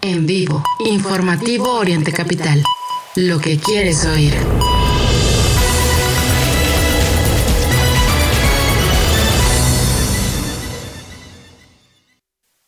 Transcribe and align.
En 0.00 0.26
vivo, 0.26 0.62
informativo 0.86 1.72
Oriente 1.72 2.12
Capital. 2.12 2.62
Lo 3.16 3.40
que 3.40 3.58
quieres 3.58 4.04
oír. 4.04 4.32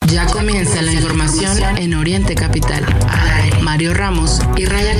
Ya 0.09 0.27
comienza 0.27 0.83
la 0.83 0.93
información 0.93 1.57
en 1.79 1.95
Oriente 1.95 2.35
Capital. 2.35 2.85
Mario 3.63 3.95
Ramos 3.95 4.41
y 4.57 4.65
Raya 4.65 5.00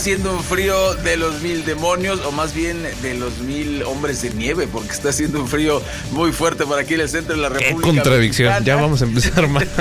haciendo 0.00 0.32
un 0.32 0.42
frío 0.42 0.94
de 0.94 1.18
los 1.18 1.42
mil 1.42 1.62
demonios, 1.66 2.20
o 2.24 2.32
más 2.32 2.54
bien 2.54 2.82
de 3.02 3.12
los 3.12 3.40
mil 3.40 3.82
hombres 3.82 4.22
de 4.22 4.30
nieve, 4.30 4.66
porque 4.66 4.92
está 4.92 5.10
haciendo 5.10 5.38
un 5.42 5.46
frío 5.46 5.82
muy 6.12 6.32
fuerte 6.32 6.64
por 6.64 6.78
aquí 6.78 6.94
en 6.94 7.02
el 7.02 7.08
centro 7.10 7.36
de 7.36 7.42
la 7.42 7.50
República. 7.50 7.90
Qué 7.90 7.96
contradicción, 7.98 8.64
ya 8.64 8.76
vamos 8.76 9.02
a 9.02 9.04
empezar 9.04 9.46
mal. 9.46 9.68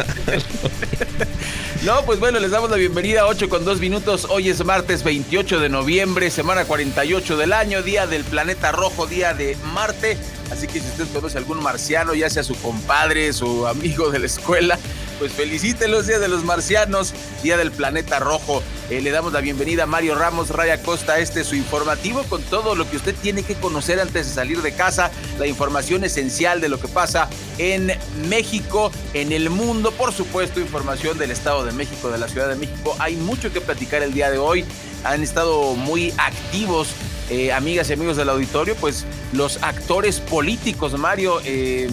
No, 1.84 2.04
pues 2.04 2.20
bueno, 2.20 2.40
les 2.40 2.52
damos 2.52 2.70
la 2.70 2.76
bienvenida 2.76 3.22
a 3.22 3.28
8 3.28 3.48
con 3.48 3.64
2 3.64 3.80
minutos. 3.80 4.28
Hoy 4.30 4.50
es 4.50 4.66
martes 4.66 5.02
28 5.02 5.62
de 5.62 5.70
noviembre, 5.70 6.30
semana 6.30 6.66
48 6.66 7.38
del 7.38 7.54
año, 7.54 7.82
día 7.82 8.06
del 8.06 8.26
planeta 8.26 8.74
rojo, 8.74 9.08
día 9.08 9.34
de 9.34 9.56
Marte. 9.74 10.18
Así 10.52 10.68
que 10.68 10.82
si 10.82 10.88
usted 10.90 11.08
conoce 11.14 11.38
algún 11.38 11.64
marciano, 11.64 12.14
ya 12.14 12.30
sea 12.30 12.44
su 12.44 12.56
compadre, 12.56 13.32
su 13.32 13.66
amigo 13.66 14.12
de 14.12 14.20
la 14.20 14.26
escuela, 14.26 14.78
pues 15.20 15.32
felicítelos, 15.32 16.08
Día 16.08 16.20
de 16.20 16.28
los 16.28 16.44
Marcianos, 16.44 17.14
Día 17.44 17.56
del 17.56 17.72
Planeta 17.72 18.20
Rojo. 18.20 18.62
Eh, 18.90 19.02
le 19.02 19.12
damos 19.12 19.32
la 19.34 19.42
bienvenida 19.42 19.84
a 19.84 19.86
Mario 19.86 20.16
Ramos, 20.16 20.50
Raya 20.50 20.82
Costa, 20.82 21.20
este 21.20 21.42
es 21.42 21.48
su 21.48 21.56
informativo 21.56 22.24
con 22.24 22.42
todo 22.42 22.74
lo 22.74 22.90
que 22.90 22.98
usted 22.98 23.14
tiene 23.14 23.44
que 23.44 23.54
conocer 23.54 24.00
antes 24.00 24.28
de 24.28 24.34
salir 24.34 24.64
de 24.64 24.72
casa, 24.72 25.12
la 25.38 25.46
información 25.46 26.04
esencial 26.04 26.60
de 26.60 26.70
lo 26.70 26.80
que 26.80 26.88
pasa 26.88 27.30
en 27.60 27.92
México, 28.30 28.92
en 29.14 29.32
el 29.32 29.52
mundo, 29.52 29.92
por 29.92 30.12
supuesto, 30.12 30.60
información 30.60 31.20
del 31.20 31.30
Estado 31.30 31.66
de 31.66 31.72
México, 31.72 32.10
de 32.10 32.18
la 32.18 32.28
Ciudad 32.28 32.50
de 32.50 32.56
México. 32.56 32.96
Hay 32.98 33.16
mucho 33.16 33.54
que 33.54 33.62
platicar 33.62 34.02
el 34.02 34.12
día 34.12 34.32
de 34.32 34.40
hoy, 34.40 34.66
han 35.04 35.22
estado 35.22 35.76
muy 35.76 36.12
activos 36.18 36.88
eh, 37.30 37.54
amigas 37.54 37.92
y 37.92 37.94
amigos 37.94 38.18
del 38.18 38.28
auditorio, 38.30 38.76
pues 38.76 39.06
los 39.34 39.62
actores 39.62 40.20
políticos, 40.20 40.98
Mario, 40.98 41.42
eh, 41.46 41.88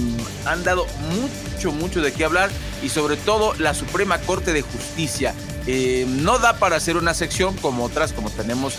han 0.46 0.64
dado 0.64 0.86
mucho, 1.10 1.72
mucho 1.72 2.00
de 2.00 2.14
qué 2.14 2.24
hablar 2.24 2.48
y 2.82 2.88
sobre 2.88 3.18
todo 3.18 3.52
la 3.58 3.74
Suprema 3.74 4.16
Corte 4.18 4.54
de 4.54 4.62
Justicia. 4.62 5.34
Eh, 5.66 6.06
no 6.08 6.38
da 6.38 6.58
para 6.58 6.76
hacer 6.76 6.96
una 6.96 7.12
sección 7.12 7.56
como 7.56 7.84
otras, 7.84 8.12
como 8.12 8.30
tenemos 8.30 8.74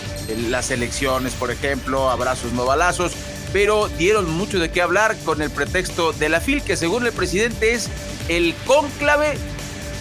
las 0.49 0.71
elecciones, 0.71 1.33
por 1.33 1.51
ejemplo, 1.51 2.09
abrazos, 2.09 2.53
no 2.53 2.65
balazos, 2.65 3.11
pero 3.51 3.89
dieron 3.97 4.29
mucho 4.29 4.59
de 4.59 4.71
qué 4.71 4.81
hablar 4.81 5.17
con 5.25 5.41
el 5.41 5.49
pretexto 5.49 6.13
de 6.13 6.29
la 6.29 6.39
FIL, 6.39 6.61
que 6.61 6.77
según 6.77 7.05
el 7.05 7.11
presidente 7.11 7.73
es 7.73 7.89
el 8.29 8.55
cónclave 8.65 9.37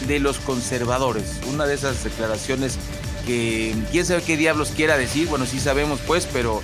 de 0.07 0.21
los 0.21 0.39
conservadores. 0.39 1.25
Una 1.53 1.67
de 1.67 1.75
esas 1.75 2.05
declaraciones 2.05 2.79
que 3.27 3.75
quién 3.91 4.07
sabe 4.07 4.23
qué 4.23 4.37
diablos 4.37 4.73
quiera 4.75 4.97
decir, 4.97 5.27
bueno, 5.27 5.47
sí 5.47 5.59
sabemos 5.59 6.01
pues, 6.07 6.29
pero 6.33 6.63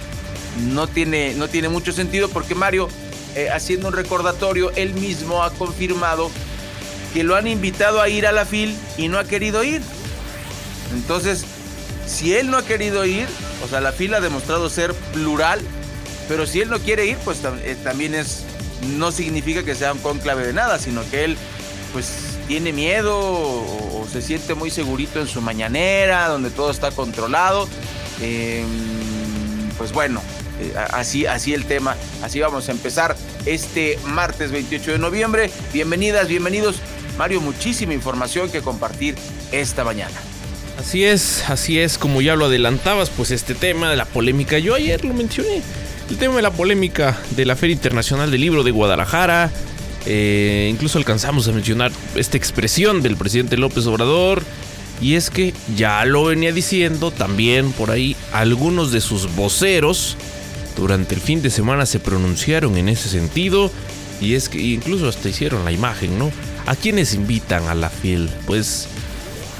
no 0.72 0.86
tiene, 0.86 1.34
no 1.34 1.48
tiene 1.48 1.68
mucho 1.68 1.92
sentido 1.92 2.28
porque 2.28 2.54
Mario, 2.54 2.88
eh, 3.34 3.50
haciendo 3.50 3.88
un 3.88 3.94
recordatorio, 3.94 4.70
él 4.76 4.94
mismo 4.94 5.42
ha 5.42 5.50
confirmado 5.50 6.30
que 7.12 7.24
lo 7.24 7.36
han 7.36 7.46
invitado 7.46 8.00
a 8.00 8.08
ir 8.08 8.26
a 8.26 8.32
la 8.32 8.46
FIL 8.46 8.76
y 8.96 9.08
no 9.08 9.18
ha 9.18 9.24
querido 9.24 9.64
ir. 9.64 9.82
Entonces, 10.94 11.44
si 12.06 12.34
él 12.34 12.50
no 12.50 12.56
ha 12.56 12.64
querido 12.64 13.04
ir, 13.04 13.26
o 13.64 13.68
sea, 13.68 13.80
la 13.80 13.92
FIL 13.92 14.14
ha 14.14 14.20
demostrado 14.20 14.68
ser 14.68 14.94
plural, 15.12 15.60
pero 16.28 16.46
si 16.46 16.60
él 16.60 16.70
no 16.70 16.78
quiere 16.78 17.06
ir, 17.06 17.16
pues 17.24 17.40
eh, 17.62 17.76
también 17.82 18.14
es, 18.14 18.44
no 18.96 19.12
significa 19.12 19.62
que 19.62 19.74
sea 19.74 19.92
un 19.92 19.98
conclave 19.98 20.46
de 20.46 20.52
nada, 20.52 20.78
sino 20.78 21.08
que 21.10 21.24
él, 21.24 21.36
pues 21.92 22.32
tiene 22.48 22.72
miedo 22.72 23.18
o, 23.18 24.06
se 24.10 24.20
siente 24.20 24.54
muy 24.54 24.70
segurito 24.70 25.20
en 25.20 25.28
su 25.28 25.40
mañanera, 25.40 26.28
donde 26.28 26.50
todo 26.50 26.70
está 26.70 26.90
controlado. 26.90 27.68
Em, 28.20 28.66
pues 29.78 29.92
bueno, 29.92 30.20
eh, 30.60 30.74
así, 30.90 31.26
así 31.26 31.54
el 31.54 31.64
tema. 31.64 31.96
Así 32.22 32.40
vamos 32.40 32.68
a 32.68 32.72
empezar 32.72 33.16
este 33.46 33.98
martes 34.04 34.50
28 34.52 34.92
de 34.92 34.98
noviembre. 34.98 35.50
Bienvenidas, 35.72 36.28
bienvenidos. 36.28 36.76
Mario, 37.16 37.40
muchísima 37.40 37.94
información 37.94 38.50
que 38.50 38.60
compartir 38.60 39.14
esta 39.50 39.84
mañana. 39.84 40.20
Así 40.78 41.04
es, 41.04 41.44
así 41.48 41.78
es, 41.78 41.98
como 41.98 42.20
ya 42.22 42.34
lo 42.34 42.46
adelantabas, 42.46 43.10
pues 43.10 43.30
este 43.30 43.54
tema 43.54 43.90
de 43.90 43.96
la 43.96 44.04
polémica, 44.04 44.58
yo 44.58 44.74
ayer 44.74 45.04
lo 45.04 45.14
mencioné, 45.14 45.62
el 46.10 46.16
tema 46.16 46.36
de 46.36 46.42
la 46.42 46.50
polémica 46.50 47.18
de 47.36 47.44
la 47.44 47.56
Feria 47.56 47.74
Internacional 47.74 48.30
del 48.30 48.40
Libro 48.40 48.64
de 48.64 48.70
Guadalajara, 48.70 49.50
eh, 50.06 50.68
incluso 50.70 50.98
alcanzamos 50.98 51.46
a 51.48 51.52
mencionar 51.52 51.92
esta 52.14 52.36
expresión 52.36 53.02
del 53.02 53.16
presidente 53.16 53.56
López 53.56 53.86
Obrador. 53.86 54.42
Y 55.00 55.14
es 55.14 55.30
que 55.30 55.52
ya 55.76 56.04
lo 56.04 56.24
venía 56.24 56.52
diciendo 56.52 57.10
también 57.10 57.72
por 57.72 57.90
ahí 57.90 58.16
algunos 58.32 58.92
de 58.92 59.00
sus 59.00 59.34
voceros 59.34 60.16
durante 60.76 61.14
el 61.14 61.20
fin 61.20 61.42
de 61.42 61.50
semana 61.50 61.86
se 61.86 61.98
pronunciaron 61.98 62.76
en 62.76 62.88
ese 62.88 63.08
sentido. 63.08 63.70
Y 64.20 64.34
es 64.34 64.48
que 64.48 64.60
incluso 64.60 65.08
hasta 65.08 65.28
hicieron 65.28 65.64
la 65.64 65.72
imagen, 65.72 66.18
¿no? 66.18 66.30
¿A 66.66 66.76
quienes 66.76 67.14
invitan 67.14 67.66
a 67.66 67.74
la 67.74 67.90
FIL? 67.90 68.30
Pues, 68.46 68.86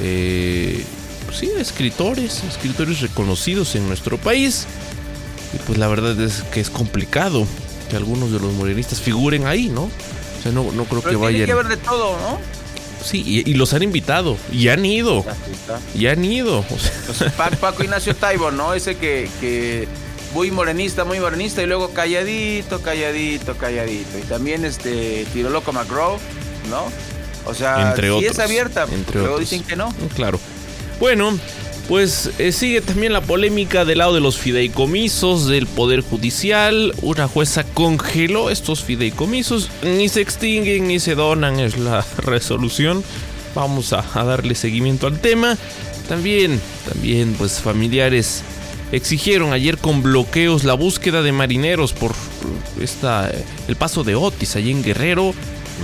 eh, 0.00 0.84
pues 1.32 1.40
sí, 1.40 1.50
escritores, 1.58 2.44
escritores 2.44 3.00
reconocidos 3.00 3.74
en 3.74 3.88
nuestro 3.88 4.18
país. 4.18 4.66
Y 5.54 5.58
pues 5.66 5.78
la 5.78 5.88
verdad 5.88 6.20
es 6.20 6.42
que 6.52 6.60
es 6.60 6.68
complicado 6.68 7.46
que 7.88 7.96
algunos 7.96 8.32
de 8.32 8.38
los 8.38 8.52
morenistas 8.52 9.00
figuren 9.00 9.46
ahí, 9.46 9.68
¿no? 9.68 9.84
O 9.84 10.42
sea, 10.42 10.52
no, 10.52 10.66
creo 10.84 11.02
que 11.02 11.16
vayan. 11.16 11.32
Tiene 11.32 11.46
que 11.46 11.54
ver 11.54 11.68
de 11.68 11.76
todo, 11.78 12.18
¿no? 12.18 12.38
Sí, 13.02 13.44
y, 13.46 13.54
los 13.54 13.72
han 13.72 13.82
invitado. 13.82 14.36
Y 14.52 14.68
han 14.68 14.84
ido. 14.84 15.24
Y 15.94 16.06
han 16.06 16.22
ido. 16.22 16.64
Paco, 17.60 17.82
Ignacio 17.82 18.14
Taibo, 18.14 18.50
¿no? 18.50 18.74
Ese 18.74 18.96
que, 18.96 19.28
que 19.40 19.88
muy 20.34 20.50
morenista, 20.50 21.04
muy 21.04 21.18
morenista. 21.18 21.62
Y 21.62 21.66
luego 21.66 21.94
calladito, 21.94 22.82
calladito, 22.82 23.56
calladito. 23.56 24.18
Y 24.18 24.22
también 24.22 24.66
este 24.66 25.26
Tiro 25.32 25.48
Loco 25.48 25.72
McGraw, 25.72 26.18
¿no? 26.68 26.84
O 27.46 27.54
sea, 27.54 27.88
entre 27.88 28.16
sí 28.18 28.26
es 28.26 28.38
abierta. 28.38 28.86
Entre 28.92 29.20
luego 29.20 29.38
dicen 29.38 29.64
que 29.64 29.76
no. 29.76 29.92
Claro. 30.14 30.38
Bueno, 31.00 31.38
pues 31.88 32.30
eh, 32.38 32.52
sigue 32.52 32.80
también 32.80 33.12
la 33.12 33.20
polémica 33.20 33.84
del 33.84 33.98
lado 33.98 34.14
de 34.14 34.20
los 34.20 34.38
fideicomisos 34.38 35.48
del 35.48 35.66
Poder 35.66 36.00
Judicial. 36.00 36.94
Una 37.02 37.28
jueza 37.28 37.64
congeló 37.64 38.50
estos 38.50 38.82
fideicomisos. 38.84 39.68
Ni 39.82 40.08
se 40.08 40.20
extinguen 40.20 40.86
ni 40.88 41.00
se 41.00 41.14
donan, 41.14 41.58
es 41.60 41.76
la 41.76 42.04
resolución. 42.18 43.02
Vamos 43.54 43.92
a, 43.92 44.02
darle 44.24 44.54
seguimiento 44.54 45.06
al 45.06 45.18
tema. 45.20 45.58
También, 46.08 46.60
también, 46.88 47.34
pues 47.34 47.60
familiares 47.60 48.42
exigieron 48.92 49.52
ayer 49.52 49.78
con 49.78 50.02
bloqueos 50.02 50.64
la 50.64 50.74
búsqueda 50.74 51.22
de 51.22 51.32
marineros 51.32 51.92
por 51.92 52.12
esta, 52.80 53.30
el 53.66 53.76
paso 53.76 54.04
de 54.04 54.14
Otis 54.14 54.56
allí 54.56 54.70
en 54.70 54.82
Guerrero. 54.82 55.34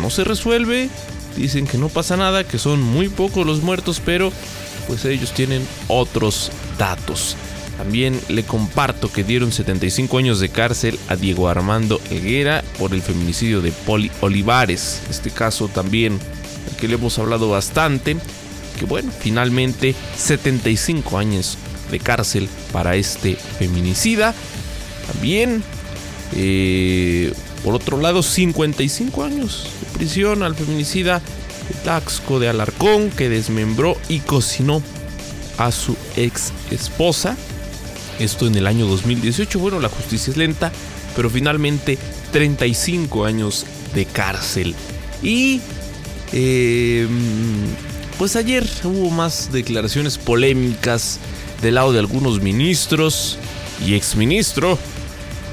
No 0.00 0.10
se 0.10 0.24
resuelve. 0.24 0.88
Dicen 1.36 1.66
que 1.66 1.78
no 1.78 1.88
pasa 1.88 2.16
nada, 2.16 2.44
que 2.44 2.58
son 2.58 2.80
muy 2.80 3.08
pocos 3.08 3.46
los 3.46 3.62
muertos, 3.62 4.00
pero 4.04 4.32
pues 4.86 5.04
ellos 5.04 5.32
tienen 5.32 5.66
otros 5.88 6.50
datos. 6.78 7.36
También 7.78 8.20
le 8.28 8.42
comparto 8.42 9.10
que 9.10 9.22
dieron 9.22 9.52
75 9.52 10.18
años 10.18 10.40
de 10.40 10.48
cárcel 10.48 10.98
a 11.08 11.14
Diego 11.14 11.48
Armando 11.48 12.00
Helguera 12.10 12.64
por 12.76 12.92
el 12.92 13.02
feminicidio 13.02 13.60
de 13.60 13.70
Poli 13.70 14.10
Olivares. 14.20 15.00
Este 15.08 15.30
caso 15.30 15.68
también, 15.68 16.18
del 16.66 16.76
que 16.76 16.88
le 16.88 16.94
hemos 16.94 17.18
hablado 17.20 17.48
bastante. 17.50 18.16
Que 18.78 18.84
bueno, 18.84 19.12
finalmente 19.16 19.94
75 20.16 21.18
años 21.18 21.56
de 21.90 22.00
cárcel 22.00 22.48
para 22.72 22.96
este 22.96 23.36
feminicida. 23.36 24.34
También, 25.12 25.62
eh, 26.34 27.32
por 27.62 27.74
otro 27.74 28.00
lado, 28.00 28.24
55 28.24 29.22
años 29.22 29.68
de 29.80 29.98
prisión 29.98 30.42
al 30.42 30.56
feminicida 30.56 31.22
Taxco 31.74 32.40
de 32.40 32.48
Alarcón 32.48 33.10
que 33.10 33.28
desmembró 33.28 33.96
y 34.08 34.20
cocinó 34.20 34.82
a 35.56 35.72
su 35.72 35.96
ex 36.16 36.52
esposa. 36.70 37.36
Esto 38.18 38.46
en 38.46 38.56
el 38.56 38.66
año 38.66 38.86
2018. 38.86 39.58
Bueno, 39.58 39.80
la 39.80 39.88
justicia 39.88 40.30
es 40.30 40.36
lenta, 40.36 40.72
pero 41.14 41.30
finalmente 41.30 41.98
35 42.32 43.24
años 43.24 43.66
de 43.94 44.04
cárcel. 44.06 44.74
Y 45.22 45.60
em, 46.32 47.08
pues 48.18 48.36
ayer 48.36 48.66
hubo 48.84 49.10
más 49.10 49.52
declaraciones 49.52 50.18
polémicas 50.18 51.18
del 51.62 51.74
lado 51.76 51.92
de 51.92 52.00
algunos 52.00 52.40
ministros 52.40 53.38
y 53.84 53.94
exministro. 53.94 54.78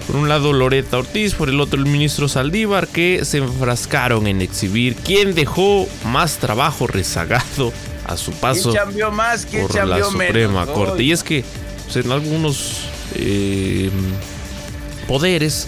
Por 0.08 0.18
un 0.18 0.30
lado 0.30 0.54
Loreta 0.54 1.00
Ortiz, 1.00 1.34
por 1.34 1.50
el 1.50 1.60
otro 1.60 1.80
el 1.80 1.88
ministro 1.88 2.28
Saldívar, 2.28 2.88
que 2.88 3.26
se 3.26 3.40
enfrascaron 3.40 4.28
en 4.28 4.42
exhibir 4.42 4.96
quién 4.96 5.34
dejó 5.34 5.88
más 6.06 6.38
trabajo 6.38 6.86
rezagado 6.86 7.74
a 8.06 8.18
su 8.18 8.32
paso 8.34 8.74
más? 9.12 9.46
por 9.46 9.88
la 9.88 10.04
Suprema 10.04 10.66
Corte. 10.68 11.04
Y 11.04 11.12
es 11.12 11.24
que 11.24 11.44
pues, 11.86 12.06
en 12.06 12.12
algunos 12.12 12.82
eh, 13.16 13.90
poderes, 15.08 15.68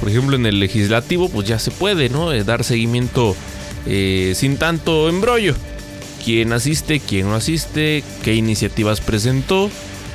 por 0.00 0.08
ejemplo 0.08 0.36
en 0.36 0.46
el 0.46 0.60
legislativo, 0.60 1.28
pues 1.28 1.46
ya 1.46 1.58
se 1.58 1.70
puede, 1.70 2.08
¿no? 2.08 2.32
Eh, 2.32 2.44
dar 2.44 2.64
seguimiento 2.64 3.36
eh, 3.86 4.32
sin 4.34 4.56
tanto 4.56 5.08
embrollo. 5.08 5.54
Quién 6.24 6.52
asiste, 6.54 7.00
quién 7.00 7.28
no 7.28 7.34
asiste, 7.34 8.02
qué 8.22 8.34
iniciativas 8.34 9.00
presentó. 9.00 9.70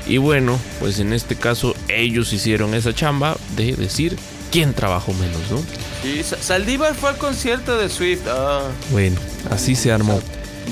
Y 0.09 0.17
bueno, 0.17 0.59
pues 0.79 0.99
en 0.99 1.13
este 1.13 1.35
caso 1.35 1.75
ellos 1.87 2.33
hicieron 2.33 2.73
esa 2.73 2.93
chamba 2.93 3.37
de 3.55 3.75
decir 3.75 4.17
quién 4.51 4.73
trabajó 4.73 5.13
menos, 5.13 5.39
¿no? 5.51 5.61
Sí, 6.01 6.23
Saldívar 6.23 6.95
fue 6.95 7.11
al 7.11 7.17
concierto 7.17 7.77
de 7.77 7.89
Swift. 7.89 8.21
Ah. 8.27 8.71
Bueno, 8.91 9.17
así 9.51 9.75
se 9.75 9.91
armó. 9.91 10.19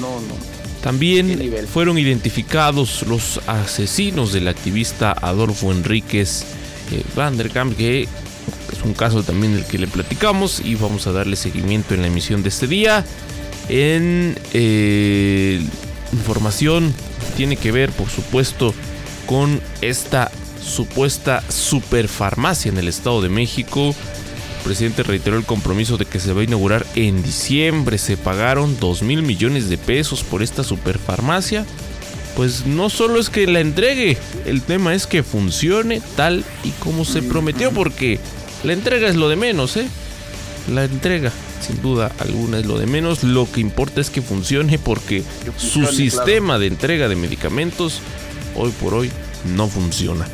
No, 0.01 0.19
no. 0.21 0.35
También 0.81 1.53
fueron 1.71 1.99
identificados 1.99 3.05
los 3.07 3.39
asesinos 3.45 4.33
del 4.33 4.47
activista 4.47 5.11
Adolfo 5.11 5.71
Enríquez 5.71 6.43
eh, 6.91 7.03
Vanderkamp, 7.15 7.75
que 7.75 8.03
es 8.03 8.83
un 8.83 8.93
caso 8.93 9.21
también 9.21 9.53
del 9.53 9.65
que 9.65 9.77
le 9.77 9.87
platicamos 9.87 10.61
y 10.63 10.75
vamos 10.75 11.05
a 11.05 11.11
darle 11.11 11.35
seguimiento 11.35 11.93
en 11.93 12.01
la 12.01 12.07
emisión 12.07 12.41
de 12.41 12.49
este 12.49 12.67
día. 12.67 13.05
En 13.69 14.35
eh, 14.53 15.61
información 16.13 16.93
tiene 17.35 17.57
que 17.57 17.71
ver, 17.71 17.91
por 17.91 18.09
supuesto, 18.09 18.73
con 19.27 19.61
esta 19.81 20.31
supuesta 20.63 21.43
superfarmacia 21.49 22.71
en 22.71 22.77
el 22.79 22.87
Estado 22.87 23.21
de 23.21 23.29
México. 23.29 23.89
El 23.89 24.63
presidente 24.63 25.03
reiteró 25.03 25.37
el 25.37 25.45
compromiso 25.45 25.97
de 25.97 26.05
que 26.05 26.19
se 26.19 26.33
va 26.33 26.41
a 26.41 26.45
inaugurar 26.45 26.85
en 26.95 27.21
diciembre. 27.21 27.99
Se 27.99 28.17
pagaron 28.17 28.79
2 28.79 29.03
mil 29.03 29.21
millones 29.21 29.69
de 29.69 29.77
pesos 29.77 30.23
por 30.23 30.41
esta 30.41 30.63
superfarmacia. 30.63 31.65
Pues 32.35 32.65
no 32.65 32.89
solo 32.89 33.19
es 33.19 33.29
que 33.29 33.47
la 33.47 33.59
entregue, 33.59 34.17
el 34.45 34.61
tema 34.61 34.93
es 34.93 35.07
que 35.07 35.23
funcione 35.23 36.01
tal 36.15 36.43
y 36.63 36.69
como 36.71 37.03
se 37.03 37.23
prometió, 37.23 37.71
porque 37.71 38.19
la 38.63 38.73
entrega 38.73 39.09
es 39.09 39.15
lo 39.15 39.27
de 39.27 39.35
menos, 39.35 39.75
¿eh? 39.75 39.87
La 40.71 40.83
entrega, 40.83 41.31
sin 41.65 41.81
duda 41.81 42.11
alguna, 42.19 42.59
es 42.59 42.67
lo 42.67 42.77
de 42.77 42.85
menos. 42.85 43.23
Lo 43.23 43.51
que 43.51 43.61
importa 43.61 44.01
es 44.01 44.11
que 44.11 44.21
funcione 44.21 44.77
porque 44.77 45.23
su 45.57 45.87
sistema 45.87 46.59
de 46.59 46.67
entrega 46.67 47.07
de 47.07 47.15
medicamentos 47.15 48.01
hoy 48.57 48.71
por 48.81 48.93
hoy 48.93 49.11
no 49.55 49.67
funciona. 49.67 50.27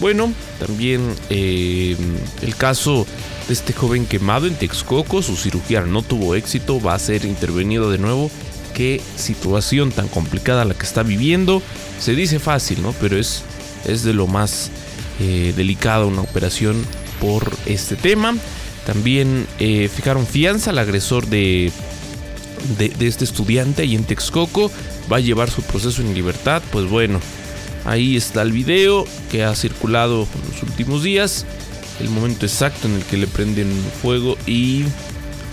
Bueno, 0.00 0.32
también 0.58 1.14
eh, 1.28 1.96
el 2.40 2.56
caso 2.56 3.06
de 3.48 3.52
este 3.52 3.72
joven 3.72 4.06
quemado 4.06 4.46
en 4.46 4.54
Texcoco, 4.54 5.22
su 5.22 5.36
cirugía 5.36 5.82
no 5.82 6.02
tuvo 6.02 6.34
éxito, 6.34 6.80
va 6.80 6.94
a 6.94 6.98
ser 6.98 7.24
intervenido 7.24 7.90
de 7.90 7.98
nuevo. 7.98 8.30
Qué 8.74 9.00
situación 9.16 9.90
tan 9.90 10.08
complicada 10.08 10.64
la 10.64 10.74
que 10.74 10.86
está 10.86 11.02
viviendo. 11.02 11.60
Se 11.98 12.14
dice 12.14 12.38
fácil, 12.38 12.80
¿no? 12.82 12.94
Pero 13.00 13.18
es, 13.18 13.42
es 13.84 14.02
de 14.04 14.14
lo 14.14 14.26
más 14.26 14.70
eh, 15.20 15.52
delicado 15.54 16.06
una 16.06 16.22
operación 16.22 16.82
por 17.20 17.52
este 17.66 17.96
tema. 17.96 18.34
También 18.86 19.46
eh, 19.58 19.90
fijaron 19.94 20.26
fianza 20.26 20.70
al 20.70 20.78
agresor 20.78 21.26
de, 21.26 21.72
de, 22.78 22.88
de 22.88 23.06
este 23.06 23.24
estudiante 23.24 23.82
ahí 23.82 23.94
en 23.94 24.04
Texcoco. 24.04 24.70
Va 25.12 25.18
a 25.18 25.20
llevar 25.20 25.50
su 25.50 25.60
proceso 25.62 26.00
en 26.00 26.14
libertad. 26.14 26.62
Pues 26.70 26.88
bueno, 26.88 27.20
Ahí 27.84 28.16
está 28.16 28.42
el 28.42 28.52
video 28.52 29.06
que 29.30 29.44
ha 29.44 29.54
circulado 29.54 30.26
en 30.34 30.52
los 30.52 30.62
últimos 30.62 31.02
días. 31.02 31.46
El 32.00 32.08
momento 32.10 32.46
exacto 32.46 32.88
en 32.88 32.94
el 32.94 33.02
que 33.04 33.16
le 33.16 33.26
prenden 33.26 33.70
fuego 34.00 34.36
y 34.46 34.84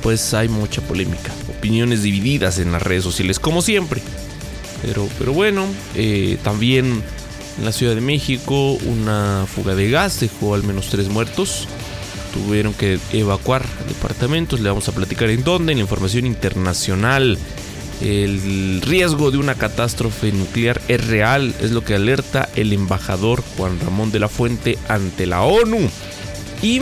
pues 0.02 0.34
hay 0.34 0.48
mucha 0.48 0.82
polémica. 0.82 1.32
Opiniones 1.58 2.04
divididas 2.04 2.60
en 2.60 2.72
las 2.72 2.82
redes 2.82 3.04
sociales 3.04 3.40
como 3.40 3.62
siempre. 3.62 4.02
Pero, 4.82 5.08
pero 5.18 5.34
bueno, 5.34 5.66
eh, 5.96 6.38
también 6.44 7.02
en 7.58 7.66
la 7.66 7.72
Ciudad 7.72 7.96
de 7.96 8.02
México 8.02 8.74
una 8.86 9.46
fuga 9.48 9.76
de 9.76 9.90
gas 9.90 10.20
dejó 10.20 10.54
al 10.54 10.64
menos 10.64 10.88
tres 10.90 11.10
muertos. 11.10 11.68
Tuvieron 12.34 12.74
que 12.74 13.00
evacuar 13.14 13.66
departamentos. 13.88 14.60
Le 14.60 14.70
vamos 14.70 14.88
a 14.88 14.92
platicar 14.92 15.30
en 15.30 15.44
dónde. 15.44 15.72
En 15.72 15.80
la 15.80 15.84
información 15.84 16.26
internacional. 16.26 17.38
El 18.02 18.82
riesgo 18.82 19.32
de 19.32 19.38
una 19.40 19.56
catástrofe 19.56 20.32
nuclear 20.32 20.82
es 20.88 21.08
real, 21.08 21.56
es 21.62 21.72
lo 21.72 21.84
que 21.84 21.96
alerta 21.96 22.48
el 22.56 22.72
embajador 22.74 23.44
Juan 23.56 23.80
Ramón 23.80 24.12
de 24.12 24.20
la 24.20 24.30
Fuente 24.30 24.78
ante 24.88 25.26
la 25.26 25.42
ONU. 25.42 25.90
Y 26.62 26.82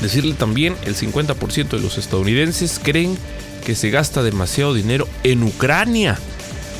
decirle 0.00 0.34
también, 0.34 0.76
el 0.84 0.94
50% 0.94 1.68
de 1.68 1.80
los 1.80 1.98
estadounidenses 1.98 2.80
creen 2.80 3.18
que 3.64 3.74
se 3.74 3.90
gasta 3.90 4.22
demasiado 4.22 4.72
dinero 4.74 5.08
en 5.24 5.42
Ucrania. 5.42 6.18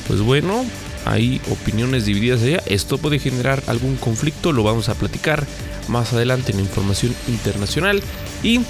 Pues 0.07 0.21
bueno, 0.21 0.65
hay 1.05 1.41
opiniones 1.51 2.05
divididas 2.05 2.43
allá. 2.43 2.63
Esto 2.67 2.99
puede 2.99 3.19
generar 3.19 3.63
algún 3.67 3.97
conflicto, 3.97 4.53
lo 4.53 4.63
vamos 4.63 4.89
a 4.89 4.95
platicar 4.95 5.45
más 5.89 6.13
adelante 6.13 6.53
en 6.53 6.61
información 6.61 7.15
internacional. 7.27 8.03
Y 8.43 8.61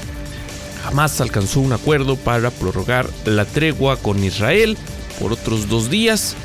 Jamás 0.85 1.19
alcanzó 1.23 1.61
un 1.61 1.73
acuerdo 1.73 2.17
para 2.17 2.51
prorrogar 2.51 3.09
la 3.25 3.47
tregua 3.47 3.97
con 3.97 4.23
Israel 4.23 4.77
por 5.19 5.33
otros 5.33 5.67
dos 5.67 5.89
días. 5.89 6.37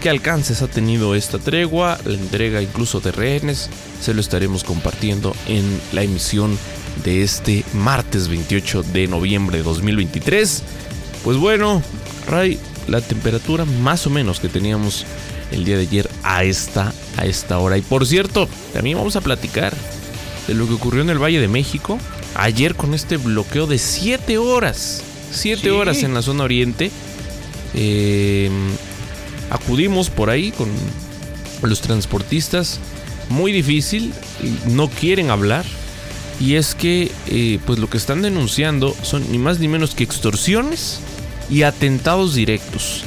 ¿Qué 0.00 0.08
alcances 0.08 0.62
ha 0.62 0.66
tenido 0.66 1.14
esta 1.14 1.38
tregua? 1.38 1.98
La 2.06 2.14
entrega 2.14 2.62
incluso 2.62 3.00
de 3.00 3.12
rehenes. 3.12 3.68
Se 4.00 4.14
lo 4.14 4.22
estaremos 4.22 4.64
compartiendo 4.64 5.36
en 5.46 5.78
la 5.92 6.02
emisión 6.02 6.58
de 7.04 7.22
este 7.22 7.66
martes 7.74 8.28
28 8.28 8.82
de 8.82 9.08
noviembre 9.08 9.58
de 9.58 9.62
2023. 9.62 10.62
Pues 11.22 11.36
bueno, 11.36 11.82
Ray, 12.26 12.58
la 12.88 13.02
temperatura 13.02 13.66
más 13.66 14.06
o 14.06 14.10
menos 14.10 14.40
que 14.40 14.48
teníamos 14.48 15.04
el 15.50 15.66
día 15.66 15.76
de 15.76 15.82
ayer 15.82 16.08
a 16.22 16.44
esta, 16.44 16.94
a 17.18 17.26
esta 17.26 17.58
hora. 17.58 17.76
Y 17.76 17.82
por 17.82 18.06
cierto, 18.06 18.48
también 18.72 18.96
vamos 18.96 19.16
a 19.16 19.20
platicar 19.20 19.74
de 20.46 20.54
lo 20.54 20.66
que 20.66 20.72
ocurrió 20.72 21.02
en 21.02 21.10
el 21.10 21.22
Valle 21.22 21.40
de 21.40 21.48
México 21.48 21.98
ayer 22.34 22.74
con 22.74 22.94
este 22.94 23.16
bloqueo 23.16 23.66
de 23.66 23.78
7 23.78 24.38
horas. 24.38 25.02
7 25.32 25.70
horas 25.70 26.02
en 26.02 26.14
la 26.14 26.22
zona 26.22 26.44
oriente. 26.44 26.90
Em, 27.74 28.52
acudimos 29.50 30.10
por 30.10 30.30
ahí 30.30 30.52
con 30.52 30.68
los 31.62 31.80
transportistas. 31.80 32.80
Muy 33.28 33.52
difícil. 33.52 34.12
No 34.66 34.88
quieren 34.88 35.30
hablar. 35.30 35.64
Y 36.40 36.56
es 36.56 36.74
que 36.74 37.10
eh, 37.28 37.58
pues 37.66 37.78
lo 37.78 37.88
que 37.88 37.98
están 37.98 38.22
denunciando 38.22 38.96
son 39.02 39.30
ni 39.30 39.38
más 39.38 39.60
ni 39.60 39.68
menos 39.68 39.94
que 39.94 40.04
extorsiones 40.04 41.00
y 41.48 41.62
atentados 41.62 42.34
directos. 42.34 43.04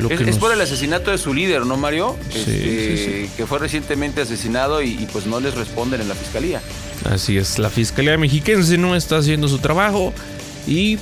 Lo 0.00 0.10
es, 0.10 0.18
que 0.20 0.30
es, 0.30 0.38
por 0.38 0.52
el 0.52 0.60
asesinato 0.60 1.10
de 1.10 1.18
su 1.18 1.34
líder, 1.34 1.66
¿no, 1.66 1.76
Mario? 1.76 2.16
Sí, 2.30 2.38
este, 2.38 3.30
Que 3.36 3.46
fue 3.46 3.58
recientemente 3.58 4.20
asesinado 4.20 4.82
y, 4.82 4.90
y, 4.90 5.08
pues 5.12 5.26
no 5.26 5.40
les 5.40 5.54
responden 5.54 6.00
en 6.00 6.08
la 6.08 6.14
fiscalía. 6.14 6.60
Así 7.04 7.36
es, 7.36 7.58
la 7.58 7.70
Fiscalía 7.70 8.18
Mexiquense 8.18 8.78
no 8.78 8.96
está 8.96 9.18
haciendo 9.18 9.48
su 9.48 9.58
trabajo 9.58 10.12
y 10.66 10.98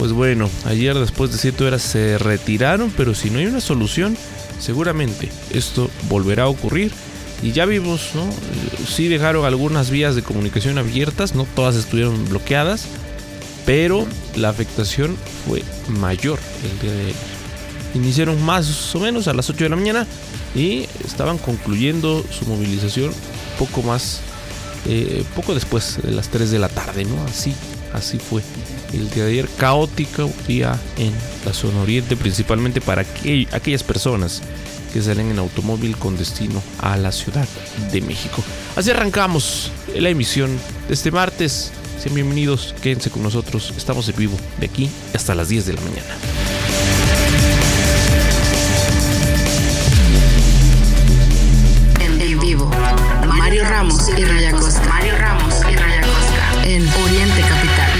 pues 0.00 0.12
bueno, 0.12 0.48
ayer 0.64 0.98
después 0.98 1.30
de 1.30 1.36
7 1.36 1.62
horas 1.62 1.82
se 1.82 2.16
retiraron, 2.16 2.90
pero 2.96 3.14
si 3.14 3.28
no 3.28 3.38
hay 3.38 3.44
una 3.44 3.60
solución, 3.60 4.16
seguramente 4.58 5.28
esto 5.52 5.90
volverá 6.08 6.44
a 6.44 6.48
ocurrir. 6.48 6.90
Y 7.42 7.52
ya 7.52 7.66
vimos, 7.66 8.12
¿no? 8.14 8.26
Sí 8.86 9.08
dejaron 9.08 9.44
algunas 9.44 9.90
vías 9.90 10.14
de 10.14 10.22
comunicación 10.22 10.78
abiertas, 10.78 11.34
no 11.34 11.46
todas 11.54 11.76
estuvieron 11.76 12.28
bloqueadas, 12.30 12.86
pero 13.66 14.06
la 14.36 14.48
afectación 14.48 15.18
fue 15.46 15.62
mayor 15.88 16.38
el 16.64 16.80
día 16.80 16.92
de 16.92 17.02
ayer. 17.02 17.39
Iniciaron 17.94 18.42
más 18.42 18.94
o 18.94 19.00
menos 19.00 19.28
a 19.28 19.34
las 19.34 19.48
8 19.50 19.64
de 19.64 19.70
la 19.70 19.76
mañana 19.76 20.06
y 20.54 20.86
estaban 21.04 21.38
concluyendo 21.38 22.24
su 22.30 22.46
movilización 22.46 23.12
poco 23.58 23.82
más, 23.82 24.20
eh, 24.86 25.24
poco 25.34 25.54
después 25.54 25.98
de 26.02 26.12
las 26.12 26.28
3 26.28 26.50
de 26.50 26.58
la 26.58 26.68
tarde, 26.68 27.04
¿no? 27.04 27.22
Así, 27.24 27.54
así 27.92 28.18
fue 28.18 28.42
el 28.92 29.10
día 29.10 29.24
de 29.24 29.32
ayer, 29.32 29.48
caótico 29.56 30.30
día 30.46 30.78
en 30.96 31.12
la 31.44 31.52
zona 31.52 31.80
oriente, 31.82 32.16
principalmente 32.16 32.80
para 32.80 33.02
aquellas 33.52 33.82
personas 33.82 34.42
que 34.92 35.00
salen 35.02 35.30
en 35.30 35.38
automóvil 35.38 35.96
con 35.96 36.16
destino 36.16 36.62
a 36.80 36.96
la 36.96 37.12
Ciudad 37.12 37.46
de 37.92 38.00
México. 38.00 38.42
Así 38.76 38.90
arrancamos 38.90 39.70
la 39.94 40.08
emisión 40.08 40.50
de 40.88 40.94
este 40.94 41.10
martes. 41.10 41.70
Sean 42.02 42.14
bienvenidos, 42.14 42.74
quédense 42.82 43.10
con 43.10 43.22
nosotros. 43.22 43.72
Estamos 43.76 44.08
en 44.08 44.16
vivo 44.16 44.36
de 44.58 44.66
aquí 44.66 44.90
hasta 45.14 45.34
las 45.34 45.48
10 45.48 45.66
de 45.66 45.72
la 45.74 45.80
mañana. 45.82 46.59
Ramos 53.80 54.10
y 54.10 54.24
Raya 54.26 54.52
Costa. 54.52 54.86
Mario 54.90 55.16
Ramos 55.16 55.54
y 55.72 55.74
Raya 55.74 56.02
Costa. 56.02 56.68
En 56.68 56.86
Oriente 56.86 57.40
Capital, 57.40 57.92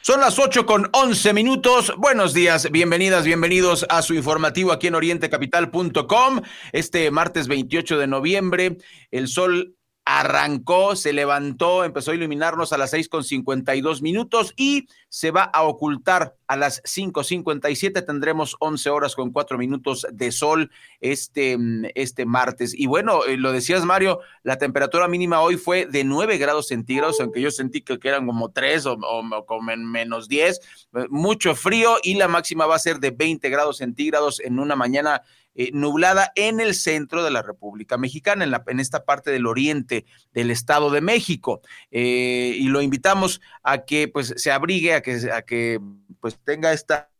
Son 0.00 0.20
las 0.20 0.40
8 0.40 0.66
con 0.66 0.90
11 0.92 1.32
minutos. 1.34 1.92
Buenos 1.96 2.34
días, 2.34 2.68
bienvenidas, 2.72 3.24
bienvenidos 3.24 3.86
a 3.88 4.02
su 4.02 4.14
informativo 4.14 4.72
aquí 4.72 4.88
en 4.88 4.96
orientecapital.com. 4.96 6.40
Este 6.72 7.12
martes 7.12 7.46
28 7.46 7.98
de 7.98 8.08
noviembre, 8.08 8.78
el 9.12 9.28
sol 9.28 9.76
arrancó, 10.04 10.96
se 10.96 11.12
levantó, 11.12 11.84
empezó 11.84 12.10
a 12.10 12.14
iluminarnos 12.14 12.72
a 12.72 12.78
las 12.78 12.90
seis 12.90 13.08
con 13.08 13.22
dos 13.82 14.02
minutos 14.02 14.52
y 14.56 14.88
se 15.08 15.30
va 15.30 15.42
a 15.42 15.62
ocultar 15.62 16.36
a 16.46 16.56
las 16.56 16.82
5.57. 16.82 18.04
Tendremos 18.04 18.56
11 18.60 18.90
horas 18.90 19.14
con 19.14 19.30
4 19.30 19.58
minutos 19.58 20.06
de 20.12 20.32
sol 20.32 20.70
este, 21.00 21.56
este 21.94 22.26
martes. 22.26 22.74
Y 22.76 22.86
bueno, 22.86 23.24
eh, 23.24 23.36
lo 23.36 23.52
decías, 23.52 23.84
Mario, 23.84 24.20
la 24.42 24.56
temperatura 24.56 25.06
mínima 25.06 25.40
hoy 25.40 25.56
fue 25.56 25.86
de 25.86 26.04
9 26.04 26.38
grados 26.38 26.68
centígrados, 26.68 27.20
aunque 27.20 27.40
yo 27.40 27.50
sentí 27.50 27.82
que, 27.82 27.98
eran 28.02 28.26
como 28.26 28.50
3 28.50 28.86
o, 28.86 28.92
o, 28.94 29.46
como 29.46 29.74
menos 29.76 30.28
10. 30.28 30.58
Eh, 30.94 31.06
mucho 31.10 31.54
frío 31.54 31.96
y 32.02 32.14
la 32.14 32.28
máxima 32.28 32.66
va 32.66 32.76
a 32.76 32.80
ser 32.80 32.98
de 32.98 33.10
20 33.10 33.48
grados 33.48 33.78
centígrados 33.78 34.40
en 34.40 34.58
una 34.58 34.76
mañana 34.76 35.22
eh, 35.62 35.72
nublada 35.74 36.32
en 36.36 36.58
el 36.58 36.74
centro 36.74 37.22
de 37.22 37.30
la 37.30 37.42
República 37.42 37.98
Mexicana, 37.98 38.44
en, 38.44 38.50
la, 38.50 38.64
en 38.66 38.80
esta 38.80 39.04
parte 39.04 39.30
del 39.30 39.46
oriente 39.46 40.06
del 40.32 40.50
Estado 40.50 40.88
de 40.88 41.02
México. 41.02 41.60
Eh, 41.90 42.54
y 42.56 42.68
lo 42.68 42.80
invitamos 42.80 43.42
a 43.62 43.84
que 43.84 44.08
pues 44.08 44.32
se 44.38 44.50
abrigue, 44.50 44.94
a 44.94 45.02
que, 45.02 45.30
a 45.30 45.42
que 45.42 45.78
pues 46.18 46.38
tenga 46.42 46.72
esta 46.72 47.10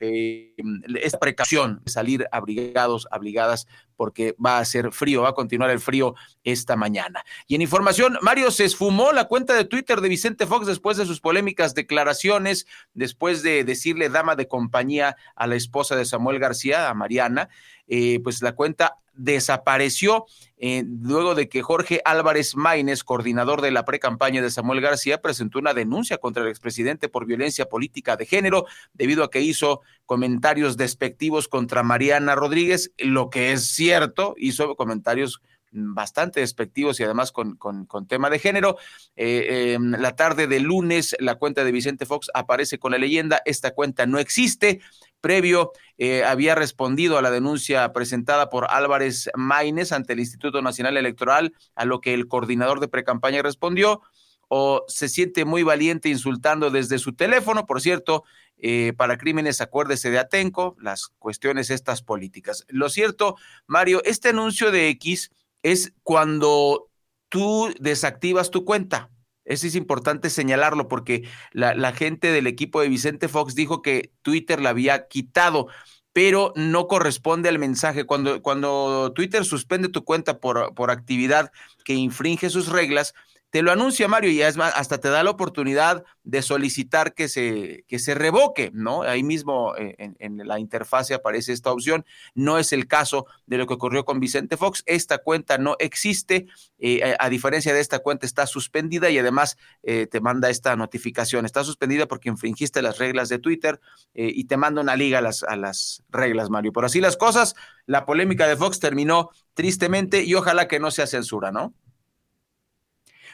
eh, 0.00 0.54
esta 0.96 1.18
precaución 1.18 1.82
de 1.84 1.92
salir 1.92 2.26
abrigados, 2.32 3.06
abrigadas, 3.10 3.68
porque 4.02 4.34
va 4.44 4.58
a 4.58 4.64
ser 4.64 4.90
frío, 4.90 5.22
va 5.22 5.28
a 5.28 5.32
continuar 5.32 5.70
el 5.70 5.78
frío 5.78 6.16
esta 6.42 6.74
mañana. 6.74 7.24
Y 7.46 7.54
en 7.54 7.62
información, 7.62 8.18
Mario, 8.20 8.50
se 8.50 8.64
esfumó 8.64 9.12
la 9.12 9.28
cuenta 9.28 9.54
de 9.54 9.64
Twitter 9.64 10.00
de 10.00 10.08
Vicente 10.08 10.44
Fox 10.44 10.66
después 10.66 10.96
de 10.96 11.06
sus 11.06 11.20
polémicas 11.20 11.72
declaraciones, 11.76 12.66
después 12.94 13.44
de 13.44 13.62
decirle 13.62 14.08
dama 14.08 14.34
de 14.34 14.48
compañía 14.48 15.14
a 15.36 15.46
la 15.46 15.54
esposa 15.54 15.94
de 15.94 16.04
Samuel 16.04 16.40
García, 16.40 16.88
a 16.88 16.94
Mariana, 16.94 17.48
eh, 17.86 18.18
pues 18.24 18.42
la 18.42 18.56
cuenta 18.56 18.96
desapareció 19.14 20.26
eh, 20.56 20.84
luego 20.86 21.34
de 21.34 21.48
que 21.48 21.62
Jorge 21.62 22.00
Álvarez 22.04 22.56
Maínez, 22.56 23.04
coordinador 23.04 23.60
de 23.60 23.70
la 23.70 23.84
pre-campaña 23.84 24.40
de 24.40 24.50
Samuel 24.50 24.80
García, 24.80 25.20
presentó 25.20 25.58
una 25.58 25.74
denuncia 25.74 26.18
contra 26.18 26.42
el 26.42 26.48
expresidente 26.48 27.08
por 27.08 27.26
violencia 27.26 27.66
política 27.66 28.16
de 28.16 28.26
género 28.26 28.66
debido 28.94 29.24
a 29.24 29.30
que 29.30 29.40
hizo 29.40 29.82
comentarios 30.06 30.76
despectivos 30.76 31.48
contra 31.48 31.82
Mariana 31.82 32.34
Rodríguez, 32.34 32.92
lo 32.98 33.30
que 33.30 33.52
es 33.52 33.66
cierto, 33.66 34.34
hizo 34.36 34.74
comentarios 34.76 35.40
bastante 35.72 36.40
despectivos 36.40 37.00
y 37.00 37.04
además 37.04 37.32
con, 37.32 37.56
con, 37.56 38.06
tema 38.06 38.30
de 38.30 38.38
género. 38.38 38.76
Eh, 39.16 39.72
em, 39.74 39.92
la 39.92 40.14
tarde 40.14 40.46
de 40.46 40.60
lunes, 40.60 41.16
la 41.18 41.36
cuenta 41.36 41.64
de 41.64 41.72
Vicente 41.72 42.06
Fox 42.06 42.30
aparece 42.34 42.78
con 42.78 42.92
la 42.92 42.98
leyenda, 42.98 43.40
esta 43.44 43.72
cuenta 43.72 44.06
no 44.06 44.18
existe. 44.18 44.80
Previo 45.20 45.72
eh, 45.98 46.24
había 46.24 46.54
respondido 46.54 47.16
a 47.16 47.22
la 47.22 47.30
denuncia 47.30 47.92
presentada 47.92 48.50
por 48.50 48.66
Álvarez 48.70 49.30
Maínez 49.34 49.92
ante 49.92 50.12
el 50.12 50.20
Instituto 50.20 50.60
Nacional 50.62 50.96
Electoral, 50.96 51.54
a 51.74 51.84
lo 51.84 52.00
que 52.00 52.12
el 52.12 52.26
coordinador 52.26 52.80
de 52.80 52.88
precampaña 52.88 53.40
respondió, 53.40 54.02
o 54.48 54.84
se 54.88 55.08
siente 55.08 55.44
muy 55.44 55.62
valiente 55.62 56.08
insultando 56.10 56.70
desde 56.70 56.98
su 56.98 57.14
teléfono, 57.14 57.64
por 57.66 57.80
cierto, 57.80 58.24
eh, 58.64 58.92
para 58.96 59.18
crímenes, 59.18 59.60
acuérdese 59.60 60.12
de 60.12 60.20
Atenco, 60.20 60.76
las 60.80 61.08
cuestiones 61.18 61.68
estas 61.68 62.00
políticas. 62.00 62.64
Lo 62.68 62.88
cierto, 62.90 63.34
Mario, 63.66 64.00
este 64.04 64.28
anuncio 64.28 64.70
de 64.70 64.88
X 64.90 65.32
es 65.64 65.92
cuando 66.04 66.88
tú 67.28 67.74
desactivas 67.80 68.52
tu 68.52 68.64
cuenta. 68.64 69.10
Eso 69.44 69.66
es 69.66 69.74
importante 69.74 70.30
señalarlo 70.30 70.86
porque 70.86 71.28
la, 71.50 71.92
gente 71.92 72.30
del 72.30 72.46
equipo 72.46 72.80
de 72.80 72.88
Vicente 72.88 73.26
Fox 73.26 73.56
dijo 73.56 73.82
que 73.82 74.12
Twitter 74.22 74.60
la 74.60 74.70
había 74.70 75.08
quitado, 75.08 75.66
pero 76.12 76.52
no 76.54 76.86
corresponde 76.86 77.48
al 77.48 77.58
mensaje. 77.58 78.04
Cuando, 78.04 78.42
cuando 78.42 79.12
Twitter 79.12 79.44
suspende 79.44 79.88
tu 79.88 80.04
cuenta 80.04 80.38
por, 80.38 80.72
por 80.74 80.92
actividad 80.92 81.50
que 81.84 81.94
infringe 81.94 82.48
sus 82.48 82.68
reglas, 82.68 83.12
te 83.52 83.60
lo 83.60 83.70
anuncia 83.70 84.08
Mario 84.08 84.30
y 84.30 84.40
es 84.40 84.56
más, 84.56 84.72
hasta 84.74 84.96
te 84.96 85.10
da 85.10 85.22
la 85.22 85.28
oportunidad 85.28 86.04
de 86.24 86.40
solicitar 86.40 87.12
que 87.12 87.28
se, 87.28 87.84
que 87.86 87.98
se 87.98 88.14
revoque, 88.14 88.70
¿no? 88.72 89.02
Ahí 89.02 89.22
mismo 89.22 89.76
eh, 89.76 89.94
en, 89.98 90.38
la 90.38 90.58
interfase 90.58 91.12
aparece 91.12 91.52
esta 91.52 91.70
opción. 91.70 92.06
No 92.34 92.56
es 92.56 92.72
el 92.72 92.86
caso 92.86 93.26
de 93.44 93.58
lo 93.58 93.66
que 93.66 93.74
ocurrió 93.74 94.06
con 94.06 94.20
Vicente 94.20 94.56
Fox. 94.56 94.82
Esta 94.86 95.18
cuenta 95.18 95.58
no 95.58 95.76
existe, 95.80 96.46
eh, 96.78 97.14
a, 97.18 97.28
diferencia 97.28 97.74
de 97.74 97.80
esta 97.80 97.98
cuenta 97.98 98.24
está 98.24 98.46
suspendida 98.46 99.10
y 99.10 99.18
además 99.18 99.58
eh, 99.82 100.06
te 100.06 100.22
manda 100.22 100.48
esta 100.48 100.74
notificación. 100.74 101.44
Está 101.44 101.62
suspendida 101.62 102.06
porque 102.06 102.30
infringiste 102.30 102.80
las 102.80 102.96
reglas 102.96 103.28
de 103.28 103.38
Twitter 103.38 103.82
y 104.14 104.44
te 104.44 104.56
manda 104.56 104.80
una 104.80 104.96
liga 104.96 105.18
a 105.18 105.20
las, 105.20 105.42
a 105.42 105.56
las 105.56 106.02
reglas, 106.08 106.48
Mario. 106.48 106.72
Por 106.72 106.86
así 106.86 107.02
las 107.02 107.18
cosas, 107.18 107.54
la 107.84 108.06
polémica 108.06 108.48
de 108.48 108.56
Fox 108.56 108.80
terminó 108.80 109.28
tristemente 109.52 110.24
y 110.24 110.34
ojalá 110.36 110.68
que 110.68 110.80
no 110.80 110.90
sea 110.90 111.06
censura, 111.06 111.52
¿no? 111.52 111.74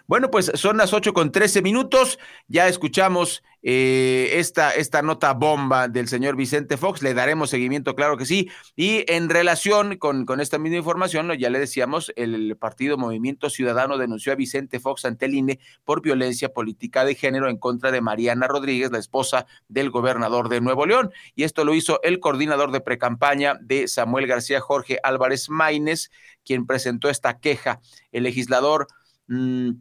Bueno, 0.08 0.30
pues 0.30 0.50
son 0.54 0.78
las 0.78 0.94
8 0.94 1.12
con 1.12 1.30
13 1.32 1.60
minutos. 1.60 2.18
Ya 2.46 2.66
escuchamos 2.66 3.42
eh, 3.62 4.30
esta, 4.36 4.70
esta 4.70 5.02
nota 5.02 5.34
bomba 5.34 5.86
del 5.86 6.08
señor 6.08 6.34
Vicente 6.34 6.78
Fox. 6.78 7.02
Le 7.02 7.12
daremos 7.12 7.50
seguimiento, 7.50 7.94
claro 7.94 8.16
que 8.16 8.24
sí. 8.24 8.48
Y 8.74 9.04
en 9.06 9.28
relación 9.28 9.98
con, 9.98 10.24
con 10.24 10.40
esta 10.40 10.56
misma 10.56 10.78
información, 10.78 11.30
ya 11.38 11.50
le 11.50 11.58
decíamos, 11.58 12.10
el 12.16 12.56
partido 12.56 12.96
Movimiento 12.96 13.50
Ciudadano 13.50 13.98
denunció 13.98 14.32
a 14.32 14.36
Vicente 14.36 14.80
Fox 14.80 15.04
ante 15.04 15.26
el 15.26 15.34
INE 15.34 15.60
por 15.84 16.00
violencia 16.00 16.54
política 16.54 17.04
de 17.04 17.14
género 17.14 17.50
en 17.50 17.58
contra 17.58 17.90
de 17.90 18.00
Mariana 18.00 18.48
Rodríguez, 18.48 18.90
la 18.90 18.98
esposa 18.98 19.44
del 19.68 19.90
gobernador 19.90 20.48
de 20.48 20.62
Nuevo 20.62 20.86
León. 20.86 21.12
Y 21.34 21.42
esto 21.42 21.66
lo 21.66 21.74
hizo 21.74 22.00
el 22.02 22.18
coordinador 22.18 22.72
de 22.72 22.80
precampaña 22.80 23.58
de 23.60 23.88
Samuel 23.88 24.26
García 24.26 24.60
Jorge 24.60 25.00
Álvarez 25.02 25.50
Maínez, 25.50 26.10
quien 26.46 26.64
presentó 26.64 27.10
esta 27.10 27.40
queja. 27.40 27.82
El 28.10 28.22
legislador. 28.22 28.86
Mm, 29.26 29.72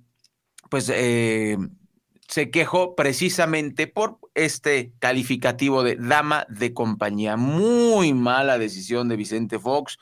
pues 0.70 0.92
eh, 0.94 1.58
se 2.28 2.52
quejó 2.52 2.96
precisamente 2.96 3.88
por 3.88 4.20
este 4.34 4.92
calificativo 5.00 5.84
de 5.84 5.96
dama 5.96 6.46
de 6.50 6.74
compañía. 6.74 7.38
Muy 7.38 8.14
mala 8.14 8.58
decisión 8.58 9.08
de 9.08 9.16
Vicente 9.16 9.60
Fox, 9.60 9.98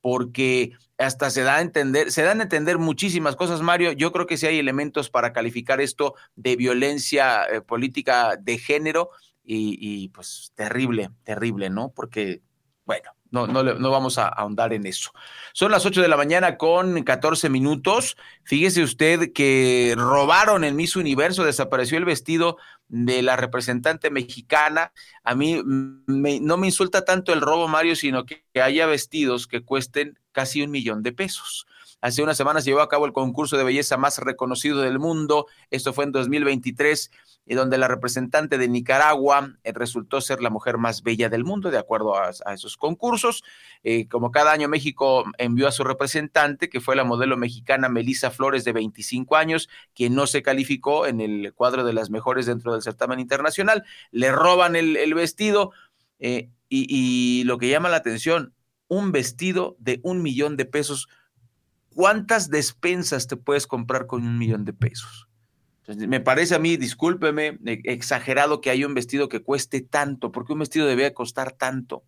porque 0.00 0.72
hasta 0.98 1.30
se 1.30 1.42
da 1.42 1.56
a 1.56 1.60
entender, 1.60 2.12
se 2.12 2.22
dan 2.22 2.40
a 2.40 2.44
entender 2.44 2.78
muchísimas 2.78 3.36
cosas, 3.36 3.62
Mario. 3.62 3.92
Yo 3.92 4.12
creo 4.12 4.26
que 4.26 4.36
sí 4.36 4.46
hay 4.46 4.58
elementos 4.58 5.10
para 5.10 5.32
calificar 5.32 5.80
esto 5.80 6.14
de 6.36 6.56
violencia 6.56 7.44
eh, 7.44 7.60
política 7.60 8.36
de 8.36 8.58
género 8.58 9.10
y, 9.42 9.78
y 9.80 10.08
pues 10.08 10.52
terrible, 10.54 11.10
terrible, 11.24 11.70
¿no? 11.70 11.90
Porque, 11.90 12.42
bueno, 12.84 13.10
no, 13.32 13.46
no, 13.46 13.62
no 13.62 13.90
vamos 13.90 14.18
a 14.18 14.28
ahondar 14.28 14.72
en 14.72 14.86
eso. 14.86 15.10
Son 15.52 15.72
las 15.72 15.84
8 15.84 16.02
de 16.02 16.08
la 16.08 16.16
mañana 16.16 16.56
con 16.56 17.02
14 17.02 17.48
minutos. 17.48 18.16
Fíjese 18.44 18.82
usted 18.82 19.32
que 19.32 19.94
robaron 19.96 20.64
en 20.64 20.76
Miss 20.76 20.96
Universo, 20.96 21.42
desapareció 21.42 21.98
el 21.98 22.04
vestido 22.04 22.58
de 22.88 23.22
la 23.22 23.36
representante 23.36 24.10
mexicana. 24.10 24.92
A 25.24 25.34
mí 25.34 25.62
no 25.64 26.56
me 26.58 26.66
insulta 26.66 27.04
tanto 27.04 27.32
el 27.32 27.40
robo, 27.40 27.68
Mario, 27.68 27.96
sino 27.96 28.26
que 28.26 28.44
haya 28.62 28.86
vestidos 28.86 29.46
que 29.46 29.64
cuesten 29.64 30.18
casi 30.32 30.62
un 30.62 30.70
millón 30.70 31.02
de 31.02 31.12
pesos. 31.12 31.66
Hace 32.02 32.20
unas 32.20 32.36
semanas 32.36 32.64
llevó 32.64 32.80
a 32.80 32.88
cabo 32.88 33.06
el 33.06 33.12
concurso 33.12 33.56
de 33.56 33.62
belleza 33.62 33.96
más 33.96 34.18
reconocido 34.18 34.80
del 34.80 34.98
mundo. 34.98 35.46
Esto 35.70 35.92
fue 35.92 36.02
en 36.02 36.10
2023 36.10 37.12
y 37.46 37.54
donde 37.54 37.78
la 37.78 37.86
representante 37.86 38.58
de 38.58 38.66
Nicaragua 38.66 39.54
eh, 39.62 39.72
resultó 39.72 40.20
ser 40.20 40.42
la 40.42 40.50
mujer 40.50 40.78
más 40.78 41.04
bella 41.04 41.28
del 41.28 41.44
mundo, 41.44 41.70
de 41.70 41.78
acuerdo 41.78 42.16
a, 42.16 42.30
esos 42.52 42.76
concursos. 42.76 43.44
Eh, 43.84 44.08
como 44.08 44.32
cada 44.32 44.50
año 44.50 44.68
México 44.68 45.24
envió 45.38 45.68
a 45.68 45.72
su 45.72 45.84
representante, 45.84 46.68
que 46.68 46.80
fue 46.80 46.96
la 46.96 47.04
modelo 47.04 47.36
mexicana 47.36 47.88
Melissa 47.88 48.32
Flores, 48.32 48.64
de 48.64 48.72
25 48.72 49.36
años, 49.36 49.68
quien 49.94 50.16
no 50.16 50.26
se 50.26 50.42
calificó 50.42 51.06
en 51.06 51.20
el 51.20 51.52
cuadro 51.54 51.84
de 51.84 51.92
las 51.92 52.10
mejores 52.10 52.46
dentro 52.46 52.72
del 52.72 52.82
certamen 52.82 53.20
internacional. 53.20 53.84
Le 54.10 54.32
roban 54.32 54.74
el, 54.74 55.14
vestido 55.14 55.70
eh, 56.18 56.50
y 56.68 57.44
lo 57.44 57.58
que 57.58 57.68
llama 57.68 57.90
la 57.90 57.98
atención, 57.98 58.54
un 58.88 59.12
vestido 59.12 59.76
de 59.78 60.00
un 60.02 60.20
millón 60.20 60.56
de 60.56 60.64
pesos. 60.64 61.08
¿Cuántas 61.94 62.50
despensas 62.50 63.26
te 63.26 63.36
puedes 63.36 63.66
comprar 63.66 64.06
con 64.06 64.22
un 64.22 64.38
millón 64.38 64.64
de 64.64 64.72
pesos? 64.72 65.28
me 65.96 66.20
parece 66.20 66.54
a 66.54 66.58
mí, 66.58 66.76
discúlpeme, 66.76 67.58
e, 67.66 67.82
exagerado 67.84 68.60
que 68.60 68.70
haya 68.70 68.86
un 68.86 68.94
vestido 68.94 69.28
que 69.28 69.42
cueste 69.42 69.80
tanto, 69.80 70.32
porque 70.32 70.52
un 70.52 70.60
vestido 70.60 70.86
debe 70.86 71.12
costar 71.12 71.52
tanto, 71.52 72.04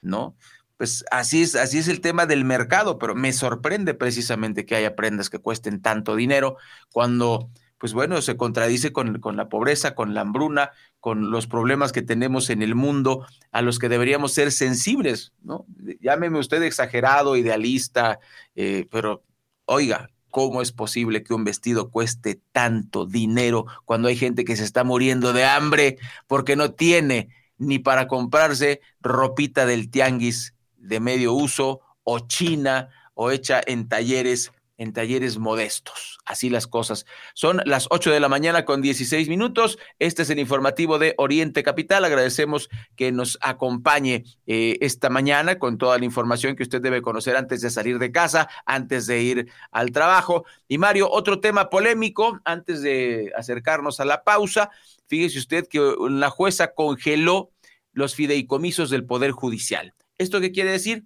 ¿no? 0.00 0.34
Pues 0.76 1.04
así 1.10 1.42
es, 1.42 1.54
así 1.54 1.78
es 1.78 1.88
el 1.88 2.00
tema 2.00 2.26
del 2.26 2.44
mercado, 2.44 2.98
pero 2.98 3.14
me 3.14 3.32
sorprende 3.32 3.94
precisamente 3.94 4.64
que 4.64 4.74
haya 4.74 4.96
prendas 4.96 5.30
que 5.30 5.38
cuesten 5.38 5.80
tanto 5.80 6.16
dinero 6.16 6.56
cuando, 6.90 7.50
pues 7.82 7.94
bueno, 7.94 8.22
se 8.22 8.36
contradice 8.36 8.92
con, 8.92 9.18
con 9.18 9.36
la 9.36 9.48
pobreza, 9.48 9.96
con 9.96 10.14
la 10.14 10.20
hambruna, 10.20 10.70
con 11.00 11.32
los 11.32 11.48
problemas 11.48 11.90
que 11.90 12.00
tenemos 12.00 12.48
en 12.48 12.62
el 12.62 12.76
mundo, 12.76 13.26
a 13.50 13.60
los 13.60 13.80
que 13.80 13.88
deberíamos 13.88 14.32
ser 14.32 14.52
sensibles, 14.52 15.32
¿no? 15.42 15.66
Llámeme 16.00 16.38
usted 16.38 16.62
exagerado, 16.62 17.34
idealista, 17.34 18.20
eh, 18.54 18.86
pero 18.88 19.24
oiga, 19.64 20.10
¿Cómo 20.30 20.62
es 20.62 20.70
posible 20.70 21.24
que 21.24 21.34
un 21.34 21.42
vestido 21.42 21.90
cueste 21.90 22.40
tanto 22.52 23.04
dinero 23.04 23.66
cuando 23.84 24.06
hay 24.06 24.16
gente 24.16 24.44
que 24.44 24.56
se 24.56 24.62
está 24.62 24.84
muriendo 24.84 25.32
de 25.32 25.44
hambre 25.44 25.98
porque 26.28 26.54
no 26.54 26.72
tiene 26.72 27.30
ni 27.58 27.80
para 27.80 28.06
comprarse 28.06 28.80
ropita 29.00 29.66
del 29.66 29.90
tianguis 29.90 30.54
de 30.76 31.00
medio 31.00 31.32
uso 31.32 31.80
o 32.04 32.20
china 32.20 32.90
o 33.14 33.32
hecha 33.32 33.60
en 33.66 33.88
talleres 33.88 34.52
en 34.78 34.92
talleres 34.92 35.38
modestos. 35.38 36.18
Así 36.24 36.50
las 36.50 36.66
cosas. 36.66 37.04
Son 37.34 37.60
las 37.64 37.86
8 37.90 38.10
de 38.10 38.20
la 38.20 38.28
mañana 38.28 38.64
con 38.64 38.80
16 38.80 39.28
minutos. 39.28 39.78
Este 39.98 40.22
es 40.22 40.30
el 40.30 40.38
informativo 40.38 40.98
de 40.98 41.14
Oriente 41.18 41.62
Capital. 41.62 42.04
Agradecemos 42.04 42.68
que 42.96 43.12
nos 43.12 43.38
acompañe 43.42 44.24
eh, 44.46 44.78
esta 44.80 45.10
mañana 45.10 45.58
con 45.58 45.78
toda 45.78 45.98
la 45.98 46.04
información 46.04 46.56
que 46.56 46.62
usted 46.62 46.80
debe 46.80 47.02
conocer 47.02 47.36
antes 47.36 47.60
de 47.60 47.70
salir 47.70 47.98
de 47.98 48.12
casa, 48.12 48.48
antes 48.66 49.06
de 49.06 49.22
ir 49.22 49.52
al 49.70 49.92
trabajo. 49.92 50.44
Y 50.68 50.78
Mario, 50.78 51.10
otro 51.10 51.40
tema 51.40 51.70
polémico 51.70 52.40
antes 52.44 52.82
de 52.82 53.32
acercarnos 53.36 54.00
a 54.00 54.04
la 54.04 54.24
pausa. 54.24 54.70
Fíjese 55.06 55.38
usted 55.38 55.68
que 55.68 55.80
la 56.10 56.30
jueza 56.30 56.74
congeló 56.74 57.50
los 57.92 58.14
fideicomisos 58.14 58.90
del 58.90 59.04
Poder 59.04 59.32
Judicial. 59.32 59.94
¿Esto 60.18 60.40
qué 60.40 60.52
quiere 60.52 60.70
decir? 60.70 61.04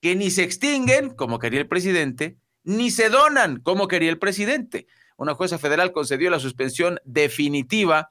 Que 0.00 0.16
ni 0.16 0.30
se 0.30 0.42
extinguen, 0.42 1.10
como 1.10 1.38
quería 1.38 1.60
el 1.60 1.68
presidente, 1.68 2.36
ni 2.64 2.90
se 2.90 3.08
donan, 3.08 3.60
como 3.60 3.88
quería 3.88 4.10
el 4.10 4.18
presidente. 4.18 4.86
Una 5.16 5.34
jueza 5.34 5.58
federal 5.58 5.92
concedió 5.92 6.30
la 6.30 6.40
suspensión 6.40 6.98
definitiva 7.04 8.10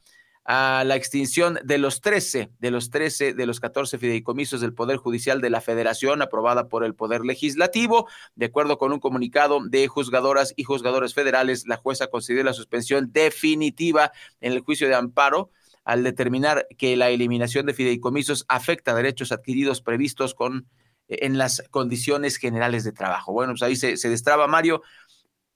a 0.51 0.83
la 0.83 0.95
extinción 0.95 1.59
de 1.63 1.77
los 1.77 2.01
13, 2.01 2.49
de 2.57 2.71
los 2.71 2.89
13 2.89 3.33
de 3.33 3.45
los 3.45 3.59
14 3.59 3.99
fideicomisos 3.99 4.61
del 4.61 4.73
Poder 4.73 4.97
Judicial 4.97 5.41
de 5.41 5.51
la 5.51 5.61
Federación 5.61 6.23
aprobada 6.23 6.67
por 6.69 6.83
el 6.83 6.95
Poder 6.95 7.21
Legislativo. 7.21 8.07
De 8.33 8.47
acuerdo 8.47 8.79
con 8.79 8.91
un 8.91 8.99
comunicado 8.99 9.59
de 9.63 9.87
juzgadoras 9.87 10.53
y 10.55 10.63
juzgadores 10.63 11.13
federales, 11.13 11.67
la 11.67 11.77
jueza 11.77 12.07
concedió 12.07 12.43
la 12.43 12.53
suspensión 12.53 13.11
definitiva 13.11 14.11
en 14.41 14.53
el 14.53 14.61
juicio 14.61 14.87
de 14.87 14.95
amparo 14.95 15.51
al 15.83 16.03
determinar 16.03 16.67
que 16.77 16.95
la 16.95 17.09
eliminación 17.09 17.65
de 17.65 17.73
fideicomisos 17.73 18.45
afecta 18.47 18.95
derechos 18.95 19.31
adquiridos 19.31 19.81
previstos 19.81 20.33
con 20.33 20.67
en 21.09 21.37
las 21.37 21.63
condiciones 21.71 22.37
generales 22.37 22.83
de 22.83 22.91
trabajo. 22.91 23.33
Bueno, 23.33 23.53
pues 23.53 23.63
ahí 23.63 23.75
se, 23.75 24.09
destraba 24.09 24.47
Mario. 24.47 24.81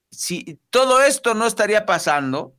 Si 0.10 0.60
todo 0.70 1.02
esto 1.02 1.34
no 1.34 1.46
estaría 1.46 1.86
pasando 1.86 2.56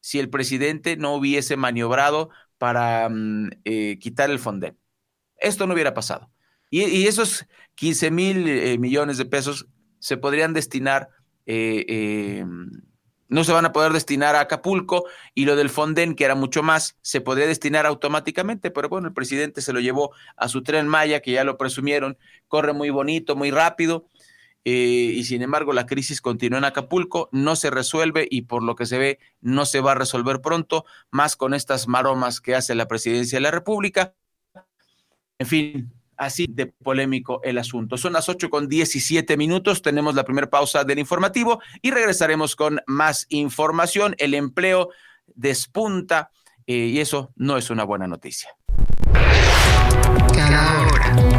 si 0.00 0.20
el 0.20 0.30
presidente 0.30 0.96
no 0.96 1.14
hubiese 1.14 1.56
maniobrado 1.56 2.30
para 2.58 3.08
mm, 3.08 3.50
eh, 3.64 3.98
quitar 3.98 4.30
el 4.30 4.38
Fonden. 4.38 4.78
Esto 5.36 5.66
no 5.66 5.74
hubiera 5.74 5.94
pasado. 5.94 6.30
Y, 6.70 7.06
esos 7.06 7.46
15 7.74 8.10
mil 8.10 8.48
eh, 8.48 8.78
millones 8.78 9.18
de 9.18 9.24
pesos 9.24 9.66
se 9.98 10.16
podrían 10.16 10.52
destinar 10.52 11.08
eh, 11.46 12.44
no 13.28 13.44
se 13.44 13.52
van 13.52 13.64
a 13.64 13.72
poder 13.72 13.92
destinar 13.92 14.36
a 14.36 14.40
Acapulco 14.40 15.04
y 15.34 15.44
lo 15.44 15.56
del 15.56 15.70
Fonden, 15.70 16.14
que 16.14 16.24
era 16.24 16.34
mucho 16.34 16.62
más, 16.62 16.96
se 17.02 17.20
podría 17.20 17.46
destinar 17.46 17.86
automáticamente, 17.86 18.70
pero 18.70 18.88
bueno, 18.88 19.08
el 19.08 19.14
presidente 19.14 19.62
se 19.62 19.72
lo 19.72 19.80
llevó 19.80 20.12
a 20.36 20.48
su 20.48 20.62
tren 20.62 20.88
Maya, 20.88 21.20
que 21.20 21.32
ya 21.32 21.44
lo 21.44 21.56
presumieron, 21.56 22.18
corre 22.48 22.72
muy 22.72 22.90
bonito, 22.90 23.36
muy 23.36 23.50
rápido, 23.50 24.08
eh, 24.64 25.12
y 25.14 25.24
sin 25.24 25.42
embargo 25.42 25.72
la 25.72 25.86
crisis 25.86 26.20
continúa 26.20 26.58
en 26.58 26.64
Acapulco, 26.64 27.28
no 27.30 27.54
se 27.54 27.70
resuelve 27.70 28.26
y 28.28 28.42
por 28.42 28.62
lo 28.64 28.74
que 28.74 28.86
se 28.86 28.98
ve 28.98 29.18
no 29.40 29.64
se 29.64 29.80
va 29.80 29.92
a 29.92 29.94
resolver 29.94 30.40
pronto, 30.40 30.84
más 31.10 31.36
con 31.36 31.54
estas 31.54 31.86
maromas 31.86 32.40
que 32.40 32.54
hace 32.54 32.74
la 32.74 32.88
presidencia 32.88 33.36
de 33.36 33.42
la 33.42 33.52
República. 33.52 34.14
En 35.38 35.46
fin, 35.46 35.92
así 36.16 36.46
de 36.48 36.66
polémico 36.66 37.40
el 37.42 37.58
asunto. 37.58 37.96
Son 37.96 38.12
las 38.12 38.28
8 38.28 38.50
con 38.50 38.68
17 38.68 39.36
minutos, 39.36 39.82
tenemos 39.82 40.14
la 40.14 40.24
primera 40.24 40.48
pausa 40.48 40.84
del 40.84 40.98
informativo 40.98 41.60
y 41.82 41.90
regresaremos 41.90 42.56
con 42.56 42.80
más 42.86 43.26
información. 43.28 44.14
El 44.18 44.34
empleo 44.34 44.90
despunta 45.34 46.30
eh, 46.66 46.74
y 46.74 47.00
eso 47.00 47.32
no 47.36 47.56
es 47.56 47.70
una 47.70 47.84
buena 47.84 48.06
noticia. 48.06 48.50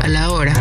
A 0.02 0.08
la 0.08 0.32
hora, 0.32 0.54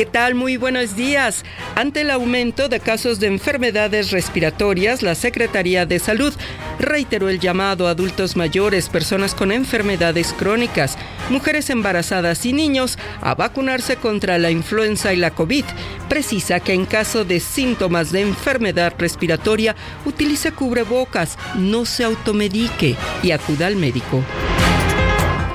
¿Qué 0.00 0.06
tal? 0.06 0.34
Muy 0.34 0.56
buenos 0.56 0.96
días. 0.96 1.44
Ante 1.74 2.00
el 2.00 2.10
aumento 2.10 2.70
de 2.70 2.80
casos 2.80 3.20
de 3.20 3.26
enfermedades 3.26 4.12
respiratorias, 4.12 5.02
la 5.02 5.14
Secretaría 5.14 5.84
de 5.84 5.98
Salud 5.98 6.32
reiteró 6.78 7.28
el 7.28 7.38
llamado 7.38 7.86
a 7.86 7.90
adultos 7.90 8.34
mayores, 8.34 8.88
personas 8.88 9.34
con 9.34 9.52
enfermedades 9.52 10.32
crónicas, 10.32 10.96
mujeres 11.28 11.68
embarazadas 11.68 12.46
y 12.46 12.54
niños 12.54 12.96
a 13.20 13.34
vacunarse 13.34 13.96
contra 13.96 14.38
la 14.38 14.50
influenza 14.50 15.12
y 15.12 15.16
la 15.16 15.32
COVID. 15.32 15.66
Precisa 16.08 16.60
que 16.60 16.72
en 16.72 16.86
caso 16.86 17.26
de 17.26 17.38
síntomas 17.38 18.10
de 18.10 18.22
enfermedad 18.22 18.94
respiratoria, 18.96 19.76
utilice 20.06 20.50
cubrebocas, 20.52 21.36
no 21.56 21.84
se 21.84 22.04
automedique 22.04 22.96
y 23.22 23.32
acuda 23.32 23.66
al 23.66 23.76
médico. 23.76 24.24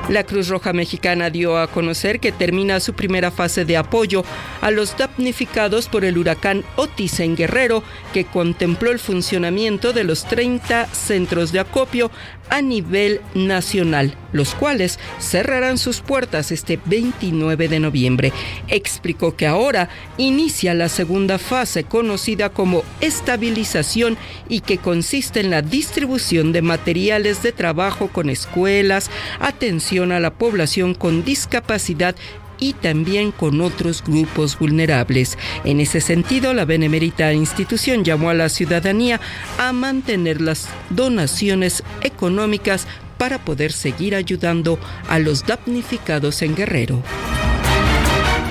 La 0.08 0.24
Cruz 0.24 0.50
Roja 0.50 0.72
Mexicana 0.72 1.32
dio 1.32 1.58
a 1.58 1.66
conocer 1.66 2.20
que 2.20 2.32
termina 2.32 2.80
su 2.80 2.94
primera 2.94 3.32
fase 3.32 3.66
de 3.66 3.76
apoyo 3.76 4.24
a 4.62 4.70
los 4.70 4.96
damnificados 4.96 5.88
por 5.88 6.06
el 6.06 6.20
huracán 6.20 6.64
Otis 6.76 7.20
en 7.22 7.36
Guerrero, 7.36 7.82
que 8.14 8.24
contempló 8.24 8.92
el 8.92 9.00
funcionamiento 9.00 9.94
de 9.94 10.04
los 10.04 10.26
30 10.26 10.86
centros 10.94 11.52
de 11.52 11.60
acopio 11.60 12.12
a 12.50 12.62
nivel 12.62 13.22
nacional, 13.34 14.16
los 14.32 14.56
cuales 14.56 15.00
cerrarán 15.20 15.78
sus 15.78 16.02
puertas 16.02 16.52
este 16.52 16.80
29 16.86 17.68
de 17.68 17.80
noviembre. 17.80 18.34
Explicó 18.68 19.36
que 19.36 19.48
ahora 19.48 19.90
inicia 20.18 20.74
la 20.74 20.90
segunda 20.90 21.38
fase 21.38 21.84
conocida 21.84 22.50
como 22.50 22.84
estabilización 23.02 24.18
y 24.50 24.62
que 24.62 24.78
consiste 24.78 25.40
en 25.40 25.50
la 25.50 25.62
distribución 25.62 26.52
de 26.52 26.62
materiales 26.62 27.44
de 27.44 27.52
trabajo 27.52 28.08
con 28.08 28.30
escuelas, 28.30 29.10
atención 29.40 30.12
a 30.12 30.20
la 30.20 30.34
población 30.34 30.94
con 30.94 31.24
discapacidad 31.24 32.16
y 32.60 32.74
también 32.74 33.32
con 33.32 33.62
otros 33.62 34.04
grupos 34.04 34.58
vulnerables. 34.58 35.38
En 35.64 35.80
ese 35.80 36.02
sentido, 36.02 36.54
la 36.54 36.66
benemérita 36.66 37.34
institución 37.34 38.04
llamó 38.04 38.30
a 38.30 38.34
la 38.34 38.50
ciudadanía 38.50 39.20
a 39.58 39.74
mantener 39.74 40.42
las 40.42 40.70
donaciones 40.90 41.84
económicas 42.02 42.88
para 43.18 43.40
poder 43.40 43.72
seguir 43.72 44.16
ayudando 44.16 44.80
a 45.08 45.20
los 45.20 45.46
damnificados 45.46 46.42
en 46.42 46.56
Guerrero. 46.56 47.02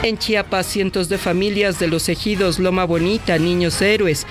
En 0.03 0.19
Chiapas, 0.19 0.67
cientos 0.67 1.09
de 1.09 1.17
familias 1.17 1.79
de 1.79 1.89
los 1.89 2.11
ejidos 2.11 2.59
Loma 2.59 2.85
Bonita, 2.85 3.39
Niños 3.39 3.81
Héroes, 3.81 4.27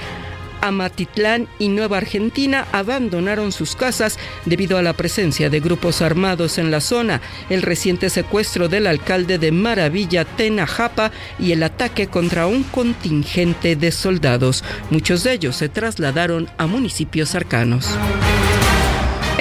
Amatitlán 0.64 1.48
y 1.60 1.68
Nueva 1.68 1.98
Argentina 1.98 2.66
abandonaron 2.72 3.52
sus 3.52 3.76
casas 3.76 4.18
debido 4.46 4.78
a 4.78 4.82
la 4.82 4.94
presencia 4.94 5.50
de 5.50 5.60
grupos 5.60 6.02
armados 6.02 6.58
en 6.58 6.72
la 6.72 6.82
zona, 6.82 7.22
el 7.50 7.62
reciente 7.62 8.10
secuestro 8.10 8.70
del 8.70 8.88
alcalde 8.88 9.38
de 9.38 9.52
Maravilla, 9.52 10.26
Tenajapa, 10.26 11.12
y 11.38 11.52
el 11.52 11.64
ataque 11.64 12.08
contra 12.08 12.48
un 12.48 12.64
contingente 12.64 13.76
de 13.76 13.92
soldados. 13.92 14.64
Muchos 14.90 15.24
de 15.24 15.34
ellos 15.34 15.58
se 15.58 15.70
trasladaron 15.70 16.50
a 16.58 16.66
municipios 16.66 17.30
cercanos. 17.30 17.90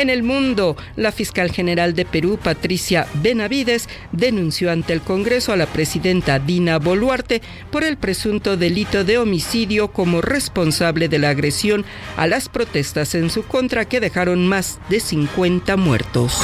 En 0.02 0.10
el 0.10 0.24
mundo, 0.24 0.76
la 0.96 1.12
fiscal 1.12 1.52
general 1.52 1.94
de 1.94 2.04
Perú, 2.04 2.36
Patricia 2.42 3.06
Benavides, 3.22 3.88
denunció 4.10 4.72
ante 4.72 4.92
el 4.94 5.00
Congreso 5.00 5.52
a 5.52 5.56
la 5.56 5.66
presidenta 5.66 6.40
Dina 6.40 6.80
Boluarte 6.80 7.40
por 7.70 7.84
el 7.84 7.96
presunto 7.96 8.56
delito 8.56 9.04
de 9.04 9.18
homicidio 9.18 9.92
como 9.92 10.20
responsable 10.20 11.08
de 11.08 11.20
la 11.20 11.28
agresión 11.28 11.84
a 12.16 12.26
las 12.26 12.48
protestas 12.48 13.14
en 13.14 13.30
su 13.30 13.44
contra 13.44 13.84
que 13.84 14.00
dejaron 14.00 14.48
más 14.48 14.80
de 14.88 14.98
50 14.98 15.76
muertos. 15.76 16.42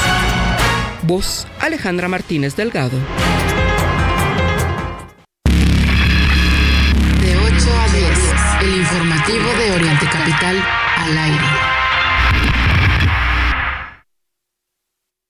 Voz 1.01 1.45
Alejandra 1.59 2.07
Martínez 2.07 2.55
Delgado. 2.55 2.97
De 7.19 7.35
8 7.35 7.53
a 7.77 7.87
10, 8.61 8.69
el 8.69 8.79
informativo 8.79 9.49
de 9.59 9.71
Oriente 9.73 10.05
Capital 10.05 10.65
al 10.95 11.17
aire. 11.17 11.78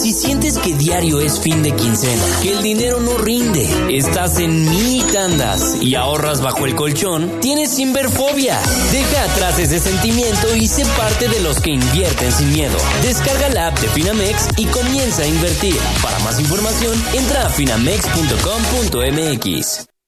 Si 0.00 0.14
sientes 0.14 0.58
que 0.58 0.72
diario 0.72 1.20
es 1.20 1.38
fin 1.40 1.62
de 1.62 1.72
quincena, 1.72 2.22
que 2.42 2.52
el 2.52 2.62
dinero 2.62 3.00
no 3.00 3.18
rinde, 3.18 3.68
estás 3.90 4.38
en 4.38 4.64
mini 4.70 5.02
tandas 5.12 5.76
y 5.82 5.94
ahorras 5.94 6.40
bajo 6.40 6.64
el 6.64 6.74
colchón, 6.74 7.30
tienes 7.42 7.78
Inverfobia. 7.78 8.58
Deja 8.92 9.24
atrás 9.24 9.58
ese 9.58 9.78
sentimiento 9.78 10.56
y 10.56 10.68
sé 10.68 10.86
parte 10.96 11.28
de 11.28 11.40
los 11.40 11.60
que 11.60 11.72
invierten 11.72 12.32
sin 12.32 12.50
miedo. 12.50 12.78
Descarga 13.02 13.50
la 13.50 13.66
app 13.66 13.78
de 13.78 13.88
Finamex 13.88 14.48
y 14.56 14.64
comienza 14.66 15.24
a 15.24 15.26
invertir. 15.26 15.76
Para 16.02 16.18
más 16.20 16.40
información, 16.40 16.96
entra 17.12 17.44
a 17.44 17.50
finamex.com.mx. 17.50 19.99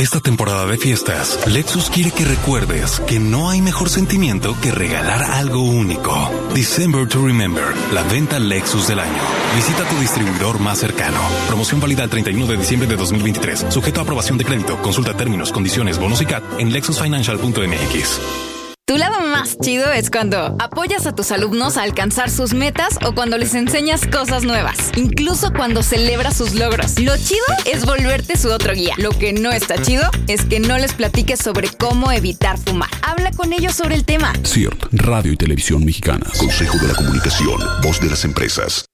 Esta 0.00 0.18
temporada 0.18 0.64
de 0.64 0.78
fiestas, 0.78 1.38
Lexus 1.46 1.90
quiere 1.90 2.10
que 2.10 2.24
recuerdes 2.24 3.00
que 3.00 3.20
no 3.20 3.50
hay 3.50 3.60
mejor 3.60 3.90
sentimiento 3.90 4.56
que 4.62 4.70
regalar 4.70 5.22
algo 5.22 5.60
único. 5.60 6.30
December 6.54 7.06
to 7.06 7.22
Remember, 7.22 7.64
la 7.92 8.02
venta 8.04 8.38
Lexus 8.38 8.88
del 8.88 8.98
año. 8.98 9.20
Visita 9.54 9.86
tu 9.86 9.96
distribuidor 9.96 10.58
más 10.58 10.78
cercano. 10.78 11.20
Promoción 11.48 11.80
válida 11.80 12.04
el 12.04 12.08
31 12.08 12.46
de 12.46 12.56
diciembre 12.56 12.88
de 12.88 12.96
2023. 12.96 13.66
Sujeto 13.68 14.00
a 14.00 14.04
aprobación 14.04 14.38
de 14.38 14.46
crédito. 14.46 14.80
Consulta 14.80 15.12
términos, 15.12 15.52
condiciones, 15.52 15.98
bonos 15.98 16.22
y 16.22 16.24
CAT 16.24 16.44
en 16.58 16.72
lexusfinancial.mx. 16.72 18.49
Tu 18.90 18.98
lado 18.98 19.20
más 19.20 19.56
chido 19.56 19.92
es 19.92 20.10
cuando 20.10 20.56
apoyas 20.58 21.06
a 21.06 21.14
tus 21.14 21.30
alumnos 21.30 21.76
a 21.76 21.84
alcanzar 21.84 22.28
sus 22.28 22.54
metas 22.54 22.98
o 23.06 23.14
cuando 23.14 23.38
les 23.38 23.54
enseñas 23.54 24.04
cosas 24.04 24.42
nuevas, 24.42 24.90
incluso 24.96 25.52
cuando 25.52 25.84
celebras 25.84 26.36
sus 26.36 26.54
logros. 26.54 26.98
Lo 26.98 27.16
chido 27.16 27.44
es 27.66 27.86
volverte 27.86 28.36
su 28.36 28.50
otro 28.50 28.74
guía. 28.74 28.94
Lo 28.96 29.10
que 29.10 29.32
no 29.32 29.52
está 29.52 29.80
chido 29.80 30.02
es 30.26 30.44
que 30.44 30.58
no 30.58 30.76
les 30.76 30.92
platiques 30.92 31.38
sobre 31.38 31.68
cómo 31.68 32.10
evitar 32.10 32.58
fumar. 32.58 32.90
Habla 33.02 33.30
con 33.30 33.52
ellos 33.52 33.76
sobre 33.76 33.94
el 33.94 34.04
tema. 34.04 34.32
CIRT, 34.44 34.86
Radio 34.90 35.34
y 35.34 35.36
Televisión 35.36 35.84
Mexicana. 35.84 36.26
Consejo 36.36 36.76
de 36.78 36.88
la 36.88 36.94
Comunicación, 36.94 37.60
voz 37.84 38.00
de 38.00 38.10
las 38.10 38.24
empresas. 38.24 38.86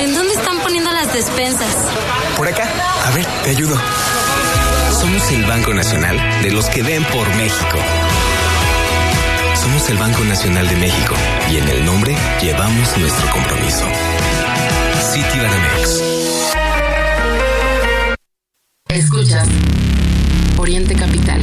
¿En 0.00 0.14
dónde 0.14 0.32
están 0.32 0.60
poniendo 0.60 0.92
las 0.92 1.12
despensas? 1.12 1.74
Por 2.36 2.46
acá. 2.46 2.68
A 3.04 3.10
ver, 3.10 3.26
te 3.42 3.50
ayudo. 3.50 3.76
Somos 4.92 5.28
el 5.32 5.44
Banco 5.44 5.74
Nacional 5.74 6.16
de 6.44 6.52
los 6.52 6.66
que 6.66 6.84
ven 6.84 7.02
por 7.06 7.28
México. 7.34 7.78
Somos 9.66 9.90
el 9.90 9.98
Banco 9.98 10.22
Nacional 10.22 10.68
de 10.68 10.76
México 10.76 11.16
y 11.50 11.56
en 11.56 11.68
el 11.68 11.84
nombre 11.84 12.14
llevamos 12.40 12.96
nuestro 12.98 13.28
compromiso. 13.32 13.84
Escuchas 18.88 19.48
Oriente 20.56 20.94
Capital. 20.94 21.42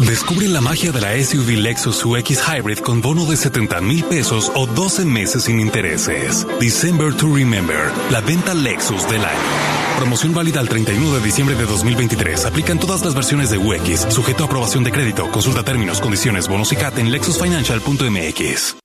Descubre 0.00 0.48
la 0.48 0.60
magia 0.60 0.90
de 0.90 1.00
la 1.00 1.12
SUV 1.22 1.56
Lexus 1.56 2.04
UX 2.04 2.40
Hybrid 2.48 2.78
con 2.78 3.00
bono 3.00 3.26
de 3.26 3.36
70 3.36 3.80
mil 3.80 4.02
pesos 4.04 4.50
o 4.56 4.66
12 4.66 5.04
meses 5.04 5.44
sin 5.44 5.60
intereses. 5.60 6.44
December 6.60 7.14
to 7.14 7.32
Remember, 7.32 7.92
la 8.10 8.20
venta 8.20 8.54
Lexus 8.54 9.08
del 9.08 9.24
año. 9.24 9.38
Promoción 9.96 10.34
válida 10.34 10.58
al 10.58 10.68
31 10.68 11.14
de 11.14 11.20
diciembre 11.20 11.54
de 11.54 11.64
2023. 11.64 12.44
Aplican 12.44 12.80
todas 12.80 13.04
las 13.04 13.14
versiones 13.14 13.50
de 13.50 13.58
UX, 13.58 14.12
sujeto 14.12 14.42
a 14.42 14.46
aprobación 14.46 14.82
de 14.82 14.90
crédito. 14.90 15.30
Consulta 15.30 15.62
términos, 15.62 16.00
condiciones, 16.00 16.48
bonos 16.48 16.72
y 16.72 16.76
CAT 16.76 16.98
en 16.98 17.12
lexusfinancial.mx. 17.12 18.76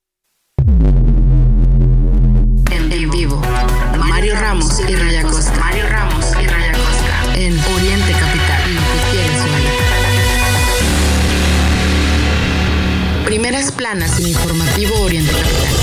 En 2.91 3.09
vivo, 3.09 3.41
Mario 3.97 4.35
Ramos 4.35 4.79
y 4.87 4.95
Raya 4.95 5.23
planas 13.79 14.19
en 14.19 14.27
informativo 14.27 14.99
Oriente 14.99 15.31
Capital. 15.31 15.73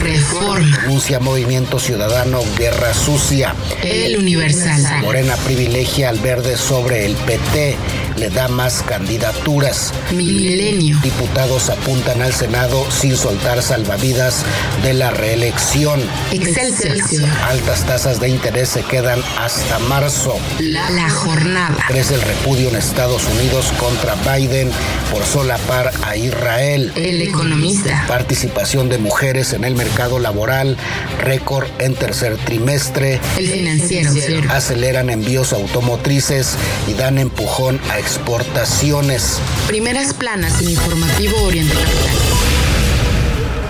Reforma. 0.00 0.78
Denuncia 0.84 1.20
Movimiento 1.20 1.78
Ciudadano 1.78 2.40
Guerra 2.56 2.94
Sucia. 2.94 3.54
El 3.82 4.16
Universal. 4.16 5.02
Morena 5.02 5.36
privilegia 5.36 6.08
al 6.08 6.18
verde 6.18 6.56
sobre 6.56 7.04
el 7.04 7.14
PT. 7.14 7.76
Le 8.18 8.30
da 8.30 8.48
más 8.48 8.82
candidaturas. 8.82 9.92
Milenio. 10.12 10.98
Diputados 11.02 11.70
apuntan 11.70 12.20
al 12.20 12.32
Senado 12.32 12.84
sin 12.90 13.16
soltar 13.16 13.62
salvavidas 13.62 14.44
de 14.82 14.92
la 14.94 15.10
reelección. 15.10 16.00
Excelsior. 16.32 17.28
Altas 17.44 17.86
tasas 17.86 18.18
de 18.18 18.28
interés 18.28 18.70
se 18.70 18.82
quedan 18.82 19.22
hasta 19.38 19.78
marzo. 19.80 20.36
La, 20.58 20.90
la 20.90 21.08
jornada. 21.08 21.76
Crece 21.86 22.16
el 22.16 22.22
repudio 22.22 22.68
en 22.70 22.76
Estados 22.76 23.22
Unidos 23.38 23.72
contra 23.78 24.16
Biden 24.16 24.70
por 25.12 25.24
solapar 25.24 25.92
a 26.02 26.16
Israel. 26.16 26.92
El 26.96 27.22
economista. 27.22 28.04
Participación 28.08 28.88
de 28.88 28.98
mujeres 28.98 29.52
en 29.52 29.62
el 29.62 29.76
mercado 29.76 30.18
laboral, 30.18 30.76
récord 31.20 31.68
en 31.78 31.94
tercer 31.94 32.36
trimestre. 32.38 33.20
El 33.36 33.48
financiero. 33.48 34.10
Aceleran 34.50 35.08
envíos 35.08 35.52
automotrices 35.52 36.56
y 36.88 36.94
dan 36.94 37.18
empujón 37.18 37.80
a 37.90 37.98
exportaciones. 38.08 39.38
Primeras 39.66 40.14
planas 40.14 40.62
en 40.62 40.70
informativo 40.70 41.36
Oriente 41.42 41.74
Capital. 41.74 42.16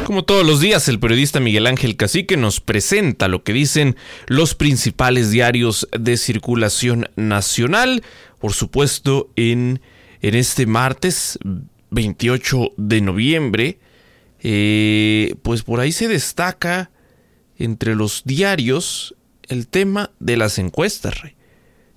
Como 0.05 0.22
todos 0.22 0.46
los 0.46 0.61
días, 0.61 0.87
el 0.87 1.01
periodista 1.01 1.40
Miguel 1.40 1.66
Ángel 1.66 1.96
Cacique 1.96 2.37
nos 2.37 2.61
presenta 2.61 3.27
lo 3.27 3.42
que 3.42 3.53
dicen 3.53 3.96
los 4.29 4.55
principales 4.55 5.33
diarios 5.33 5.88
de 5.90 6.16
circulación 6.16 7.11
nacional. 7.16 8.05
Por 8.38 8.53
supuesto, 8.53 9.29
en, 9.35 9.81
en 10.22 10.35
este 10.37 10.66
martes 10.66 11.40
28 11.90 12.74
de 12.77 13.01
noviembre, 13.01 13.81
eh, 14.38 15.35
pues 15.42 15.64
por 15.64 15.81
ahí 15.81 15.90
se 15.90 16.07
destaca 16.07 16.92
entre 17.57 17.96
los 17.96 18.22
diarios 18.24 19.16
el 19.48 19.66
tema 19.66 20.12
de 20.20 20.37
las 20.37 20.61
encuestas. 20.61 21.22
Rey. 21.22 21.35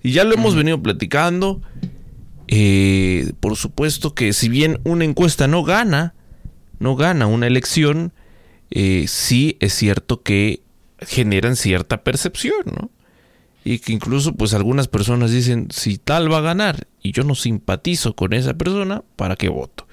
Y 0.01 0.13
ya 0.13 0.23
lo 0.23 0.33
hemos 0.33 0.55
venido 0.55 0.81
platicando. 0.81 1.61
Eh, 2.53 3.31
por 3.39 3.55
supuesto 3.55 4.13
que 4.13 4.33
si 4.33 4.49
bien 4.49 4.81
una 4.83 5.05
encuesta 5.05 5.47
no 5.47 5.63
gana, 5.63 6.13
no 6.79 6.97
gana 6.97 7.25
una 7.25 7.47
elección, 7.47 8.11
eh, 8.69 9.05
sí 9.07 9.55
es 9.61 9.73
cierto 9.73 10.21
que 10.21 10.61
generan 10.99 11.55
cierta 11.55 12.03
percepción, 12.03 12.65
¿no? 12.65 12.91
Y 13.63 13.79
que 13.79 13.93
incluso 13.93 14.33
pues 14.33 14.53
algunas 14.53 14.89
personas 14.89 15.31
dicen, 15.31 15.69
si 15.71 15.97
tal 15.97 16.31
va 16.31 16.39
a 16.39 16.41
ganar 16.41 16.87
y 17.01 17.13
yo 17.13 17.23
no 17.23 17.35
simpatizo 17.35 18.17
con 18.17 18.33
esa 18.33 18.55
persona, 18.55 19.01
¿para 19.15 19.37
qué 19.37 19.47
voto? 19.47 19.87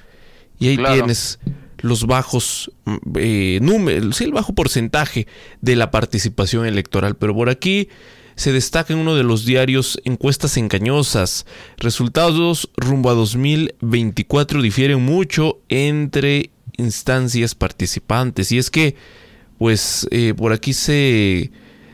Y 0.59 0.66
ahí 0.66 0.77
claro. 0.79 0.97
tienes 0.97 1.38
los 1.79 2.09
bajos 2.09 2.73
eh, 3.14 3.61
números, 3.62 4.16
sí, 4.16 4.25
el 4.25 4.33
bajo 4.33 4.53
porcentaje 4.53 5.29
de 5.61 5.77
la 5.77 5.92
participación 5.92 6.66
electoral. 6.66 7.16
Pero 7.16 7.37
por 7.37 7.51
aquí 7.51 7.88
se 8.38 8.53
destaca 8.53 8.92
en 8.92 9.01
uno 9.01 9.16
de 9.16 9.24
los 9.24 9.44
diarios 9.44 10.01
encuestas 10.05 10.57
engañosas. 10.57 11.44
Resultados 11.77 12.70
rumbo 12.77 13.11
a 13.11 13.14
2024 13.14 14.62
difieren 14.62 15.03
mucho 15.03 15.59
entre 15.68 16.53
instancias 16.77 17.57
participantes. 17.57 18.53
Y 18.53 18.59
es 18.59 18.70
que, 18.70 18.94
pues, 19.59 20.07
eh, 20.12 20.35
por 20.37 20.53
aquí 20.53 20.72
se, 20.72 21.51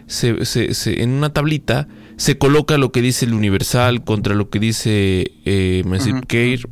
se, 0.07 1.03
en 1.03 1.11
una 1.13 1.33
tablita 1.33 1.89
se 2.17 2.37
coloca 2.37 2.77
lo 2.77 2.93
que 2.93 3.01
dice 3.01 3.25
el 3.25 3.33
Universal 3.33 4.05
contra 4.05 4.35
lo 4.35 4.51
que 4.51 4.59
dice 4.59 5.33
eh, 5.47 5.83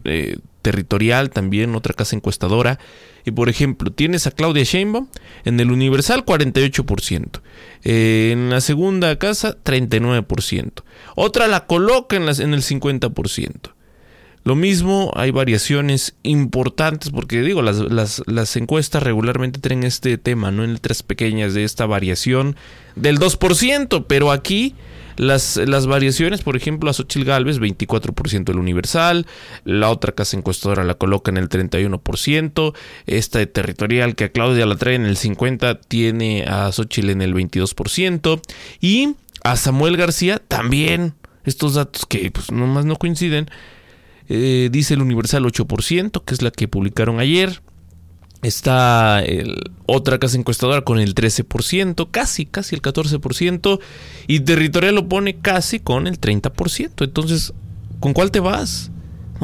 eh, 0.05 0.37
territorial 0.63 1.31
también, 1.31 1.75
otra 1.75 1.95
casa 1.95 2.17
encuestadora. 2.17 2.79
Y 3.25 3.33
por 3.33 3.49
ejemplo, 3.49 3.93
tienes 3.93 4.27
a 4.27 4.31
Claudia 4.31 4.65
Sheinbaum 4.65 5.09
en 5.45 5.61
el 5.61 5.71
Universal 5.71 6.25
48%, 6.25 7.41
eh, 7.85 8.31
en 8.33 8.51
la 8.51 8.61
segunda 8.61 9.17
casa 9.19 9.57
39%, 9.63 10.83
otra 11.15 11.47
la 11.47 11.67
coloca 11.67 12.17
en, 12.17 12.27
las, 12.27 12.41
en 12.41 12.55
el 12.55 12.63
50%. 12.63 13.73
Lo 14.45 14.57
mismo, 14.57 15.13
hay 15.15 15.31
variaciones 15.31 16.17
importantes, 16.25 17.11
porque 17.11 17.43
digo, 17.43 17.63
las, 17.63 17.79
las, 17.79 18.23
las, 18.27 18.57
encuestas 18.57 19.01
regularmente 19.01 19.61
tienen 19.61 19.85
este 19.85 20.19
tema, 20.19 20.51
¿no? 20.51 20.65
En 20.65 20.73
letras 20.73 21.05
pequeñas 21.05 21.55
de 21.55 21.63
esta 21.63 21.87
variación 21.87 22.57
del 22.97 23.21
2%, 23.21 24.05
pero 24.09 24.33
aquí 24.33 24.75
las, 25.17 25.57
las 25.57 25.87
variaciones, 25.87 26.43
por 26.43 26.57
ejemplo, 26.57 26.91
a 26.91 26.93
Xochitl 26.93 27.25
Galvez, 27.25 27.61
24% 27.61 28.45
del 28.45 28.59
universal, 28.59 29.27
la 29.65 29.91
otra 29.91 30.13
casa 30.13 30.37
encuestadora 30.37 30.85
la 30.85 30.95
coloca 30.95 31.31
en 31.31 31.37
el 31.37 31.49
31%, 31.49 32.75
esta 33.07 33.39
de 33.39 33.47
territorial 33.47 34.15
que 34.15 34.25
a 34.25 34.29
Claudia 34.31 34.67
la 34.67 34.77
trae 34.77 34.95
en 34.95 35.07
el 35.07 35.17
50%, 35.17 35.81
tiene 35.87 36.45
a 36.45 36.71
Xochitl 36.73 37.11
en 37.11 37.23
el 37.23 37.35
22%, 37.35 38.41
y 38.81 39.15
a 39.45 39.57
Samuel 39.57 39.97
García 39.97 40.39
también, 40.39 41.15
estos 41.45 41.75
datos 41.75 42.07
que 42.07 42.31
pues 42.31 42.51
nomás 42.53 42.85
no 42.85 42.97
coinciden, 42.97 43.49
eh, 44.29 44.69
dice 44.71 44.95
el 44.95 45.03
Universal 45.03 45.45
8%, 45.45 46.25
que 46.25 46.35
es 46.35 46.43
la 46.43 46.51
que 46.51 46.69
publicaron 46.69 47.21
ayer. 47.21 47.61
Está 48.43 49.21
el, 49.21 49.57
otra 49.87 50.19
casa 50.19 50.37
encuestadora 50.37 50.83
con 50.83 50.99
el 50.99 51.15
13%, 51.15 52.09
casi, 52.11 52.45
casi 52.45 52.75
el 52.75 52.83
14%, 52.83 53.79
y 54.27 54.41
Territorial 54.41 54.97
lo 54.97 55.09
pone 55.09 55.37
casi 55.37 55.79
con 55.79 56.09
el 56.09 56.21
30%. 56.21 57.05
Entonces, 57.05 57.55
¿con 58.01 58.13
cuál 58.13 58.33
te 58.33 58.41
vas? 58.41 58.91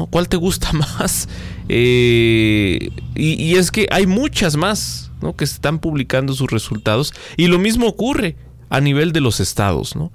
¿Cuál 0.09 0.27
te 0.27 0.37
gusta 0.37 0.73
más? 0.73 1.29
Eh, 1.69 2.89
y, 3.15 3.55
es 3.55 3.71
que 3.71 3.87
hay 3.91 4.05
muchas 4.05 4.57
más 4.57 5.11
¿no? 5.21 5.35
que 5.35 5.45
están 5.45 5.79
publicando 5.79 6.33
sus 6.33 6.49
resultados, 6.49 7.13
y 7.37 7.47
lo 7.47 7.57
mismo 7.57 7.87
ocurre 7.87 8.35
a 8.69 8.81
nivel 8.81 9.13
de 9.13 9.21
los 9.21 9.39
estados. 9.39 9.95
¿no? 9.95 10.11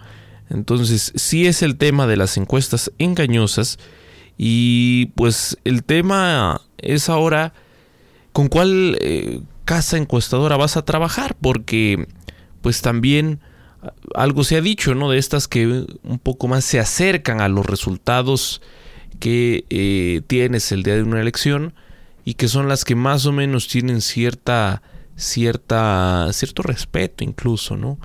Entonces, 0.51 1.13
sí 1.15 1.47
es 1.47 1.63
el 1.63 1.77
tema 1.77 2.07
de 2.07 2.19
las 2.19 2.37
encuestas 2.37 2.93
engañosas, 2.99 3.79
y 4.37 5.07
pues 5.15 5.57
el 5.65 5.85
tema 5.85 6.61
es 6.79 7.09
ahora 7.09 7.55
con 8.35 8.49
cuál 8.49 8.99
eh, 9.01 9.41
casa 9.65 9.97
encuestadora 9.97 10.57
vas 10.57 10.77
a 10.77 10.85
trabajar, 10.85 11.37
porque 11.41 12.09
pues 12.63 12.83
también 12.83 13.39
algo 14.15 14.43
se 14.43 14.57
ha 14.57 14.61
dicho, 14.61 14.97
¿no? 14.97 15.09
De 15.09 15.19
estas 15.19 15.47
que 15.47 15.87
un 16.03 16.19
poco 16.19 16.49
más 16.49 16.65
se 16.65 16.81
acercan 16.81 17.41
a 17.41 17.49
los 17.49 17.65
resultados 17.65 18.61
que 19.21 19.65
eh, 19.71 20.23
tienes 20.27 20.73
el 20.73 20.83
día 20.83 20.97
de 20.97 21.05
una 21.05 21.21
elección 21.21 21.75
y 22.25 22.35
que 22.35 22.49
son 22.49 22.69
las 22.69 22.85
que 22.85 22.97
más 22.97 23.25
o 23.25 23.33
menos 23.33 23.69
tienen 23.69 24.01
cierta, 24.01 24.83
cierta, 25.15 26.29
cierto 26.33 26.63
respeto 26.63 27.23
incluso, 27.23 27.77
¿no? 27.77 27.99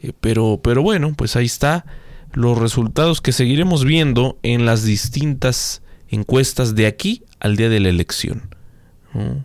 Eh, 0.00 0.12
pero, 0.20 0.60
pero 0.62 0.82
bueno, 0.82 1.12
pues 1.16 1.34
ahí 1.34 1.46
está 1.46 1.84
los 2.32 2.56
resultados 2.56 3.20
que 3.20 3.32
seguiremos 3.32 3.84
viendo 3.84 4.38
en 4.44 4.64
las 4.64 4.84
distintas 4.84 5.82
encuestas 6.08 6.76
de 6.76 6.86
aquí 6.86 7.24
al 7.40 7.56
día 7.56 7.68
de 7.68 7.80
la 7.80 7.88
elección. 7.88 8.54
Eh, 9.14 9.42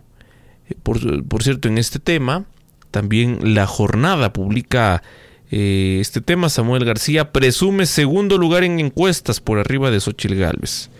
por, 0.82 1.42
cierto, 1.42 1.68
en 1.68 1.78
este 1.78 1.98
tema, 1.98 2.44
también 2.90 3.54
la 3.54 3.66
jornada 3.66 4.32
publica 4.32 5.02
eh, 5.50 5.98
este 6.00 6.20
tema. 6.20 6.48
Samuel 6.48 6.84
García 6.84 7.32
presume 7.32 7.86
segundo 7.86 8.38
lugar 8.38 8.64
en 8.64 8.80
encuestas 8.80 9.40
por 9.40 9.58
arriba 9.58 9.90
de 9.90 10.00
Xochitl 10.00 10.34
Gálvez. 10.34 10.90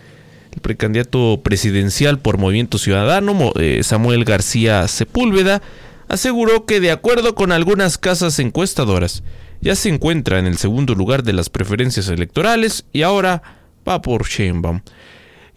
El 0.51 0.61
precandidato 0.61 1.41
presidencial 1.43 2.19
por 2.19 2.37
Movimiento 2.37 2.77
Ciudadano, 2.79 3.53
eh, 3.59 3.81
Samuel 3.83 4.25
García 4.25 4.87
Sepúlveda, 4.87 5.61
aseguró 6.07 6.65
que 6.65 6.79
de 6.79 6.91
acuerdo 6.91 7.35
con 7.35 7.51
algunas 7.51 7.97
casas 7.99 8.39
encuestadoras, 8.39 9.23
ya 9.61 9.75
se 9.75 9.89
encuentra 9.89 10.39
en 10.39 10.47
el 10.47 10.57
segundo 10.57 10.95
lugar 10.95 11.23
de 11.23 11.33
las 11.33 11.49
preferencias 11.49 12.09
electorales 12.09 12.85
y 12.93 13.03
ahora 13.03 13.43
va 13.87 14.01
por 14.01 14.25
Sheinbaum. 14.27 14.81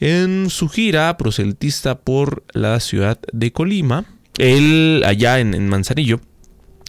En 0.03 0.51
su 0.51 0.69
gira 0.69 1.17
proselitista 1.17 2.01
por 2.01 2.43
la 2.55 2.81
ciudad 2.81 3.21
de 3.33 3.53
Colima, 3.53 4.05
él 4.37 5.05
allá 5.07 5.38
en, 5.38 5.69
Manzanillo, 5.69 6.21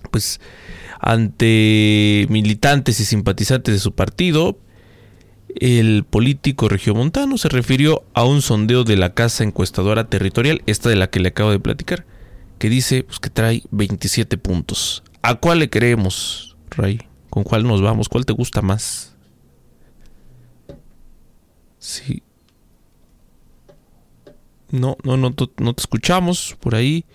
pues 0.09 0.41
ante 0.99 2.25
militantes 2.31 2.99
y 2.99 3.05
simpatizantes 3.05 3.71
de 3.71 3.79
su 3.79 3.93
partido, 3.93 4.57
el 5.55 6.05
político 6.09 6.69
regiomontano 6.69 7.37
se 7.37 7.49
refirió 7.49 8.03
a 8.15 8.23
un 8.23 8.41
sondeo 8.41 8.83
de 8.83 8.97
la 8.97 9.13
casa 9.13 9.43
encuestadora 9.43 10.05
territorial, 10.09 10.63
esta 10.65 10.89
de 10.89 10.95
la 10.95 11.11
que 11.11 11.19
le 11.19 11.27
acabo 11.29 11.51
de 11.51 11.59
platicar, 11.59 12.07
que 12.57 12.67
dice 12.67 13.03
pues, 13.03 13.19
que 13.19 13.29
trae 13.29 13.61
27 13.69 14.39
puntos. 14.39 15.03
¿A 15.21 15.35
cuál 15.35 15.59
le 15.59 15.69
creemos, 15.69 16.57
Ray? 16.71 16.99
¿Con 17.29 17.43
cuál 17.43 17.61
nos 17.61 17.79
vamos? 17.79 18.09
¿Cuál 18.09 18.25
te 18.25 18.33
gusta 18.33 18.63
más? 18.63 19.15
Sí, 21.77 22.23
no, 24.73 24.97
no, 25.03 25.17
no, 25.17 25.35
no 25.57 25.73
te 25.73 25.81
escuchamos 25.81 26.57
por 26.59 26.73
ahí. 26.73 27.05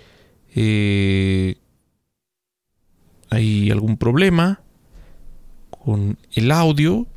Eh, 0.55 1.57
hay 3.31 3.71
algún 3.73 3.97
problema 3.97 4.63
con 5.71 6.19
el 6.33 6.53
audio, 6.53 7.09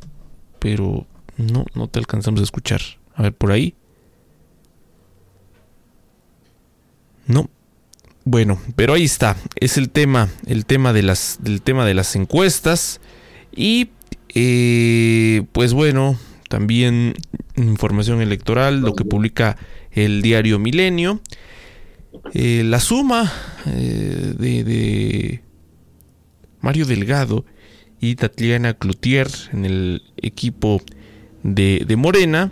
pero 0.58 1.06
no, 1.38 1.65
no 1.75 1.88
te 1.88 1.99
alcanzamos 1.99 2.41
a 2.41 2.43
escuchar. 2.43 2.82
A 3.13 3.21
ver, 3.21 3.36
por 3.36 3.51
ahí. 3.51 3.75
No. 7.27 7.47
Bueno, 8.25 8.60
pero 8.75 8.95
ahí 8.95 9.04
está. 9.04 9.38
Es 9.56 9.77
el 9.77 9.91
tema, 9.91 10.30
el 10.47 10.65
tema 10.65 10.91
de 10.91 11.04
las, 11.04 11.38
del 11.41 11.62
tema 11.62 11.86
de 11.86 11.93
las 11.93 12.15
encuestas. 12.15 12.99
Y 13.56 13.91
eh, 14.30 15.43
pues 15.51 15.73
bueno, 15.73 16.17
también 16.49 17.13
información 17.56 18.21
electoral, 18.21 18.82
lo 18.82 18.95
que 18.95 19.06
publica 19.06 19.58
el 19.91 20.21
diario 20.21 20.60
Milenio. 20.60 21.21
Eh, 22.34 22.63
la 22.65 22.80
suma 22.80 23.32
eh, 23.65 24.34
de, 24.38 25.41
Mario 26.60 26.86
Delgado 26.86 27.45
y 27.99 28.15
Tatiana 28.15 28.73
Cloutier 28.73 29.27
en 29.54 29.65
el 29.65 30.04
equipo 30.17 30.82
de, 31.43 31.84
de 31.88 31.95
Morena, 31.95 32.51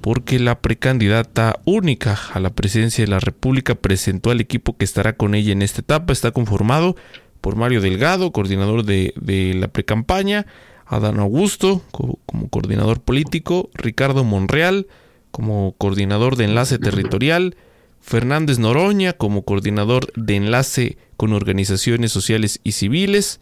porque 0.00 0.38
la 0.38 0.60
precandidata 0.60 1.60
única 1.64 2.18
a 2.32 2.40
la 2.40 2.50
presidencia 2.50 3.04
de 3.04 3.10
la 3.10 3.20
República 3.20 3.74
presentó 3.74 4.30
al 4.30 4.40
equipo 4.40 4.76
que 4.76 4.84
estará 4.84 5.14
con 5.16 5.34
ella 5.34 5.52
en 5.52 5.62
esta 5.62 5.80
etapa. 5.80 6.12
Está 6.12 6.30
conformado 6.30 6.96
por 7.40 7.56
Mario 7.56 7.80
Delgado, 7.80 8.32
coordinador 8.32 8.84
de, 8.84 9.12
de 9.20 9.54
la 9.54 9.68
precampaña, 9.68 10.46
Adán 10.86 11.20
Augusto 11.20 11.82
como 11.92 12.48
coordinador 12.48 13.00
político, 13.00 13.70
Ricardo 13.74 14.24
Monreal, 14.24 14.88
como 15.30 15.74
coordinador 15.78 16.36
de 16.36 16.44
enlace 16.44 16.78
territorial, 16.78 17.56
Fernández 18.00 18.58
Noroña 18.58 19.12
como 19.12 19.42
coordinador 19.42 20.12
de 20.14 20.36
enlace 20.36 20.96
con 21.16 21.32
organizaciones 21.32 22.12
sociales 22.12 22.60
y 22.64 22.72
civiles, 22.72 23.40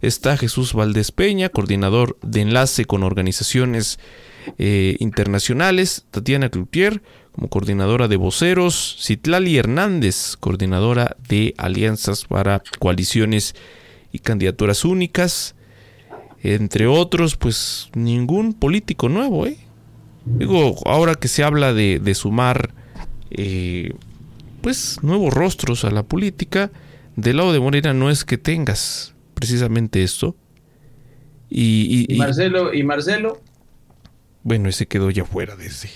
está 0.00 0.36
Jesús 0.36 0.72
Valdés 0.74 1.12
Peña, 1.12 1.48
coordinador 1.48 2.16
de 2.22 2.42
enlace 2.42 2.84
con 2.84 3.02
organizaciones 3.02 3.98
eh, 4.58 4.96
internacionales, 5.00 6.04
Tatiana 6.10 6.50
Cloutier 6.50 7.02
como 7.32 7.48
coordinadora 7.48 8.08
de 8.08 8.16
voceros, 8.16 8.96
Citlali 8.98 9.58
Hernández, 9.58 10.36
coordinadora 10.40 11.16
de 11.28 11.54
alianzas 11.58 12.24
para 12.24 12.62
coaliciones 12.78 13.54
y 14.10 14.20
candidaturas 14.20 14.86
únicas, 14.86 15.54
entre 16.42 16.86
otros, 16.86 17.36
pues 17.36 17.90
ningún 17.94 18.54
político 18.54 19.10
nuevo, 19.10 19.46
¿eh? 19.46 19.58
Digo, 20.26 20.76
ahora 20.84 21.14
que 21.14 21.28
se 21.28 21.44
habla 21.44 21.72
de, 21.72 22.14
sumar 22.14 22.74
eh, 23.30 23.94
pues 24.60 24.98
nuevos 25.02 25.32
rostros 25.32 25.84
a 25.84 25.90
la 25.90 26.02
política, 26.02 26.70
del 27.14 27.38
lado 27.38 27.52
de 27.52 27.60
Morena 27.60 27.94
no 27.94 28.10
es 28.10 28.24
que 28.24 28.36
tengas 28.36 29.14
precisamente 29.34 30.02
esto. 30.02 30.36
Y, 31.48 32.06
Marcelo, 32.18 32.74
y 32.74 32.82
Marcelo. 32.82 33.40
Bueno, 34.42 34.68
ese 34.68 34.86
quedó 34.86 35.10
ya 35.10 35.24
fuera 35.24 35.56
de 35.56 35.66
ese. 35.66 35.88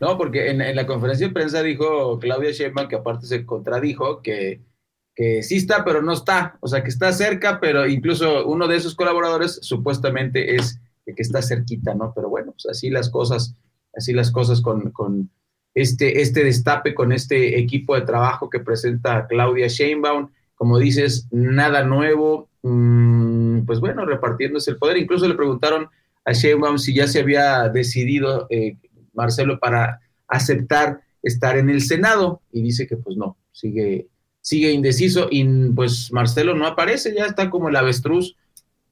No, 0.00 0.18
porque 0.18 0.50
en, 0.50 0.76
la 0.76 0.86
conferencia 0.86 1.26
de 1.26 1.32
prensa 1.32 1.62
dijo 1.62 2.18
Claudia 2.18 2.50
Sheinbaum 2.50 2.88
que 2.88 2.96
aparte 2.96 3.26
se 3.26 3.46
contradijo 3.46 4.20
que 4.22 4.60
que 5.14 5.42
sí 5.42 5.56
está, 5.56 5.84
pero 5.84 6.02
no 6.02 6.12
está, 6.12 6.56
o 6.60 6.68
sea, 6.68 6.82
que 6.82 6.88
está 6.88 7.12
cerca, 7.12 7.60
pero 7.60 7.86
incluso 7.86 8.46
uno 8.46 8.66
de 8.66 8.76
esos 8.76 8.94
colaboradores 8.94 9.60
supuestamente 9.62 10.56
es 10.56 10.80
el 11.06 11.14
que 11.14 11.22
está 11.22 11.42
cerquita, 11.42 11.94
¿no? 11.94 12.12
Pero 12.14 12.28
bueno, 12.28 12.52
pues 12.52 12.66
así 12.66 12.90
las 12.90 13.10
cosas, 13.10 13.56
así 13.94 14.12
las 14.12 14.30
cosas 14.30 14.60
con, 14.60 15.30
este, 15.74 16.20
este 16.20 16.44
destape, 16.44 16.94
con 16.94 17.12
este 17.12 17.58
equipo 17.58 17.94
de 17.94 18.02
trabajo 18.02 18.48
que 18.50 18.60
presenta 18.60 19.26
Claudia 19.26 19.68
Sheinbaum, 19.68 20.30
como 20.54 20.78
dices, 20.78 21.28
nada 21.30 21.84
nuevo, 21.84 22.48
mmm, 22.62 23.60
pues 23.66 23.80
bueno, 23.80 24.06
repartiéndose 24.06 24.70
el 24.70 24.78
poder, 24.78 24.96
incluso 24.96 25.26
le 25.28 25.34
preguntaron 25.34 25.88
a 26.24 26.32
Sheinbaum 26.32 26.78
si 26.78 26.94
ya 26.94 27.06
se 27.06 27.20
había 27.20 27.68
decidido, 27.68 28.46
eh, 28.50 28.76
Marcelo, 29.12 29.58
para 29.58 30.00
aceptar 30.28 31.00
estar 31.22 31.56
en 31.56 31.70
el 31.70 31.80
Senado, 31.80 32.42
y 32.52 32.62
dice 32.62 32.86
que 32.86 32.96
pues 32.96 33.16
no, 33.16 33.36
sigue 33.52 34.08
sigue 34.44 34.70
indeciso. 34.70 35.26
Y 35.30 35.44
pues 35.70 36.12
Marcelo 36.12 36.54
no 36.54 36.66
aparece, 36.66 37.14
ya 37.16 37.24
está 37.24 37.50
como 37.50 37.68
el 37.68 37.76
avestruz, 37.76 38.36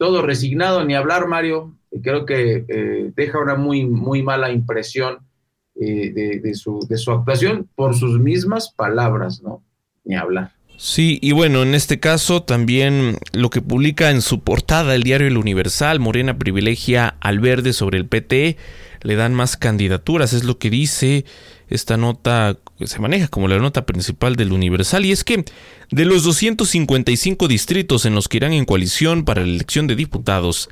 todo 0.02 0.20
resignado, 0.20 0.84
ni 0.84 0.96
hablar 0.96 1.28
Mario, 1.28 1.76
creo 2.02 2.26
que 2.26 2.64
eh, 2.66 3.12
deja 3.14 3.38
una 3.38 3.54
muy, 3.54 3.86
muy 3.86 4.20
mala 4.20 4.50
impresión 4.50 5.18
eh, 5.80 6.40
de, 6.42 6.54
su, 6.56 6.84
de 6.88 6.96
su 6.98 7.12
actuación 7.12 7.68
por 7.76 7.94
sus 7.94 8.18
mismas 8.18 8.72
palabras, 8.72 9.42
¿no? 9.44 9.62
Ni 10.04 10.16
hablar. 10.16 10.54
Sí, 10.76 11.20
y 11.22 11.30
bueno, 11.30 11.62
en 11.62 11.76
este 11.76 12.00
caso 12.00 12.42
también 12.42 13.16
lo 13.32 13.48
que 13.48 13.62
publica 13.62 14.10
en 14.10 14.22
su 14.22 14.40
portada 14.40 14.96
el 14.96 15.04
diario 15.04 15.28
El 15.28 15.36
Universal, 15.36 16.00
Morena 16.00 16.36
privilegia 16.36 17.14
al 17.20 17.38
verde 17.38 17.72
sobre 17.72 17.98
el 17.98 18.06
PT, 18.06 18.56
le 19.02 19.14
dan 19.14 19.34
más 19.34 19.56
candidaturas, 19.56 20.32
es 20.32 20.42
lo 20.42 20.58
que 20.58 20.68
dice 20.68 21.24
esta 21.72 21.96
nota 21.96 22.58
se 22.85 22.98
maneja 22.98 23.28
como 23.28 23.48
la 23.48 23.58
nota 23.58 23.87
principal 23.87 24.37
del 24.37 24.52
Universal, 24.52 25.04
y 25.04 25.12
es 25.12 25.24
que 25.24 25.44
de 25.90 26.04
los 26.04 26.24
255 26.24 27.48
distritos 27.48 28.04
en 28.04 28.14
los 28.14 28.28
que 28.28 28.38
irán 28.38 28.52
en 28.52 28.64
coalición 28.64 29.24
para 29.24 29.42
la 29.42 29.48
elección 29.48 29.87
de 29.87 29.96
diputados, 29.96 30.68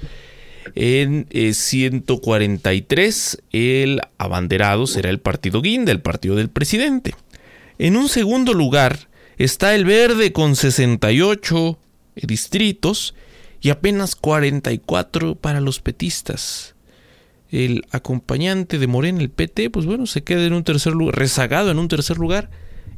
en 0.74 1.26
143 1.30 3.42
eh, 3.52 3.82
el 3.82 4.00
abanderado 4.18 4.86
será 4.86 5.10
el 5.10 5.18
partido 5.18 5.62
Guinda, 5.62 5.92
el 5.92 6.00
partido 6.00 6.36
del 6.36 6.50
presidente. 6.50 7.14
En 7.78 7.96
un 7.96 8.08
segundo 8.08 8.52
lugar 8.52 9.08
está 9.38 9.74
el 9.74 9.84
verde 9.84 10.32
con 10.32 10.54
68 10.54 11.78
distritos 12.14 13.14
y 13.62 13.70
apenas 13.70 14.16
44 14.16 15.34
para 15.34 15.60
los 15.60 15.80
petistas 15.80 16.74
el 17.50 17.84
acompañante 17.90 18.78
de 18.78 18.86
Morena, 18.86 19.20
el 19.20 19.30
PT, 19.30 19.70
pues 19.70 19.86
bueno, 19.86 20.06
se 20.06 20.22
queda 20.22 20.44
en 20.44 20.52
un 20.52 20.64
tercer 20.64 20.92
lugar, 20.92 21.16
rezagado 21.16 21.70
en 21.70 21.78
un 21.78 21.88
tercer 21.88 22.18
lugar. 22.18 22.50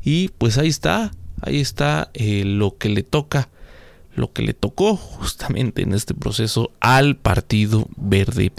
Y 0.05 0.29
pues 0.39 0.59
ahí 0.59 0.69
está, 0.69 1.13
ahí 1.41 1.61
está 1.61 2.11
eh, 2.15 2.45
lo 2.45 2.77
que 2.77 2.89
le 2.89 3.03
toca, 3.03 3.49
lo 4.15 4.33
que 4.33 4.43
le 4.43 4.53
tocó 4.53 4.97
justamente 4.97 5.83
en 5.83 5.95
este 5.95 6.15
proceso 6.15 6.73
al 6.81 7.17
Partido 7.17 7.87
Verde. 7.97 8.53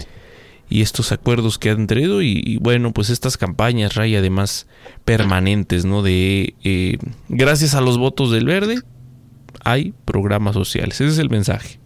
Y 0.68 0.80
estos 0.80 1.12
acuerdos 1.12 1.58
que 1.58 1.70
han 1.70 1.86
tenido 1.86 2.22
y, 2.22 2.56
bueno, 2.56 2.92
pues 2.92 3.10
estas 3.10 3.36
campañas, 3.36 3.94
Ray, 3.94 4.16
además 4.16 4.66
permanentes, 5.04 5.84
¿no? 5.84 6.02
De 6.02 6.54
eh, 6.64 6.96
gracias 7.28 7.74
a 7.74 7.82
los 7.82 7.98
votos 7.98 8.32
del 8.32 8.46
verde 8.46 8.80
hay 9.64 9.94
programas 10.04 10.54
sociales. 10.54 11.00
Ese 11.00 11.12
es 11.12 11.18
el 11.18 11.30
mensaje. 11.30 11.78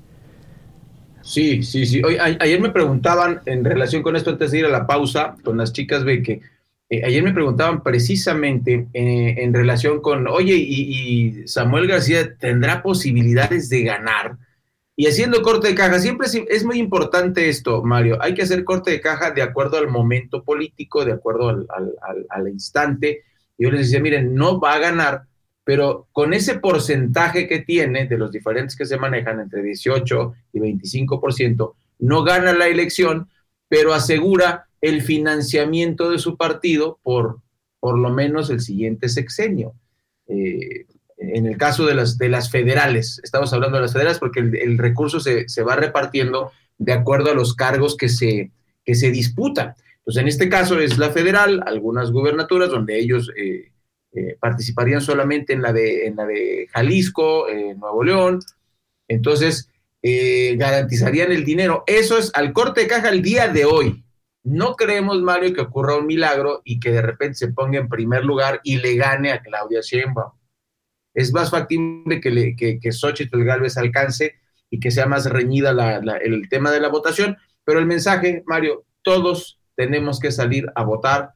Sí, 1.28 1.62
sí, 1.62 1.84
sí. 1.84 2.00
ayer 2.40 2.58
me 2.58 2.70
preguntaban 2.70 3.42
en 3.44 3.62
relación 3.62 4.02
con 4.02 4.16
esto, 4.16 4.30
antes 4.30 4.50
de 4.50 4.60
ir 4.60 4.64
a 4.64 4.70
la 4.70 4.86
pausa, 4.86 5.36
con 5.44 5.58
las 5.58 5.74
chicas, 5.74 6.02
ve 6.02 6.22
que 6.22 6.40
eh, 6.88 7.04
ayer 7.04 7.22
me 7.22 7.34
preguntaban 7.34 7.82
precisamente 7.82 8.88
eh, 8.94 9.34
en 9.36 9.52
relación 9.52 10.00
con, 10.00 10.26
oye, 10.26 10.54
y, 10.56 11.46
Samuel 11.46 11.86
García 11.86 12.34
tendrá 12.38 12.82
posibilidades 12.82 13.68
de 13.68 13.82
ganar. 13.82 14.38
Y 14.96 15.06
haciendo 15.06 15.42
corte 15.42 15.68
de 15.68 15.74
caja, 15.74 15.98
siempre 15.98 16.28
es, 16.48 16.64
muy 16.64 16.78
importante 16.78 17.50
esto, 17.50 17.82
Mario. 17.82 18.16
Hay 18.22 18.32
que 18.32 18.42
hacer 18.42 18.64
corte 18.64 18.90
de 18.90 19.02
caja 19.02 19.30
de 19.30 19.42
acuerdo 19.42 19.76
al 19.76 19.88
momento 19.88 20.42
político, 20.42 21.04
de 21.04 21.12
acuerdo 21.12 21.50
al, 21.50 21.66
al 22.30 22.48
instante. 22.48 23.24
Yo 23.58 23.70
les 23.70 23.80
decía, 23.82 24.00
miren, 24.00 24.34
no 24.34 24.58
va 24.58 24.72
a 24.72 24.78
ganar, 24.78 25.24
pero 25.68 26.08
con 26.12 26.32
ese 26.32 26.58
porcentaje 26.58 27.46
que 27.46 27.58
tiene 27.58 28.06
de 28.06 28.16
los 28.16 28.32
diferentes 28.32 28.74
que 28.74 28.86
se 28.86 28.96
manejan 28.96 29.38
entre 29.38 29.62
18 29.62 30.32
y 30.54 30.60
25%, 30.60 31.74
no 31.98 32.24
gana 32.24 32.54
la 32.54 32.68
elección, 32.68 33.28
pero 33.68 33.92
asegura 33.92 34.66
el 34.80 35.02
financiamiento 35.02 36.10
de 36.10 36.20
su 36.20 36.38
partido 36.38 36.98
por 37.02 37.42
por 37.80 37.98
lo 37.98 38.08
menos 38.08 38.48
el 38.48 38.60
siguiente 38.60 39.10
sexenio. 39.10 39.74
Eh, 40.26 40.86
en 41.18 41.44
el 41.44 41.58
caso 41.58 41.84
de 41.84 41.94
las, 41.94 42.16
de 42.16 42.30
las 42.30 42.50
federales, 42.50 43.20
estamos 43.22 43.52
hablando 43.52 43.76
de 43.76 43.82
las 43.82 43.92
federales 43.92 44.18
porque 44.18 44.40
el, 44.40 44.78
recurso 44.78 45.20
se, 45.20 45.44
va 45.62 45.76
repartiendo 45.76 46.50
de 46.78 46.94
acuerdo 46.94 47.30
a 47.30 47.34
los 47.34 47.52
cargos 47.52 47.94
que 47.94 48.08
se, 48.08 48.52
que 48.86 48.94
se 48.94 49.10
disputan. 49.10 49.74
Entonces, 49.98 50.22
en 50.22 50.28
este 50.28 50.48
caso 50.48 50.80
es 50.80 50.96
la 50.96 51.10
federal, 51.10 51.62
algunas 51.66 52.10
gubernaturas 52.10 52.70
donde 52.70 52.98
ellos 52.98 53.30
eh, 53.36 53.70
eh, 54.12 54.36
participarían 54.40 55.00
solamente 55.00 55.52
en 55.52 55.62
la 55.62 55.72
de, 55.72 56.06
en 56.06 56.16
la 56.16 56.26
de 56.26 56.68
Jalisco, 56.72 57.46
Nuevo 57.76 58.04
León. 58.04 58.40
Entonces, 59.08 59.70
eh, 60.02 60.54
garantizarían 60.56 61.32
el 61.32 61.44
dinero. 61.44 61.82
Eso 61.86 62.18
es 62.18 62.30
al 62.34 62.52
corte 62.52 62.82
de 62.82 62.86
caja 62.86 63.08
el 63.08 63.22
día 63.22 63.48
de 63.48 63.64
hoy. 63.64 64.04
No 64.44 64.76
creemos, 64.76 65.20
Mario, 65.20 65.52
que 65.52 65.60
ocurra 65.60 65.96
un 65.96 66.06
milagro 66.06 66.62
y 66.64 66.78
que 66.78 66.92
de 66.92 67.02
repente 67.02 67.34
se 67.34 67.48
ponga 67.48 67.78
en 67.78 67.88
primer 67.88 68.24
lugar 68.24 68.60
y 68.62 68.76
le 68.76 68.94
gane 68.94 69.32
a 69.32 69.42
Claudia 69.42 69.80
Sheinbaum. 69.82 70.32
Es 71.14 71.32
más 71.32 71.50
factible 71.50 72.20
que, 72.20 72.30
le, 72.30 72.54
que, 72.54 72.78
que 72.78 72.92
Xochitl 72.92 73.42
Galvez 73.42 73.76
alcance 73.76 74.36
y 74.70 74.78
que 74.78 74.90
sea 74.90 75.06
más 75.06 75.26
reñida 75.26 75.70
el 76.22 76.48
tema 76.48 76.70
de 76.70 76.80
la 76.80 76.88
votación. 76.88 77.36
Pero 77.64 77.80
el 77.80 77.86
mensaje, 77.86 78.44
Mario, 78.46 78.84
todos 79.02 79.60
tenemos 79.74 80.20
que 80.20 80.30
salir 80.30 80.66
a 80.74 80.84
votar 80.84 81.32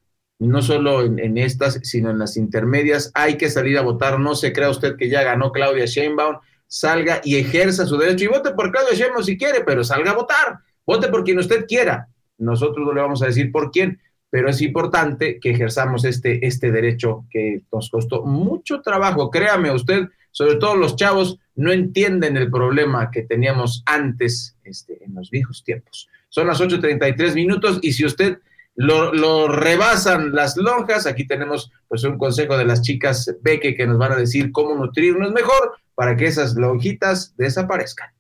no 0.49 0.63
solo 0.63 1.03
en, 1.03 1.39
estas, 1.39 1.79
sino 1.83 2.11
en 2.11 2.19
las 2.19 2.37
intermedias. 2.37 3.11
Hay 3.15 3.37
que 3.37 3.51
salir 3.51 3.79
a 3.79 3.83
votar. 3.83 4.19
No 4.19 4.35
se 4.35 4.53
crea 4.53 4.71
usted 4.71 4.97
que 4.97 5.09
ya 5.09 5.23
ganó 5.23 5.53
Claudia 5.53 5.85
Sheinbaum. 5.87 6.37
Salga 6.67 7.21
y 7.23 7.37
ejerza 7.37 7.87
su 7.87 7.97
derecho 7.97 8.25
y 8.25 8.29
vote 8.29 8.53
por 8.53 8.73
Claudia 8.73 8.95
Sheinbaum 8.95 9.23
si 9.23 9.37
quiere, 9.37 9.63
pero 9.65 9.85
salga 9.85 10.11
a 10.11 10.15
votar. 10.15 10.59
Vote 10.87 11.09
por 11.09 11.23
quien 11.23 11.39
usted 11.39 11.67
quiera. 11.67 12.09
Nosotros 12.39 12.85
no 12.85 12.93
le 12.93 13.01
vamos 13.01 13.23
a 13.23 13.27
decir 13.27 13.53
por 13.53 13.71
quién, 13.71 14.01
pero 14.31 14.49
es 14.49 14.61
importante 14.63 15.39
que 15.39 15.51
ejerzamos 15.51 16.05
este, 16.05 16.45
este 16.47 16.73
derecho 16.73 17.27
que 17.31 17.63
nos 17.71 17.91
costó 17.91 18.25
mucho 18.25 18.81
trabajo. 18.81 19.31
Créame 19.31 19.71
usted, 19.71 20.09
sobre 20.31 20.57
todo 20.57 20.75
los 20.75 20.97
chavos, 20.97 21.39
no 21.55 21.71
entienden 21.71 22.37
el 22.37 22.51
problema 22.51 23.11
que 23.11 23.23
teníamos 23.23 23.83
antes 23.87 24.57
este, 24.65 25.05
en 25.05 25.15
los 25.15 25.31
viejos 25.31 25.63
tiempos. 25.63 26.09
Son 26.31 26.47
las 26.47 26.61
8.33 26.61 27.35
minutos 27.35 27.79
y 27.83 27.93
si 27.93 28.07
usted 28.07 28.39
lo, 28.75 29.49
rebasan 29.49 30.33
las 30.33 30.57
lonjas. 30.57 31.07
Aquí 31.07 31.27
tenemos 31.27 31.71
pues 31.89 32.05
un 32.05 32.19
consejo 32.19 32.57
de 32.57 32.65
las 32.65 32.83
chicas 32.83 33.35
Beque 33.43 33.75
que 33.75 33.87
nos 33.87 33.99
van 33.99 34.13
a 34.13 34.17
decir 34.17 34.53
cómo 34.53 34.75
nutrirnos 34.75 35.33
mejor 35.33 35.73
para 35.95 36.17
que 36.17 36.27
esas 36.27 36.55
lonjitas 36.55 37.35
desaparezcan. 37.37 38.11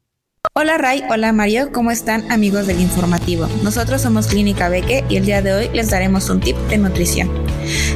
Hola 0.55 0.77
Ray, 0.77 1.03
hola 1.09 1.33
Mario, 1.33 1.71
¿cómo 1.73 1.93
están 1.93 2.31
amigos 2.31 2.67
del 2.67 2.81
informativo? 2.81 3.47
Nosotros 3.63 4.03
somos 4.03 4.27
Clínica 4.27 4.69
Beque 4.69 5.05
y 5.09 5.17
el 5.17 5.25
día 5.25 5.41
de 5.41 5.55
hoy 5.55 5.69
les 5.73 5.91
daremos 5.91 6.29
un 6.29 6.41
tip 6.41 6.57
de 6.69 6.79
nutrición. 6.79 7.31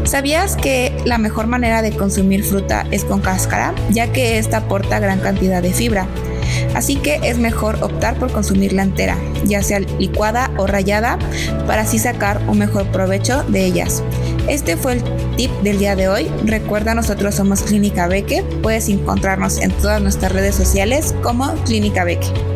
¿Sabías 0.05 0.57
que 0.57 0.97
la 1.05 1.19
mejor 1.19 1.49
manera 1.49 1.83
de 1.83 1.95
consumir 1.95 2.45
fruta 2.45 2.87
es 2.93 3.05
con 3.05 3.21
cáscara, 3.21 3.75
ya 3.91 4.13
que 4.13 4.39
esta 4.39 4.59
aporta 4.59 5.01
gran 5.01 5.21
cantidad 5.21 5.61
de 5.61 5.73
fibra? 5.73 6.07
Así 6.75 6.97
que 6.97 7.21
es 7.23 7.39
mejor 7.39 7.83
optar 7.83 8.19
por 8.19 8.33
consumirla 8.33 8.83
entera, 8.83 9.17
ya 9.45 9.63
sea 9.63 9.81
licuada 9.81 10.51
o 10.57 10.67
rallada, 10.67 11.19
para 11.67 11.83
así 11.83 11.99
sacar 11.99 12.41
un 12.49 12.59
mejor 12.59 12.87
provecho 12.93 13.43
de 13.45 13.65
ellas. 13.65 14.03
Este 14.49 14.77
fue 14.77 14.95
el 14.95 15.03
tip 15.37 15.51
del 15.63 15.79
día 15.79 15.97
de 15.97 16.09
hoy. 16.09 16.31
Recuerda, 16.45 16.95
nosotros 16.95 17.35
somos 17.35 17.63
Clínica 17.63 18.07
Beque. 18.07 18.45
Puedes 18.63 18.89
encontrarnos 18.89 19.59
en 19.59 19.71
todas 19.73 20.01
nuestras 20.01 20.33
redes 20.33 20.55
sociales 20.55 21.15
como 21.23 21.53
Clínica 21.65 22.05
Beque. 22.05 22.56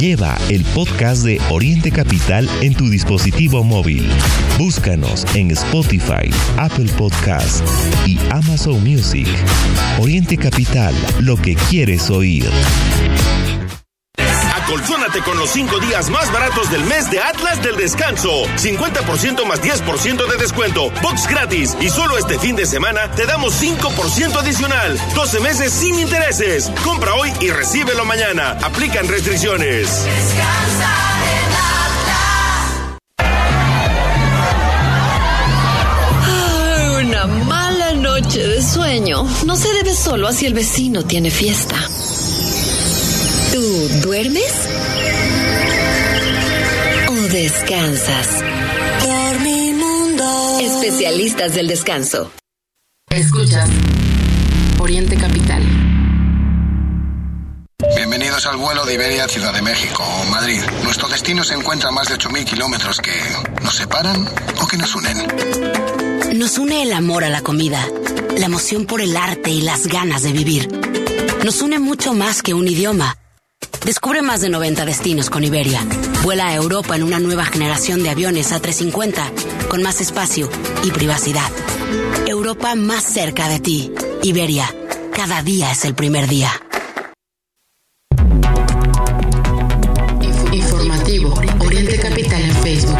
Lleva 0.00 0.34
el 0.48 0.64
podcast 0.64 1.24
de 1.24 1.38
Oriente 1.50 1.90
Capital 1.90 2.48
en 2.62 2.72
tu 2.72 2.88
dispositivo 2.88 3.62
móvil. 3.62 4.08
Búscanos 4.56 5.26
en 5.34 5.50
Spotify, 5.50 6.30
Apple 6.56 6.90
Podcast 6.96 7.62
y 8.06 8.18
Amazon 8.30 8.82
Music. 8.82 9.28
Oriente 10.00 10.38
Capital, 10.38 10.94
lo 11.20 11.36
que 11.36 11.54
quieres 11.54 12.08
oír. 12.08 12.48
Acolchónate 14.70 15.20
con 15.22 15.36
los 15.36 15.50
5 15.50 15.80
días 15.80 16.10
más 16.10 16.32
baratos 16.32 16.70
del 16.70 16.84
mes 16.84 17.10
de 17.10 17.18
Atlas 17.18 17.60
del 17.60 17.74
Descanso. 17.74 18.30
50% 18.56 19.44
más 19.44 19.60
10% 19.60 20.30
de 20.30 20.36
descuento. 20.36 20.92
Box 21.02 21.26
gratis. 21.26 21.76
Y 21.80 21.88
solo 21.88 22.16
este 22.16 22.38
fin 22.38 22.54
de 22.54 22.64
semana 22.66 23.10
te 23.10 23.26
damos 23.26 23.60
5% 23.60 24.36
adicional. 24.36 24.96
12 25.16 25.40
meses 25.40 25.72
sin 25.72 25.98
intereses. 25.98 26.70
Compra 26.84 27.14
hoy 27.14 27.32
y 27.40 27.50
recíbelo 27.50 28.04
mañana. 28.04 28.52
Aplican 28.62 29.08
restricciones. 29.08 30.04
Descansa 30.04 31.00
Una 37.00 37.26
mala 37.26 37.92
noche 37.94 38.46
de 38.46 38.62
sueño 38.62 39.26
no 39.44 39.56
se 39.56 39.72
debe 39.72 39.96
solo 39.96 40.28
a 40.28 40.32
si 40.32 40.46
el 40.46 40.54
vecino 40.54 41.04
tiene 41.04 41.32
fiesta. 41.32 41.89
¿Tú 43.52 43.88
duermes? 44.02 44.52
¿O 47.08 47.12
descansas? 47.32 48.28
Dormimundo. 49.02 50.58
Especialistas 50.60 51.54
del 51.54 51.66
descanso. 51.66 52.30
Escuchas 53.10 53.68
Oriente 54.78 55.16
Capital. 55.16 55.64
Bienvenidos 57.96 58.46
al 58.46 58.56
vuelo 58.56 58.84
de 58.84 58.94
Iberia 58.94 59.26
Ciudad 59.26 59.52
de 59.52 59.62
México 59.62 60.04
o 60.04 60.30
Madrid. 60.30 60.60
Nuestro 60.84 61.08
destino 61.08 61.42
se 61.42 61.54
encuentra 61.54 61.88
a 61.88 61.92
más 61.92 62.08
de 62.08 62.14
8.000 62.14 62.44
kilómetros 62.44 63.00
que 63.00 63.12
nos 63.64 63.74
separan 63.74 64.28
o 64.62 64.66
que 64.68 64.76
nos 64.76 64.94
unen. 64.94 66.38
Nos 66.38 66.56
une 66.56 66.82
el 66.84 66.92
amor 66.92 67.24
a 67.24 67.30
la 67.30 67.42
comida, 67.42 67.84
la 68.38 68.46
emoción 68.46 68.86
por 68.86 69.00
el 69.00 69.16
arte 69.16 69.50
y 69.50 69.62
las 69.62 69.88
ganas 69.88 70.22
de 70.22 70.32
vivir. 70.32 70.68
Nos 71.44 71.62
une 71.62 71.80
mucho 71.80 72.14
más 72.14 72.42
que 72.42 72.54
un 72.54 72.68
idioma. 72.68 73.19
Descubre 73.84 74.22
más 74.22 74.40
de 74.40 74.50
90 74.50 74.84
destinos 74.84 75.30
con 75.30 75.42
Iberia. 75.42 75.80
Vuela 76.22 76.48
a 76.48 76.54
Europa 76.54 76.96
en 76.96 77.02
una 77.02 77.18
nueva 77.18 77.44
generación 77.46 78.02
de 78.02 78.10
aviones 78.10 78.52
A350 78.52 79.68
con 79.68 79.82
más 79.82 80.00
espacio 80.00 80.48
y 80.84 80.90
privacidad. 80.90 81.50
Europa 82.26 82.74
más 82.74 83.02
cerca 83.02 83.48
de 83.48 83.58
ti. 83.58 83.92
Iberia. 84.22 84.72
Cada 85.14 85.42
día 85.42 85.72
es 85.72 85.84
el 85.84 85.94
primer 85.94 86.28
día. 86.28 86.50
Informativo 90.52 91.34
Oriente 91.58 91.98
Capital 91.98 92.42
en 92.42 92.56
Facebook. 92.56 92.98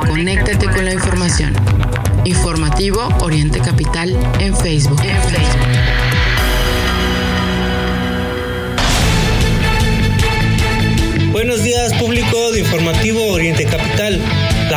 Conéctate 0.00 0.66
con 0.66 0.84
la 0.84 0.92
información. 0.92 1.54
Informativo 2.24 3.08
Oriente 3.20 3.60
Capital 3.60 4.14
en 4.40 4.56
Facebook. 4.56 5.00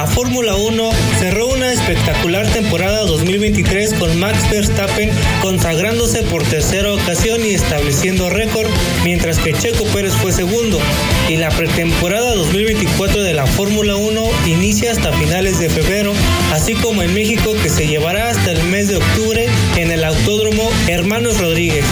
La 0.07 0.13
Fórmula 0.13 0.55
1 0.55 0.89
cerró 1.19 1.47
una 1.47 1.73
espectacular 1.73 2.47
temporada 2.47 3.01
2023 3.01 3.93
con 3.95 4.17
Max 4.17 4.49
Verstappen 4.49 5.11
consagrándose 5.41 6.23
por 6.23 6.43
tercera 6.43 6.93
ocasión 6.93 7.45
y 7.45 7.49
estableciendo 7.49 8.29
récord, 8.29 8.69
mientras 9.03 9.37
que 9.37 9.51
Checo 9.51 9.83
Pérez 9.93 10.13
fue 10.13 10.31
segundo. 10.31 10.79
Y 11.27 11.35
la 11.35 11.49
pretemporada 11.49 12.35
2024 12.35 13.21
de 13.21 13.33
la 13.33 13.45
Fórmula 13.45 13.97
1 13.97 14.29
inicia 14.45 14.91
hasta 14.91 15.11
finales 15.11 15.59
de 15.59 15.69
febrero, 15.69 16.13
así 16.53 16.73
como 16.75 17.03
en 17.03 17.13
México 17.13 17.53
que 17.61 17.69
se 17.69 17.85
llevará 17.85 18.29
hasta 18.29 18.53
el 18.53 18.63
mes 18.63 18.87
de 18.87 18.95
octubre 18.95 19.45
en 19.75 19.91
el 19.91 20.05
Autódromo 20.05 20.69
Hermanos 20.87 21.37
Rodríguez. 21.37 21.83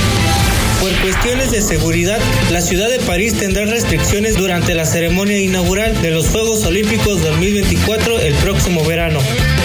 Por 0.80 0.92
cuestiones 1.02 1.52
de 1.52 1.62
seguridad, 1.62 2.20
la 2.52 2.62
ciudad 2.62 2.90
de 2.90 3.00
París 3.00 3.34
tendrá 3.34 3.66
restricciones 3.66 4.36
durante 4.36 4.74
la 4.76 4.86
ceremonia 4.86 5.40
inaugural 5.40 6.02
de 6.02 6.12
los 6.12 6.28
Juegos 6.28 6.66
Olímpicos 6.66 7.22
2024 7.22 8.20
el 8.20 8.34
próximo 8.36 8.84
verano. 8.84 9.20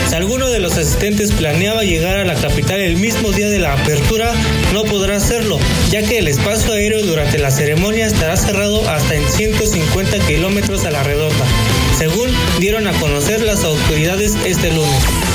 Si 0.09 0.15
alguno 0.15 0.49
de 0.51 0.61
los 0.61 0.77
asistentes 0.79 1.33
planeaba 1.33 1.85
llegar 1.85 2.17
a 2.17 2.25
la 2.25 2.35
capital 2.35 2.81
el 2.81 2.97
mismo 2.97 3.33
día 3.33 3.49
de 3.49 3.59
la 3.59 3.75
apertura, 3.75 4.33
no 4.73 4.85
podrá 4.85 5.17
hacerlo, 5.17 5.59
ya 5.91 6.03
que 6.03 6.19
el 6.19 6.29
espacio 6.29 6.73
aéreo 6.73 7.03
durante 7.03 7.39
la 7.39 7.51
ceremonia 7.51 8.07
estará 8.07 8.37
cerrado 8.37 8.89
hasta 8.89 9.15
en 9.15 9.29
150 9.29 10.19
kilómetros 10.27 10.85
a 10.85 10.91
la 10.91 11.03
redonda, 11.03 11.45
según 11.99 12.31
dieron 12.59 12.87
a 12.87 12.93
conocer 12.95 13.43
las 13.43 13.65
autoridades 13.65 14.37
este 14.45 14.71
lunes. 14.71 15.30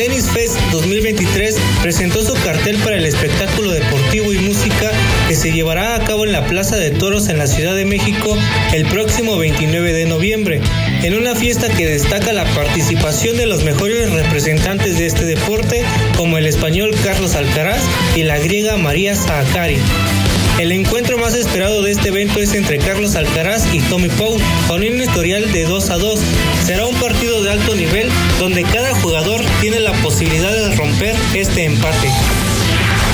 Tennis 0.00 0.30
Fest 0.30 0.58
2023 0.72 1.58
presentó 1.82 2.24
su 2.24 2.32
cartel 2.42 2.78
para 2.78 2.96
el 2.96 3.04
espectáculo 3.04 3.70
deportivo 3.70 4.32
y 4.32 4.38
música 4.38 4.90
que 5.28 5.36
se 5.36 5.52
llevará 5.52 5.94
a 5.94 6.02
cabo 6.04 6.24
en 6.24 6.32
la 6.32 6.46
Plaza 6.46 6.76
de 6.76 6.90
Toros 6.90 7.28
en 7.28 7.36
la 7.36 7.46
Ciudad 7.46 7.76
de 7.76 7.84
México 7.84 8.34
el 8.72 8.86
próximo 8.86 9.36
29 9.36 9.92
de 9.92 10.06
noviembre, 10.06 10.62
en 11.02 11.18
una 11.18 11.34
fiesta 11.34 11.68
que 11.68 11.86
destaca 11.86 12.32
la 12.32 12.46
participación 12.54 13.36
de 13.36 13.44
los 13.44 13.62
mejores 13.62 14.10
representantes 14.10 14.96
de 14.96 15.04
este 15.04 15.26
deporte 15.26 15.84
como 16.16 16.38
el 16.38 16.46
español 16.46 16.96
Carlos 17.04 17.34
Alcaraz 17.34 17.82
y 18.16 18.22
la 18.22 18.38
griega 18.38 18.78
María 18.78 19.14
Saakari. 19.14 19.76
El 20.60 20.72
encuentro 20.72 21.16
más 21.16 21.34
esperado 21.34 21.80
de 21.80 21.92
este 21.92 22.08
evento 22.08 22.38
es 22.38 22.52
entre 22.52 22.76
Carlos 22.76 23.16
Alcaraz 23.16 23.72
y 23.72 23.80
Tommy 23.80 24.10
Paul, 24.10 24.38
con 24.68 24.82
un 24.82 25.00
historial 25.00 25.50
de 25.52 25.64
2 25.64 25.88
a 25.88 25.96
2. 25.96 26.20
Será 26.66 26.84
un 26.84 26.94
partido 26.96 27.42
de 27.42 27.50
alto 27.50 27.74
nivel 27.74 28.10
donde 28.38 28.64
cada 28.64 28.94
jugador 28.96 29.40
tiene 29.62 29.80
la 29.80 29.92
posibilidad 30.02 30.52
de 30.52 30.76
romper 30.76 31.16
este 31.32 31.64
empate. 31.64 32.10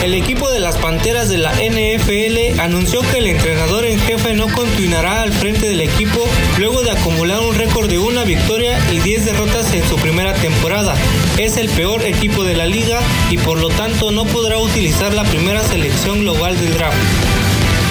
El 0.03 0.15
equipo 0.15 0.51
de 0.51 0.61
las 0.61 0.77
Panteras 0.77 1.29
de 1.29 1.39
la 1.39 1.53
NFL 1.53 2.61
anunció 2.61 3.01
que 3.01 3.19
el 3.19 3.27
entrenador 3.27 3.85
en 3.85 3.99
jefe 3.99 4.35
no 4.35 4.47
continuará 4.49 5.23
al 5.23 5.33
frente 5.33 5.69
del 5.69 5.81
equipo 5.81 6.29
luego 6.59 6.83
de 6.83 6.93
acumular 6.93 7.41
un 7.41 7.55
récord 7.55 7.89
de 7.89 7.99
una 7.99 8.25
victoria 8.25 8.79
y 8.93 9.01
10 9.01 9.25
derrotas 9.25 9.73
en 9.75 9.87
su 9.89 9.97
primera 9.97 10.35
temporada. 10.35 10.95
Es 11.39 11.57
el 11.57 11.69
peor 11.71 12.05
equipo 12.05 12.45
de 12.45 12.57
la 12.57 12.67
liga 12.67 13.01
y 13.31 13.39
por 13.39 13.59
lo 13.59 13.69
tanto 13.69 14.13
no 14.13 14.25
podrá 14.27 14.59
utilizar 14.59 15.15
la 15.15 15.25
primera 15.25 15.63
selección 15.63 16.21
global 16.21 16.57
del 16.59 16.75
draft. 16.75 16.97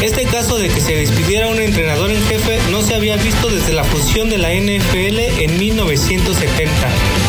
Este 0.02 0.26
caso 0.26 0.58
de 0.58 0.70
que 0.70 0.82
se 0.82 0.96
despidiera 0.96 1.48
un 1.48 1.60
entrenador 1.60 2.12
en 2.12 2.24
jefe 2.28 2.60
no 2.72 2.82
se 2.82 2.96
había 2.96 3.18
visto 3.18 3.50
desde 3.50 3.74
la 3.74 3.84
fusión 3.84 4.30
de 4.30 4.38
la 4.38 4.54
NFL 4.54 5.42
en 5.42 5.58
1970. 5.58 7.25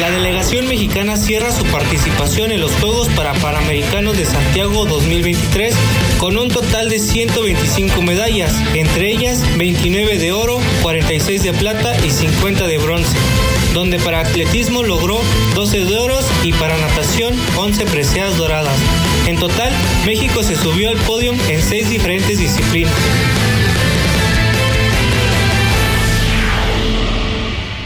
La 0.00 0.10
delegación 0.10 0.66
mexicana 0.66 1.16
cierra 1.16 1.52
su 1.52 1.64
participación 1.66 2.50
en 2.50 2.60
los 2.60 2.72
Juegos 2.72 3.08
para 3.10 3.32
Panamericanos 3.34 4.16
de 4.16 4.24
Santiago 4.24 4.84
2023 4.86 5.74
con 6.18 6.36
un 6.36 6.48
total 6.48 6.90
de 6.90 6.98
125 6.98 8.02
medallas, 8.02 8.52
entre 8.74 9.10
ellas 9.10 9.42
29 9.56 10.18
de 10.18 10.32
oro, 10.32 10.58
46 10.82 11.44
de 11.44 11.52
plata 11.52 11.96
y 12.04 12.10
50 12.10 12.66
de 12.66 12.78
bronce, 12.78 13.16
donde 13.72 13.98
para 14.00 14.20
atletismo 14.20 14.82
logró 14.82 15.20
12 15.54 15.84
de 15.84 15.98
oros 15.98 16.26
y 16.42 16.52
para 16.52 16.76
natación 16.76 17.34
11 17.56 17.86
preseas 17.86 18.36
doradas. 18.36 18.76
En 19.26 19.38
total, 19.38 19.72
México 20.04 20.42
se 20.42 20.56
subió 20.56 20.90
al 20.90 20.98
podio 20.98 21.32
en 21.48 21.62
seis 21.62 21.88
diferentes 21.88 22.38
disciplinas. 22.38 22.92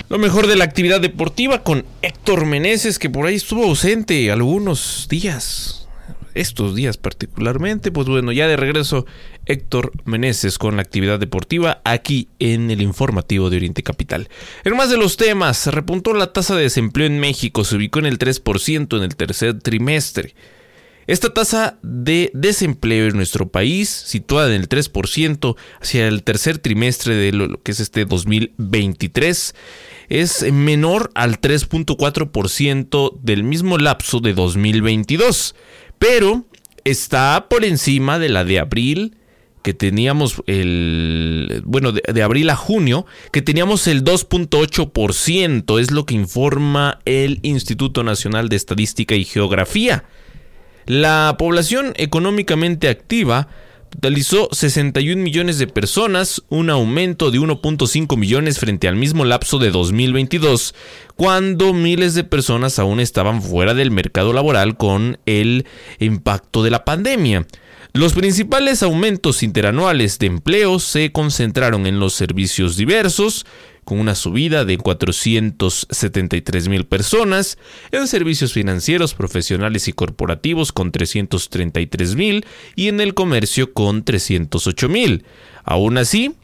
Lo 0.09 0.17
mejor 0.17 0.47
de 0.47 0.57
la 0.57 0.65
actividad 0.65 1.03
deportiva 1.03 1.63
con 1.63 1.85
Héctor 2.01 2.47
Meneses, 2.47 2.99
que 2.99 3.11
por 3.11 3.27
ahí 3.27 3.35
estuvo 3.35 3.65
ausente 3.65 4.31
algunos 4.31 5.07
días. 5.11 5.87
Estos 6.33 6.75
días 6.75 6.97
particularmente, 6.97 7.93
pues 7.93 8.07
bueno, 8.09 8.33
ya 8.33 8.49
de 8.49 8.57
regreso 8.57 9.05
Héctor 9.45 9.93
Meneses 10.07 10.57
con 10.57 10.77
la 10.77 10.83
actividad 10.83 11.19
deportiva 11.19 11.83
aquí 11.85 12.29
en 12.39 12.71
el 12.71 12.81
informativo 12.81 13.51
de 13.51 13.59
Oriente 13.59 13.83
Capital. 13.83 14.31
En 14.65 14.77
más 14.77 14.89
de 14.89 14.97
los 14.97 15.19
temas, 15.19 15.67
repuntó 15.67 16.15
la 16.15 16.33
tasa 16.33 16.57
de 16.57 16.63
desempleo 16.63 17.07
en 17.07 17.21
México, 17.21 17.65
se 17.65 17.77
ubicó 17.77 17.99
en 17.99 18.07
el 18.07 18.19
3% 18.19 18.97
en 18.97 19.03
el 19.03 19.15
tercer 19.15 19.61
trimestre. 19.61 20.35
Esta 21.09 21.33
tasa 21.33 21.79
de 21.83 22.31
desempleo 22.35 23.07
en 23.07 23.17
nuestro 23.17 23.49
país, 23.49 23.89
situada 23.89 24.55
en 24.55 24.61
el 24.61 24.69
3% 24.69 25.57
hacia 25.81 26.07
el 26.07 26.23
tercer 26.23 26.59
trimestre 26.59 27.15
de 27.15 27.33
lo 27.33 27.63
que 27.63 27.73
es 27.73 27.81
este 27.81 28.05
2023, 28.05 29.55
es 30.11 30.53
menor 30.53 31.11
al 31.15 31.41
3.4% 31.41 33.19
del 33.23 33.43
mismo 33.43 33.79
lapso 33.79 34.21
de 34.21 34.35
2022, 34.35 35.55
pero 35.99 36.45
está 36.85 37.47
por 37.49 37.65
encima 37.65 38.19
de 38.19 38.29
la 38.29 38.45
de 38.45 38.59
abril 38.59 39.17
que 39.63 39.73
teníamos 39.73 40.43
el 40.47 41.63
bueno 41.65 41.93
de, 41.93 42.03
de, 42.13 42.23
abril 42.23 42.51
a 42.51 42.57
junio 42.57 43.07
que 43.33 43.41
teníamos 43.41 43.87
el 43.87 44.05
2.8% 44.05 45.81
es 45.81 45.91
lo 45.91 46.05
que 46.05 46.15
informa 46.15 47.01
el 47.07 47.41
Instituto 47.43 48.05
Nacional 48.05 48.51
de 48.51 48.57
Estadística 48.57 49.15
y 49.15 49.25
Geografía. 49.25 50.05
La 50.89 51.37
población 51.39 51.93
económicamente 51.97 52.89
activa 52.89 53.49
totalizó 53.91 54.49
61 54.53 55.23
millones 55.23 55.59
de 55.59 55.67
personas, 55.67 56.43
un 56.49 56.71
aumento 56.71 57.31
de 57.31 57.39
1.5 57.39 58.17
millones 58.17 58.59
frente 58.59 58.89
al 58.89 58.97
mismo 58.97 59.27
lapso 59.27 59.59
de 59.59 59.71
2022, 59.71 60.75
cuando 61.15 61.75
miles 61.75 62.15
de 62.15 62.25
personas 62.25 62.79
aún 62.79 63.01
estaban 63.01 63.43
fuera 63.43 63.75
del 63.75 63.91
mercado 63.91 64.33
laboral 64.33 64.79
con 64.79 65.19
el 65.27 65.67
impacto 65.99 66.63
de 66.63 66.71
la 66.71 66.87
pandemia. 66.87 67.47
Los 67.99 68.13
principales 68.13 68.85
aumentos 68.85 69.43
interanuales 69.43 70.21
de 70.21 70.29
empleo 70.29 70.79
se 70.79 71.11
concentraron 71.11 71.85
en 71.85 71.99
los 71.99 72.15
servicios 72.15 72.77
diversos, 72.77 73.45
con 73.83 73.99
una 73.99 74.15
subida 74.15 74.65
de 74.65 74.79
473 74.79 76.69
mil 76.69 76.87
personas, 76.87 77.59
en 77.91 78.07
servicios 78.07 78.53
financieros, 78.53 79.15
profesionales 79.15 79.89
y 79.89 79.95
corporativos 79.95 80.71
con 80.71 80.93
333 80.93 82.15
mil 82.15 82.47
y 82.77 82.87
en 82.87 83.01
el 83.01 83.15
comercio 83.15 83.73
con 83.73 84.05
308 84.05 84.89
mil. 84.89 85.25
Aún 85.65 85.99
así, 85.99 86.37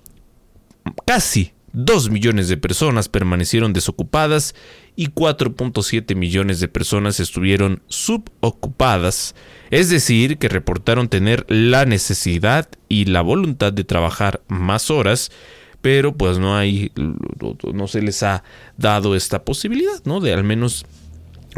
casi 1.06 1.52
2 1.72 2.10
millones 2.10 2.48
de 2.48 2.56
personas 2.56 3.08
permanecieron 3.08 3.72
desocupadas 3.72 4.56
y 4.96 5.08
4.7 5.08 6.14
millones 6.14 6.60
de 6.60 6.68
personas 6.68 7.20
estuvieron 7.20 7.82
subocupadas, 7.88 9.34
es 9.70 9.90
decir, 9.90 10.38
que 10.38 10.48
reportaron 10.48 11.08
tener 11.08 11.44
la 11.48 11.84
necesidad 11.84 12.68
y 12.88 13.06
la 13.06 13.22
voluntad 13.22 13.72
de 13.72 13.84
trabajar 13.84 14.40
más 14.48 14.90
horas, 14.90 15.32
pero 15.80 16.16
pues 16.16 16.38
no 16.38 16.56
hay, 16.56 16.92
no 17.72 17.88
se 17.88 18.02
les 18.02 18.22
ha 18.22 18.44
dado 18.76 19.16
esta 19.16 19.44
posibilidad, 19.44 20.02
¿no? 20.04 20.20
De 20.20 20.32
al 20.32 20.44
menos 20.44 20.86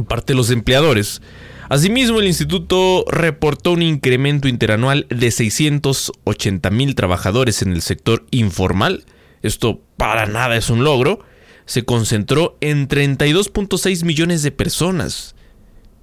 parte 0.09 0.32
de 0.32 0.39
los 0.39 0.51
empleadores. 0.51 1.22
Asimismo, 1.68 2.20
el 2.20 2.26
instituto 2.26 3.05
reportó 3.09 3.72
un 3.72 3.82
incremento 3.82 4.47
interanual 4.47 5.07
de 5.11 5.30
680 5.30 6.70
mil 6.70 6.95
trabajadores 6.95 7.62
en 7.62 7.72
el 7.72 7.82
sector 7.82 8.24
informal. 8.30 9.05
Esto 9.43 9.80
para 9.97 10.26
nada 10.26 10.57
es 10.57 10.70
un 10.70 10.84
logro. 10.84 11.20
Se 11.66 11.84
concentró 11.84 12.56
en 12.60 12.88
32.6 12.88 14.04
millones 14.04 14.42
de 14.42 14.52
personas. 14.52 15.34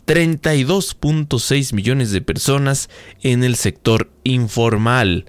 32.6 0.06 1.74
millones 1.74 2.12
de 2.12 2.22
personas 2.22 2.90
en 3.22 3.44
el 3.44 3.56
sector 3.56 4.12
informal. 4.24 5.26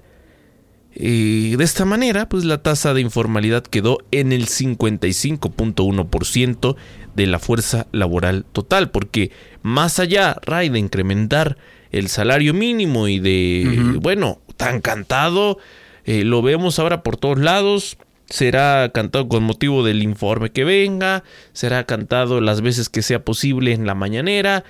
Y 0.93 1.55
de 1.57 1.63
esta 1.63 1.83
manera, 1.83 2.29
pues 2.29 2.45
la 2.45 2.61
tasa 2.63 2.93
de 2.93 3.01
informalidad 3.01 3.63
quedó 3.63 3.97
en 4.11 4.31
el 4.31 4.45
55.1% 4.47 6.75
de 7.15 7.27
la 7.27 7.39
fuerza 7.39 7.87
laboral 7.91 8.45
total, 8.51 8.91
porque 8.91 9.31
más 9.61 9.99
allá, 9.99 10.37
Ray, 10.45 10.69
de 10.69 10.79
incrementar 10.79 11.57
el 11.91 12.07
salario 12.07 12.53
mínimo 12.53 13.09
y 13.09 13.19
de, 13.19 13.97
bueno, 14.01 14.39
tan 14.55 14.79
cantado, 14.79 15.57
eh, 16.05 16.23
lo 16.23 16.41
vemos 16.41 16.79
ahora 16.79 17.03
por 17.03 17.17
todos 17.17 17.39
lados, 17.39 17.97
será 18.29 18.91
cantado 18.93 19.27
con 19.27 19.43
motivo 19.43 19.83
del 19.83 20.03
informe 20.03 20.51
que 20.51 20.63
venga, 20.63 21.23
será 21.53 21.85
cantado 21.85 22.41
las 22.41 22.61
veces 22.61 22.89
que 22.89 23.01
sea 23.01 23.23
posible 23.23 23.73
en 23.73 23.85
la 23.85 23.95
mañanera. 23.95 24.63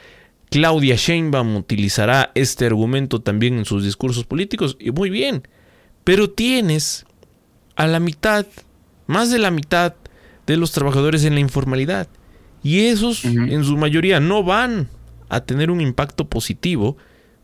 Claudia 0.50 0.96
Sheinbaum 0.96 1.56
utilizará 1.56 2.32
este 2.36 2.66
argumento 2.66 3.22
también 3.22 3.58
en 3.58 3.66
sus 3.66 3.84
discursos 3.84 4.26
políticos 4.26 4.78
y 4.80 4.92
muy 4.92 5.10
bien. 5.10 5.48
Pero 6.04 6.30
tienes 6.30 7.06
a 7.76 7.88
la 7.88 8.00
mitad, 8.00 8.46
más 9.08 9.32
de 9.32 9.40
la 9.40 9.52
mitad 9.52 9.96
de 10.46 10.58
los 10.58 10.72
trabajadores 10.72 11.26
en 11.26 11.34
la 11.34 11.40
informalidad. 11.40 12.08
Y 12.64 12.88
esos, 12.88 13.26
en 13.26 13.64
su 13.64 13.78
mayoría, 13.78 14.20
no 14.20 14.44
van 14.44 14.90
a 15.30 15.42
tener 15.42 15.72
un 15.72 15.82
impacto 15.82 16.28
positivo 16.30 16.98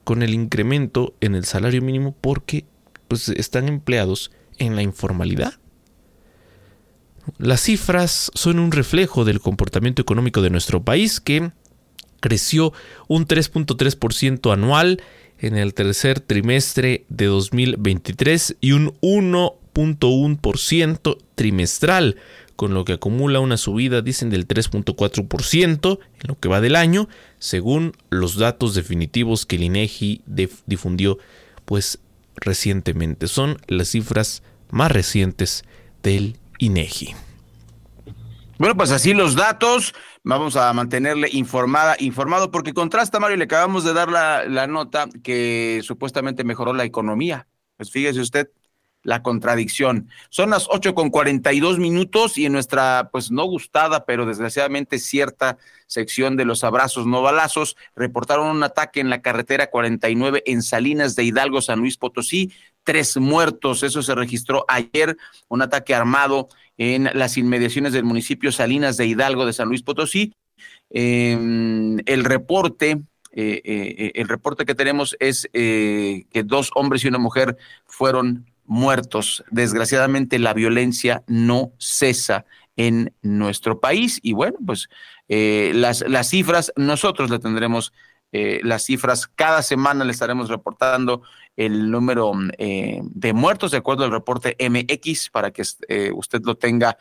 con 0.04 0.24
el 0.24 0.34
incremento 0.34 1.14
en 1.22 1.36
el 1.36 1.46
salario 1.46 1.82
mínimo 1.82 2.16
porque 2.22 2.66
pues, 3.08 3.30
están 3.30 3.68
empleados 3.68 4.32
en 4.58 4.76
la 4.76 4.82
informalidad. 4.82 5.61
Las 7.38 7.62
cifras 7.62 8.32
son 8.34 8.58
un 8.60 8.72
reflejo 8.72 9.24
del 9.26 9.40
comportamiento 9.40 10.02
económico 10.02 10.42
de 10.42 10.50
nuestro 10.50 10.84
país 10.84 11.20
que 11.20 11.52
creció 12.20 12.74
un 13.08 13.28
3.3% 13.28 14.52
anual 14.54 15.04
en 15.40 15.56
el 15.58 15.74
tercer 15.74 16.20
trimestre 16.20 17.06
de 17.10 17.26
2023 17.26 18.58
y 18.62 18.74
un 18.74 18.94
1.1% 19.02 21.18
trimestral, 21.36 22.18
con 22.56 22.76
lo 22.76 22.86
que 22.86 22.94
acumula 22.94 23.40
una 23.40 23.58
subida, 23.58 24.04
dicen, 24.04 24.30
del 24.30 24.48
3.4% 24.48 26.00
en 26.00 26.28
lo 26.28 26.40
que 26.40 26.48
va 26.48 26.62
del 26.62 26.76
año, 26.76 27.10
según 27.40 27.94
los 28.12 28.38
datos 28.38 28.76
definitivos 28.76 29.48
que 29.48 29.56
el 29.56 29.64
INEGI 29.64 30.22
difundió 30.68 31.18
pues 31.66 31.98
recientemente. 32.36 33.28
Son 33.28 33.58
las 33.68 33.88
cifras 33.90 34.44
más 34.70 34.92
recientes 34.92 35.64
del 36.04 36.38
INEGI. 36.62 37.16
Bueno, 38.58 38.78
pues 38.78 38.92
así 38.92 39.14
los 39.14 39.36
datos. 39.36 39.94
Vamos 40.24 40.56
a 40.56 40.72
mantenerle 40.74 41.28
informada, 41.32 41.96
informado, 42.00 42.52
porque 42.52 42.74
contrasta, 42.74 43.20
Mario, 43.20 43.38
le 43.38 43.46
acabamos 43.46 43.84
de 43.84 43.94
dar 43.94 44.10
la, 44.10 44.46
la 44.46 44.68
nota 44.68 45.10
que 45.24 45.82
supuestamente 45.84 46.44
mejoró 46.44 46.72
la 46.74 46.84
economía. 46.84 47.48
Pues 47.76 47.90
fíjese 47.90 48.20
usted, 48.20 48.52
la 49.04 49.24
contradicción. 49.24 50.10
Son 50.30 50.52
las 50.52 50.68
8 50.70 50.94
con 50.94 51.10
42 51.10 51.80
minutos 51.80 52.38
y 52.38 52.46
en 52.46 52.54
nuestra, 52.54 53.10
pues 53.12 53.32
no 53.32 53.46
gustada, 53.46 54.06
pero 54.06 54.26
desgraciadamente 54.26 55.00
cierta 55.00 55.58
sección 55.88 56.38
de 56.38 56.46
los 56.46 56.64
abrazos 56.64 57.08
no 57.08 57.22
balazos, 57.22 57.76
reportaron 57.96 58.48
un 58.48 58.64
ataque 58.64 59.00
en 59.00 59.10
la 59.10 59.22
carretera 59.22 59.70
49 59.70 60.44
en 60.46 60.62
Salinas 60.62 61.16
de 61.16 61.24
Hidalgo, 61.24 61.62
San 61.62 61.80
Luis 61.80 61.98
Potosí. 61.98 62.54
Tres 62.84 63.18
muertos, 63.18 63.84
eso 63.84 64.02
se 64.02 64.16
registró 64.16 64.66
ayer, 64.68 65.18
un 65.48 65.62
ataque 65.62 65.94
armado 65.94 66.50
en 66.78 67.10
las 67.14 67.38
inmediaciones 67.38 67.94
del 67.94 68.04
municipio 68.04 68.52
Salinas 68.52 68.98
de 68.98 69.06
Hidalgo 69.06 69.46
de 69.46 69.54
San 69.54 69.68
Luis 69.68 69.84
Potosí. 69.84 70.34
Em, 70.90 72.00
el 72.06 72.24
reporte, 72.24 73.02
eh, 73.34 73.62
eh, 73.64 74.12
el 74.16 74.28
reporte 74.28 74.66
que 74.66 74.76
tenemos 74.76 75.16
es 75.20 75.48
eh, 75.54 76.26
que 76.32 76.44
dos 76.44 76.72
hombres 76.76 77.04
y 77.04 77.08
una 77.08 77.20
mujer 77.20 77.56
fueron 77.86 78.46
muertos. 78.66 79.44
Desgraciadamente 79.52 80.40
la 80.40 80.54
violencia 80.54 81.24
no 81.28 81.72
cesa 81.78 82.46
en 82.76 83.14
nuestro 83.22 83.80
país 83.80 84.20
y 84.24 84.34
bueno, 84.34 84.58
pues 84.66 84.90
las, 85.28 86.04
las 86.10 86.30
cifras 86.30 86.74
nosotros 86.76 87.30
le 87.30 87.40
tendremos 87.40 87.94
eh, 88.34 88.62
las 88.64 88.84
cifras. 88.86 89.28
Cada 89.28 89.62
semana 89.62 90.06
le 90.06 90.12
estaremos 90.12 90.50
reportando 90.50 91.22
el 91.56 91.92
número 91.92 92.34
eh, 92.58 93.02
de 93.04 93.34
muertos 93.34 93.72
de 93.72 93.78
acuerdo 93.78 94.04
al 94.04 94.12
reporte 94.12 94.58
MX 94.60 95.30
para 95.30 95.52
que 95.52 95.64
eh, 95.88 96.12
usted 96.14 96.42
lo 96.44 96.56
tenga 96.56 96.98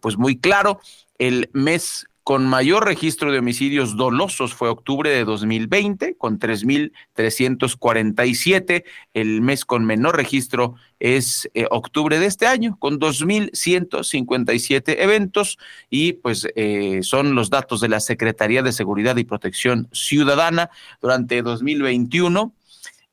pues 0.00 0.16
muy 0.16 0.38
claro. 0.38 0.80
El 1.18 1.50
mes 1.52 2.06
con 2.24 2.44
mayor 2.46 2.86
registro 2.86 3.30
de 3.30 3.38
homicidios 3.38 3.96
dolosos 3.98 4.54
fue 4.54 4.70
octubre 4.70 5.10
de 5.10 5.26
2020, 5.26 6.16
con 6.16 6.38
3.347. 6.38 8.84
El 9.12 9.42
mes 9.42 9.66
con 9.66 9.84
menor 9.84 10.16
registro 10.16 10.76
es 10.98 11.50
eh, 11.52 11.66
octubre 11.70 12.18
de 12.18 12.24
este 12.24 12.46
año, 12.46 12.78
con 12.78 12.98
2.157 12.98 14.96
eventos. 15.00 15.58
Y 15.90 16.14
pues 16.14 16.48
eh, 16.56 17.00
son 17.02 17.34
los 17.34 17.50
datos 17.50 17.82
de 17.82 17.90
la 17.90 18.00
Secretaría 18.00 18.62
de 18.62 18.72
Seguridad 18.72 19.18
y 19.18 19.24
Protección 19.24 19.90
Ciudadana 19.92 20.70
durante 21.02 21.42
2021 21.42 22.54
eh, 22.56 22.63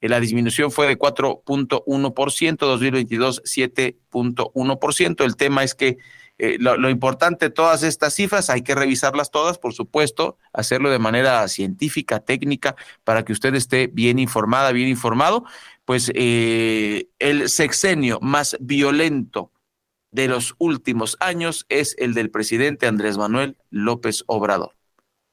la 0.09 0.19
disminución 0.19 0.71
fue 0.71 0.87
de 0.87 0.97
4.1%, 0.97 2.57
2022 2.57 3.43
7.1%. 3.43 5.23
El 5.23 5.35
tema 5.35 5.63
es 5.63 5.75
que 5.75 5.97
eh, 6.43 6.57
lo, 6.59 6.89
importante 6.89 7.45
de 7.45 7.49
todas 7.51 7.83
estas 7.83 8.15
cifras, 8.15 8.49
hay 8.49 8.63
que 8.63 8.73
revisarlas 8.73 9.29
todas, 9.29 9.59
por 9.59 9.73
supuesto, 9.73 10.39
hacerlo 10.53 10.89
de 10.89 10.97
manera 10.97 11.47
científica, 11.47 12.19
técnica, 12.19 12.75
para 13.03 13.23
que 13.23 13.31
usted 13.31 13.53
esté 13.53 13.85
bien 13.85 14.17
informada, 14.17 14.71
bien 14.71 14.87
informado. 14.87 15.45
Pues 15.85 16.11
eh, 16.15 17.09
el 17.19 17.47
sexenio 17.47 18.19
más 18.21 18.57
violento 18.59 19.51
de 20.09 20.27
los 20.27 20.55
últimos 20.57 21.15
años 21.19 21.67
es 21.69 21.95
el 21.99 22.15
del 22.15 22.31
presidente 22.31 22.87
Andrés 22.87 23.19
Manuel 23.19 23.55
López 23.69 24.23
Obrador. 24.25 24.75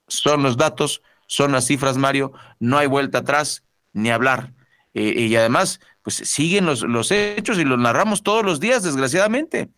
Son 0.09 0.43
los 0.43 0.59
datos, 0.59 1.01
son 1.27 1.53
las 1.53 1.67
cifras, 1.67 1.97
Mario, 1.97 2.33
no 2.61 2.77
hay 2.77 2.87
vuelta 2.87 3.19
atrás 3.19 3.65
ni 3.95 4.11
hablar. 4.11 4.53
Eh, 4.99 5.27
y 5.27 5.37
además, 5.37 5.81
pues 6.03 6.17
siguen 6.17 6.67
los, 6.67 6.83
los 6.83 7.11
hechos 7.13 7.59
y 7.59 7.65
los 7.65 7.79
narramos 7.79 8.23
todos 8.23 8.45
los 8.45 8.59
días, 8.59 8.83
desgraciadamente. 8.83 9.69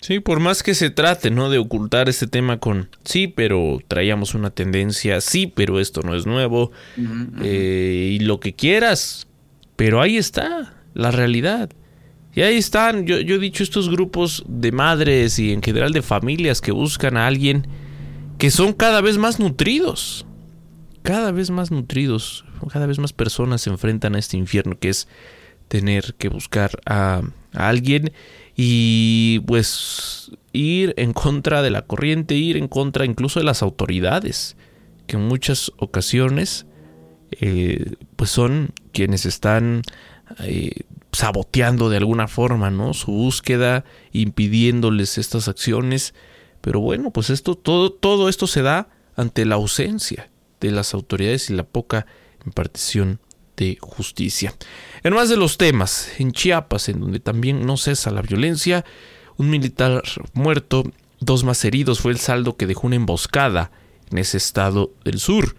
Sí, 0.00 0.20
por 0.20 0.40
más 0.40 0.62
que 0.62 0.74
se 0.74 0.90
trate, 0.90 1.30
¿no? 1.30 1.50
De 1.50 1.58
ocultar 1.58 2.08
este 2.08 2.26
tema 2.26 2.58
con 2.58 2.88
sí, 3.04 3.28
pero 3.28 3.78
traíamos 3.86 4.34
una 4.34 4.50
tendencia, 4.50 5.20
sí, 5.20 5.46
pero 5.46 5.78
esto 5.78 6.00
no 6.02 6.14
es 6.14 6.26
nuevo, 6.26 6.72
eh, 7.42 8.16
y 8.18 8.20
lo 8.20 8.40
que 8.40 8.54
quieras, 8.54 9.26
pero 9.76 10.00
ahí 10.00 10.16
está 10.16 10.74
la 10.94 11.10
realidad. 11.10 11.70
Y 12.34 12.42
ahí 12.42 12.56
están, 12.56 13.06
yo, 13.06 13.20
yo 13.20 13.34
he 13.34 13.38
dicho, 13.38 13.62
estos 13.62 13.90
grupos 13.90 14.44
de 14.46 14.72
madres 14.72 15.38
y 15.38 15.52
en 15.52 15.62
general 15.62 15.92
de 15.92 16.00
familias 16.00 16.60
que 16.60 16.72
buscan 16.72 17.16
a 17.16 17.26
alguien 17.26 17.66
que 18.38 18.50
son 18.50 18.72
cada 18.72 19.02
vez 19.02 19.18
más 19.18 19.38
nutridos, 19.38 20.24
cada 21.02 21.30
vez 21.30 21.50
más 21.50 21.70
nutridos, 21.70 22.46
cada 22.68 22.86
vez 22.86 22.98
más 22.98 23.12
personas 23.12 23.62
se 23.62 23.70
enfrentan 23.70 24.14
a 24.14 24.18
este 24.18 24.36
infierno 24.36 24.78
que 24.78 24.88
es 24.90 25.08
tener 25.68 26.14
que 26.18 26.28
buscar 26.28 26.80
a, 26.86 27.22
alguien 27.52 28.12
y 28.56 29.40
pues 29.46 30.30
ir 30.52 30.94
en 30.96 31.12
contra 31.12 31.62
de 31.62 31.70
la 31.70 31.82
corriente, 31.82 32.34
ir 32.34 32.56
en 32.56 32.68
contra 32.68 33.04
incluso 33.04 33.40
de 33.40 33.44
las 33.44 33.62
autoridades, 33.62 34.56
que 35.06 35.16
en 35.16 35.26
muchas 35.26 35.72
ocasiones 35.78 36.66
eh, 37.32 37.94
pues 38.16 38.30
son 38.30 38.72
quienes 38.92 39.26
están 39.26 39.82
eh, 40.40 40.82
saboteando 41.12 41.90
de 41.90 41.96
alguna 41.96 42.28
forma, 42.28 42.70
¿no? 42.70 42.94
Su 42.94 43.12
búsqueda, 43.12 43.84
impidiéndoles 44.12 45.18
estas 45.18 45.48
acciones. 45.48 46.14
Pero 46.60 46.80
bueno, 46.80 47.10
pues 47.10 47.30
esto, 47.30 47.56
todo, 47.56 47.92
todo 47.92 48.28
esto 48.28 48.46
se 48.46 48.62
da 48.62 48.88
ante 49.16 49.44
la 49.44 49.56
ausencia 49.56 50.30
de 50.60 50.70
las 50.70 50.94
autoridades 50.94 51.50
y 51.50 51.54
la 51.54 51.64
poca 51.64 52.06
impartición 52.46 53.20
de 53.56 53.78
justicia. 53.80 54.54
En 55.02 55.14
más 55.14 55.28
de 55.28 55.36
los 55.36 55.58
temas, 55.58 56.10
en 56.18 56.32
Chiapas, 56.32 56.88
en 56.88 57.00
donde 57.00 57.20
también 57.20 57.66
no 57.66 57.76
cesa 57.76 58.10
la 58.10 58.22
violencia, 58.22 58.84
un 59.36 59.50
militar 59.50 60.02
muerto, 60.32 60.84
dos 61.20 61.44
más 61.44 61.64
heridos 61.64 62.00
fue 62.00 62.12
el 62.12 62.18
saldo 62.18 62.56
que 62.56 62.66
dejó 62.66 62.86
una 62.86 62.96
emboscada 62.96 63.70
en 64.10 64.18
ese 64.18 64.38
estado 64.38 64.92
del 65.04 65.20
sur. 65.20 65.56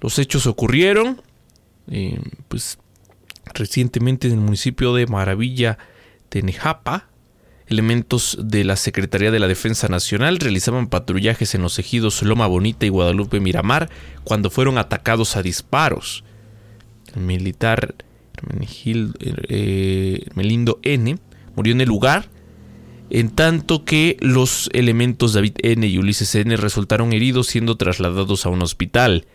Los 0.00 0.18
hechos 0.18 0.46
ocurrieron, 0.46 1.20
eh, 1.90 2.18
pues, 2.48 2.78
recientemente 3.52 4.28
en 4.28 4.34
el 4.34 4.40
municipio 4.40 4.94
de 4.94 5.06
Maravilla 5.06 5.78
de 6.30 6.42
Nejapa. 6.42 7.09
Elementos 7.70 8.36
de 8.42 8.64
la 8.64 8.74
Secretaría 8.74 9.30
de 9.30 9.38
la 9.38 9.46
Defensa 9.46 9.86
Nacional 9.86 10.38
realizaban 10.38 10.88
patrullajes 10.88 11.54
en 11.54 11.62
los 11.62 11.78
ejidos 11.78 12.20
Loma 12.22 12.48
Bonita 12.48 12.84
y 12.84 12.88
Guadalupe 12.88 13.38
Miramar 13.38 13.88
cuando 14.24 14.50
fueron 14.50 14.76
atacados 14.76 15.36
a 15.36 15.42
disparos. 15.42 16.24
El 17.14 17.22
militar 17.22 17.94
eh, 19.48 20.26
Melindo 20.34 20.80
N 20.82 21.16
murió 21.54 21.72
en 21.72 21.80
el 21.80 21.88
lugar, 21.88 22.28
en 23.08 23.30
tanto 23.30 23.84
que 23.84 24.16
los 24.20 24.68
elementos 24.72 25.32
David 25.32 25.54
N 25.62 25.86
y 25.86 25.96
Ulises 25.98 26.34
N 26.34 26.56
resultaron 26.56 27.12
heridos 27.12 27.46
siendo 27.46 27.76
trasladados 27.76 28.46
a 28.46 28.48
un 28.48 28.62
hospital. 28.62 29.26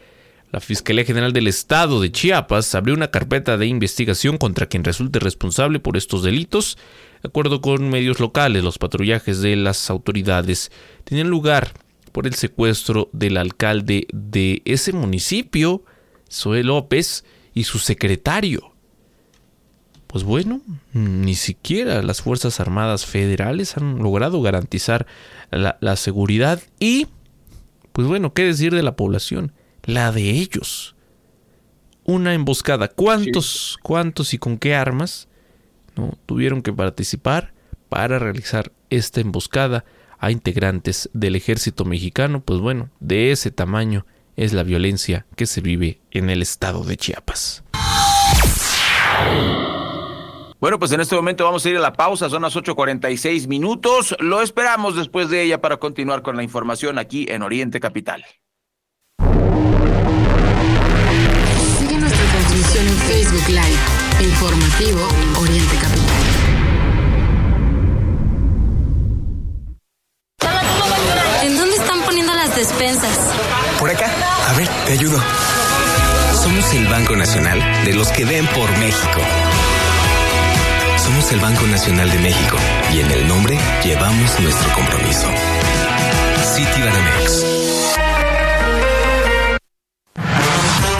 La 0.51 0.59
Fiscalía 0.59 1.03
General 1.03 1.33
del 1.33 1.47
Estado 1.47 2.01
de 2.01 2.11
Chiapas 2.11 2.75
abrió 2.75 2.95
una 2.95 3.11
carpeta 3.11 3.57
de 3.57 3.67
investigación 3.67 4.37
contra 4.37 4.67
quien 4.67 4.83
resulte 4.83 5.19
responsable 5.19 5.79
por 5.79 5.97
estos 5.97 6.23
delitos. 6.23 6.77
De 7.25 7.29
acuerdo 7.29 7.59
con 7.59 7.89
medios 7.89 8.19
locales, 8.19 8.63
los 8.63 8.77
patrullajes 8.77 9.41
de 9.41 9.55
las 9.55 9.89
autoridades 9.89 10.71
tenían 11.05 11.27
lugar 11.27 11.73
por 12.11 12.27
el 12.27 12.35
secuestro 12.35 13.09
del 13.13 13.37
alcalde 13.37 14.05
de 14.13 14.61
ese 14.65 14.93
municipio, 14.93 15.83
Zoe 16.31 16.63
López, 16.63 17.25
y 17.55 17.63
su 17.63 17.79
secretario. 17.79 18.75
Pues 20.05 20.23
bueno, 20.23 20.61
ni 20.93 21.33
siquiera 21.33 22.03
las 22.03 22.21
Fuerzas 22.21 22.59
Armadas 22.59 23.07
Federales 23.07 23.75
han 23.75 23.97
logrado 23.97 24.43
garantizar 24.43 25.07
la, 25.49 25.79
la 25.81 25.95
seguridad 25.95 26.61
y, 26.79 27.07
pues 27.91 28.07
bueno, 28.07 28.35
¿qué 28.35 28.43
decir 28.43 28.71
de 28.71 28.83
la 28.83 28.95
población? 28.95 29.51
la 29.81 30.11
de 30.11 30.29
ellos. 30.29 30.95
Una 32.03 32.35
emboscada. 32.35 32.87
¿Cuántos, 32.87 33.79
cuántos 33.81 34.35
y 34.35 34.37
con 34.37 34.59
qué 34.59 34.75
armas 34.75 35.27
¿no? 35.95 36.17
tuvieron 36.25 36.61
que 36.61 36.73
participar 36.73 37.53
para 37.89 38.19
realizar 38.19 38.71
esta 38.89 39.21
emboscada 39.21 39.85
a 40.19 40.31
integrantes 40.31 41.09
del 41.13 41.35
ejército 41.35 41.85
mexicano? 41.85 42.41
Pues 42.41 42.59
bueno, 42.59 42.89
de 42.99 43.31
ese 43.31 43.51
tamaño 43.51 44.05
es 44.35 44.53
la 44.53 44.63
violencia 44.63 45.25
que 45.35 45.45
se 45.45 45.61
vive 45.61 45.99
en 46.11 46.29
el 46.29 46.41
estado 46.41 46.83
de 46.83 46.97
Chiapas. 46.97 47.63
Bueno, 50.59 50.79
pues 50.79 50.91
en 50.93 51.01
este 51.01 51.15
momento 51.15 51.43
vamos 51.43 51.65
a 51.65 51.69
ir 51.69 51.77
a 51.77 51.81
la 51.81 51.93
pausa, 51.93 52.29
son 52.29 52.41
las 52.41 52.55
8.46 52.55 53.47
minutos. 53.47 54.15
Lo 54.19 54.41
esperamos 54.41 54.95
después 54.95 55.29
de 55.29 55.43
ella 55.43 55.61
para 55.61 55.77
continuar 55.77 56.21
con 56.21 56.37
la 56.37 56.43
información 56.43 56.97
aquí 56.97 57.27
en 57.29 57.43
Oriente 57.43 57.79
Capital. 57.79 58.25
en 62.77 62.97
Facebook 63.07 63.47
Live. 63.49 64.04
Informativo 64.25 65.07
Oriente 65.39 65.75
Capital. 65.75 66.23
¿En 71.43 71.57
dónde 71.57 71.75
están 71.75 72.01
poniendo 72.01 72.33
las 72.33 72.55
despensas? 72.55 73.19
Por 73.79 73.91
acá. 73.91 74.07
A 74.49 74.53
ver, 74.53 74.67
te 74.87 74.93
ayudo. 74.93 75.19
Somos 76.41 76.73
el 76.73 76.87
Banco 76.87 77.15
Nacional 77.15 77.61
de 77.85 77.93
los 77.93 78.07
que 78.09 78.25
ven 78.25 78.47
por 78.47 78.69
México. 78.79 79.21
Somos 81.03 81.31
el 81.31 81.39
Banco 81.39 81.67
Nacional 81.67 82.09
de 82.09 82.17
México 82.17 82.57
y 82.91 83.01
en 83.01 83.11
el 83.11 83.27
nombre 83.27 83.59
llevamos 83.83 84.39
nuestro 84.39 84.73
compromiso. 84.73 85.27
Citibanamex. 86.55 87.74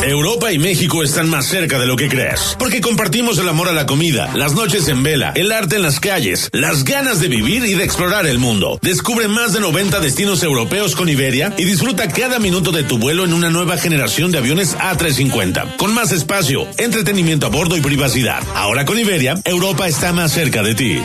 Europa 0.06 0.52
y 0.52 0.60
México 0.60 1.04
están 1.04 1.30
más 1.30 1.48
cerca 1.48 1.80
de 1.80 1.88
lo 1.88 1.96
que 1.96 2.10
crees, 2.10 2.56
porque 2.60 2.80
compartimos 2.80 3.40
el 3.40 3.50
amor 3.50 3.70
a 3.70 3.74
la 3.74 3.88
comida, 3.88 4.32
las 4.36 4.54
noches 4.54 4.88
en 4.88 5.02
vela, 5.02 5.32
el 5.36 5.52
arte 5.52 5.78
en 5.78 5.82
las 5.82 6.00
calles, 6.00 6.50
las 6.54 6.84
ganas 6.84 7.20
de 7.20 7.28
vivir 7.28 7.66
y 7.66 7.74
de 7.74 7.84
explorar 7.84 8.28
el 8.28 8.38
mundo. 8.38 8.78
Descubre 8.84 9.28
más 9.28 9.54
de 9.54 9.62
90 9.62 10.00
destinos 10.00 10.44
europeos 10.44 10.96
con 10.96 11.10
Iberia 11.10 11.54
y 11.58 11.66
disfruta 11.66 12.08
cada 12.08 12.38
minuto 12.38 12.72
de 12.72 12.84
tu 12.84 13.00
vuelo 13.00 13.26
en 13.26 13.34
una 13.34 13.50
nueva 13.50 13.78
generación 13.78 14.32
de 14.32 14.38
aviones 14.38 14.78
A350, 14.78 15.76
con 15.78 15.94
más 15.94 16.12
espacio, 16.12 16.68
entretenimiento 16.78 17.48
a 17.48 17.50
bordo 17.50 17.76
y 17.76 17.82
privacidad. 17.82 18.44
Ahora 18.54 18.86
con 18.86 19.00
Iberia, 19.00 19.36
Europa 19.44 19.88
está 19.88 20.14
más 20.14 20.32
cerca 20.32 20.62
de 20.62 20.76
ti. 20.76 21.02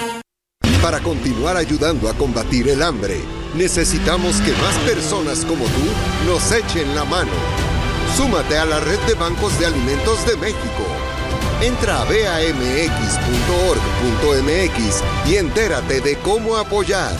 Para 0.83 1.01
continuar 1.01 1.57
ayudando 1.57 2.09
a 2.09 2.15
combatir 2.15 2.69
el 2.69 2.83
hambre, 2.83 3.17
necesitamos 3.55 4.37
que 4.43 4.53
más 4.53 4.77
personas 4.85 5.45
como 5.47 5.65
tú 5.65 6.31
nos 6.31 6.53
echen 6.53 6.95
la 6.95 7.05
mano. 7.05 7.70
Súmate 8.17 8.59
a 8.59 8.65
la 8.65 8.81
red 8.81 8.99
de 9.07 9.15
bancos 9.15 9.59
de 9.59 9.67
alimentos 9.67 10.27
de 10.27 10.37
México. 10.37 10.85
Entra 11.63 12.03
a 12.03 12.05
bamx.org.mx 12.05 12.51
y 15.31 15.37
entérate 15.37 16.01
de 16.01 16.17
cómo 16.19 16.57
apoyar. 16.57 17.13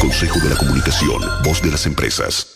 Consejo 0.00 0.38
de 0.40 0.50
la 0.50 0.56
Comunicación, 0.56 1.22
voz 1.44 1.62
de 1.62 1.70
las 1.70 1.86
empresas. 1.86 2.55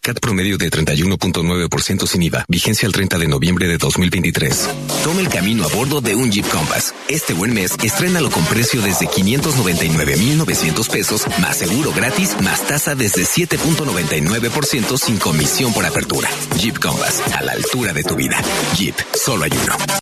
CAT 0.00 0.20
promedio 0.20 0.58
de 0.58 0.70
31.9% 0.70 2.06
sin 2.06 2.22
IVA. 2.22 2.44
Vigencia 2.48 2.86
el 2.86 2.92
30 2.92 3.18
de 3.18 3.28
noviembre 3.28 3.66
de 3.66 3.78
2023. 3.78 4.68
Toma 5.04 5.20
el 5.20 5.28
camino 5.28 5.64
a 5.64 5.68
bordo 5.68 6.00
de 6.00 6.14
un 6.14 6.30
Jeep 6.30 6.46
Compass. 6.48 6.94
Este 7.08 7.34
buen 7.34 7.52
mes, 7.54 7.72
estrénalo 7.82 8.30
con 8.30 8.44
precio 8.46 8.80
desde 8.82 9.06
599,900 9.06 10.88
pesos, 10.88 11.26
más 11.40 11.56
seguro 11.56 11.92
gratis, 11.92 12.36
más 12.40 12.66
tasa 12.66 12.94
desde 12.94 13.22
7.99% 13.24 14.98
sin 14.98 15.18
comisión 15.18 15.72
por 15.72 15.84
apertura. 15.84 16.30
Jeep 16.58 16.78
Compass, 16.78 17.22
a 17.36 17.42
la 17.42 17.52
altura 17.52 17.92
de 17.92 18.04
tu 18.04 18.16
vida. 18.16 18.40
Jeep, 18.76 18.94
solo 19.14 19.44
hay 19.44 19.52
uno. 19.52 20.01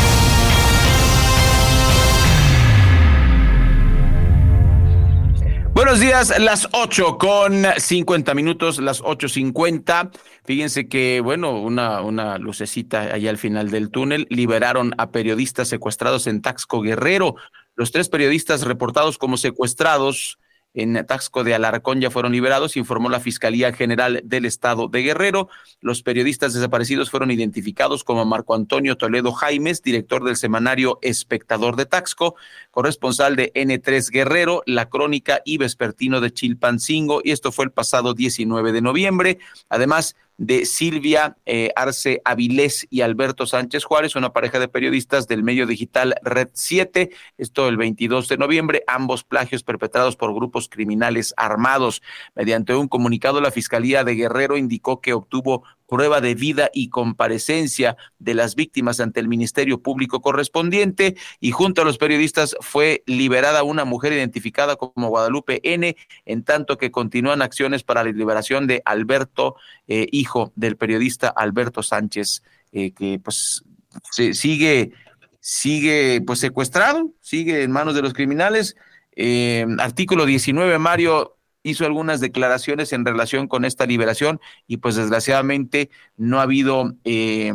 Buenos 5.91 6.07
días, 6.07 6.39
las 6.39 6.69
8 6.71 7.17
con 7.17 7.65
50 7.77 8.33
minutos, 8.33 8.79
las 8.79 9.03
8.50. 9.03 10.11
Fíjense 10.45 10.87
que, 10.87 11.19
bueno, 11.19 11.59
una, 11.59 11.99
una 11.99 12.37
lucecita 12.37 13.01
allá 13.01 13.29
al 13.29 13.37
final 13.37 13.71
del 13.71 13.91
túnel. 13.91 14.25
Liberaron 14.29 14.93
a 14.97 15.11
periodistas 15.11 15.67
secuestrados 15.67 16.27
en 16.27 16.41
Taxco 16.41 16.79
Guerrero. 16.79 17.35
Los 17.75 17.91
tres 17.91 18.07
periodistas 18.07 18.61
reportados 18.61 19.17
como 19.17 19.35
secuestrados 19.35 20.39
en 20.73 21.05
Taxco 21.05 21.43
de 21.43 21.53
Alarcón 21.53 21.99
ya 21.99 22.09
fueron 22.09 22.31
liberados, 22.31 22.77
informó 22.77 23.09
la 23.09 23.19
Fiscalía 23.19 23.73
General 23.73 24.21
del 24.23 24.45
Estado 24.45 24.87
de 24.87 25.01
Guerrero. 25.03 25.49
Los 25.81 26.01
periodistas 26.01 26.53
desaparecidos 26.53 27.09
fueron 27.09 27.31
identificados 27.31 28.03
como 28.03 28.25
Marco 28.25 28.55
Antonio 28.55 28.95
Toledo 28.97 29.31
Jaimes, 29.31 29.81
director 29.81 30.23
del 30.23 30.37
semanario 30.37 30.99
Espectador 31.01 31.75
de 31.75 31.85
Taxco, 31.85 32.35
corresponsal 32.71 33.35
de 33.35 33.51
N3 33.53 34.09
Guerrero, 34.11 34.63
La 34.65 34.89
Crónica 34.89 35.41
y 35.43 35.57
Vespertino 35.57 36.21
de 36.21 36.31
Chilpancingo, 36.31 37.21
y 37.23 37.31
esto 37.31 37.51
fue 37.51 37.65
el 37.65 37.71
pasado 37.71 38.13
19 38.13 38.71
de 38.71 38.81
noviembre. 38.81 39.39
Además, 39.69 40.15
de 40.41 40.65
Silvia 40.65 41.37
eh, 41.45 41.69
Arce 41.75 42.19
Avilés 42.25 42.87
y 42.89 43.01
Alberto 43.01 43.45
Sánchez 43.45 43.83
Juárez, 43.83 44.15
una 44.15 44.33
pareja 44.33 44.57
de 44.57 44.67
periodistas 44.67 45.27
del 45.27 45.43
medio 45.43 45.67
digital 45.67 46.15
Red 46.23 46.49
7, 46.53 47.11
esto 47.37 47.67
el 47.67 47.77
22 47.77 48.27
de 48.27 48.37
noviembre, 48.37 48.83
ambos 48.87 49.23
plagios 49.23 49.61
perpetrados 49.61 50.15
por 50.15 50.33
grupos 50.33 50.67
criminales 50.67 51.35
armados. 51.37 52.01
Mediante 52.33 52.73
un 52.73 52.87
comunicado, 52.87 53.39
la 53.39 53.51
Fiscalía 53.51 54.03
de 54.03 54.15
Guerrero 54.15 54.57
indicó 54.57 54.99
que 54.99 55.13
obtuvo 55.13 55.63
prueba 55.91 56.21
de 56.21 56.35
vida 56.35 56.69
y 56.73 56.87
comparecencia 56.87 57.97
de 58.17 58.33
las 58.33 58.55
víctimas 58.55 59.01
ante 59.01 59.19
el 59.19 59.27
Ministerio 59.27 59.81
Público 59.81 60.21
correspondiente 60.21 61.17
y 61.41 61.51
junto 61.51 61.81
a 61.81 61.85
los 61.85 61.97
periodistas 61.97 62.55
fue 62.61 63.03
liberada 63.05 63.63
una 63.63 63.83
mujer 63.83 64.13
identificada 64.13 64.77
como 64.77 65.09
Guadalupe 65.09 65.59
N, 65.65 65.97
en 66.23 66.43
tanto 66.45 66.77
que 66.77 66.91
continúan 66.91 67.41
acciones 67.41 67.83
para 67.83 68.05
la 68.05 68.11
liberación 68.11 68.67
de 68.67 68.81
Alberto, 68.85 69.57
eh, 69.89 70.07
hijo 70.13 70.53
del 70.55 70.77
periodista 70.77 71.27
Alberto 71.27 71.83
Sánchez, 71.83 72.41
eh, 72.71 72.93
que 72.93 73.19
pues 73.19 73.65
se 74.11 74.33
sigue, 74.33 74.93
sigue 75.41 76.23
pues 76.25 76.39
secuestrado, 76.39 77.11
sigue 77.19 77.63
en 77.63 77.71
manos 77.71 77.95
de 77.95 78.01
los 78.01 78.13
criminales. 78.13 78.77
Eh, 79.13 79.65
artículo 79.77 80.25
19, 80.25 80.77
Mario, 80.77 81.35
hizo 81.63 81.85
algunas 81.85 82.19
declaraciones 82.19 82.93
en 82.93 83.05
relación 83.05 83.47
con 83.47 83.65
esta 83.65 83.85
liberación 83.85 84.39
y 84.67 84.77
pues 84.77 84.95
desgraciadamente 84.95 85.89
no 86.17 86.39
ha 86.39 86.43
habido, 86.43 86.95
eh, 87.03 87.53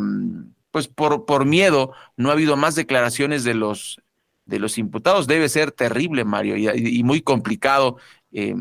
pues 0.71 0.89
por, 0.89 1.25
por 1.25 1.45
miedo, 1.45 1.93
no 2.17 2.31
ha 2.31 2.33
habido 2.33 2.57
más 2.57 2.75
declaraciones 2.75 3.45
de 3.45 3.55
los, 3.55 4.01
de 4.45 4.59
los 4.59 4.79
imputados. 4.79 5.27
Debe 5.27 5.49
ser 5.49 5.73
terrible, 5.73 6.25
Mario, 6.25 6.57
y, 6.57 7.03
muy 7.03 7.21
complicado. 7.21 7.97
Eh, 8.33 8.55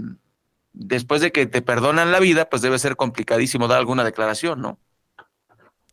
después 0.73 1.21
de 1.21 1.31
que 1.31 1.45
te 1.45 1.61
perdonan 1.61 2.11
la 2.11 2.19
vida, 2.19 2.49
pues 2.49 2.61
debe 2.61 2.79
ser 2.79 2.95
complicadísimo 2.95 3.67
dar 3.67 3.79
alguna 3.79 4.03
declaración, 4.03 4.61
¿no? 4.61 4.79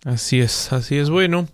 Así 0.05 0.41
es, 0.41 0.73
así 0.73 0.99
es. 0.99 1.11
Bueno, 1.11 1.47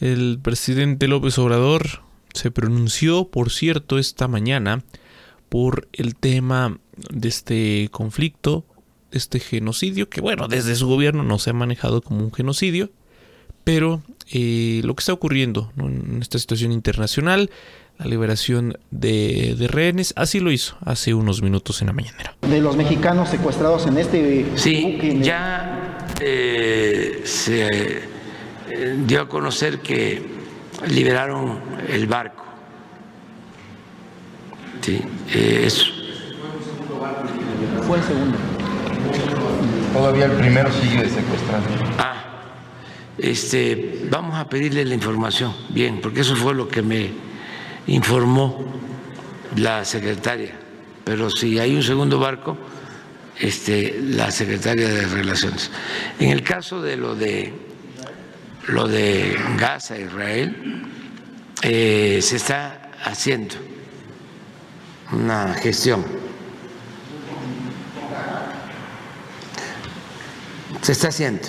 el 0.00 0.40
presidente 0.42 1.08
López 1.08 1.38
Obrador 1.38 2.02
se 2.34 2.50
pronunció, 2.50 3.30
por 3.30 3.50
cierto, 3.50 3.98
esta 3.98 4.28
mañana 4.28 4.84
por 5.48 5.88
el 5.92 6.14
tema 6.16 6.78
de 6.96 7.28
este 7.28 7.88
conflicto, 7.90 8.64
de 9.10 9.18
este 9.18 9.40
genocidio, 9.40 10.08
que 10.08 10.20
bueno, 10.20 10.48
desde 10.48 10.74
su 10.74 10.86
gobierno 10.88 11.22
no 11.22 11.38
se 11.38 11.50
ha 11.50 11.52
manejado 11.52 12.02
como 12.02 12.20
un 12.20 12.32
genocidio, 12.32 12.90
pero 13.64 14.02
eh, 14.32 14.80
lo 14.84 14.94
que 14.94 15.00
está 15.00 15.12
ocurriendo 15.12 15.72
en 15.76 16.20
esta 16.20 16.38
situación 16.38 16.72
internacional, 16.72 17.50
la 17.98 18.06
liberación 18.06 18.78
de, 18.90 19.54
rehenes, 19.68 20.12
así 20.16 20.40
lo 20.40 20.50
hizo 20.50 20.76
hace 20.84 21.14
unos 21.14 21.42
minutos 21.42 21.80
en 21.82 21.88
la 21.88 21.92
mañanera. 21.92 22.36
De 22.40 22.60
los 22.60 22.76
mexicanos 22.76 23.28
secuestrados 23.28 23.86
en 23.86 23.98
este... 23.98 24.46
Sí, 24.56 24.98
ya 25.22 25.98
eh, 26.20 27.20
se 27.24 27.68
eh, 27.68 28.98
dio 29.06 29.20
a 29.20 29.28
conocer 29.28 29.80
que 29.80 30.22
liberaron 30.88 31.60
el 31.88 32.06
barco 32.06 32.42
Sí, 34.82 35.00
eh, 35.32 35.62
eso. 35.64 35.86
Fue 37.86 37.98
el 37.98 38.04
segundo. 38.04 38.38
Todavía 39.92 40.26
el 40.26 40.32
primero 40.32 40.70
sigue 40.72 41.08
secuestrado. 41.08 41.64
Ah, 41.98 42.24
este, 43.18 44.06
vamos 44.10 44.36
a 44.36 44.48
pedirle 44.48 44.84
la 44.84 44.94
información, 44.94 45.54
bien, 45.68 46.00
porque 46.00 46.20
eso 46.20 46.34
fue 46.34 46.54
lo 46.54 46.68
que 46.68 46.82
me 46.82 47.10
informó 47.86 48.64
la 49.56 49.84
secretaria. 49.84 50.52
Pero 51.04 51.30
si 51.30 51.58
hay 51.58 51.74
un 51.74 51.82
segundo 51.82 52.18
barco, 52.18 52.56
este, 53.38 53.98
la 54.00 54.30
secretaria 54.30 54.88
de 54.88 55.06
Relaciones. 55.06 55.70
En 56.18 56.30
el 56.30 56.42
caso 56.42 56.80
de 56.80 56.96
lo 56.96 57.14
de 57.14 57.52
lo 58.68 58.86
de 58.86 59.36
Gaza, 59.58 59.98
Israel, 59.98 60.84
eh, 61.62 62.20
se 62.22 62.36
está 62.36 62.90
haciendo 63.04 63.56
una 65.10 65.54
gestión. 65.54 66.04
Se 70.82 70.92
está 70.92 71.08
haciendo. 71.08 71.48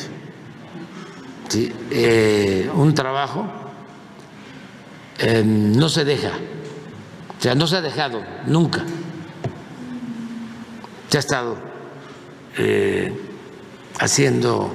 Eh, 1.91 2.69
un 2.73 2.95
trabajo, 2.95 3.45
eh, 5.19 5.43
no 5.45 5.89
se 5.89 6.03
deja, 6.03 6.31
o 7.37 7.41
sea, 7.41 7.53
no 7.53 7.67
se 7.67 7.77
ha 7.77 7.81
dejado 7.81 8.23
nunca. 8.47 8.83
Se 11.09 11.17
ha 11.17 11.19
estado 11.19 11.57
eh, 12.57 13.13
haciendo 13.99 14.71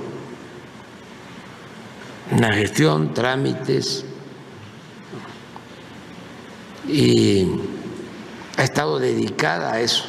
una 2.30 2.52
gestión, 2.52 3.14
trámites 3.14 4.04
y 6.86 7.48
ha 8.56 8.62
estado 8.62 8.98
dedicada 8.98 9.72
a 9.72 9.80
eso 9.80 10.04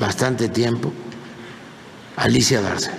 bastante 0.00 0.48
tiempo, 0.48 0.92
Alicia 2.16 2.60
Barça. 2.60 2.92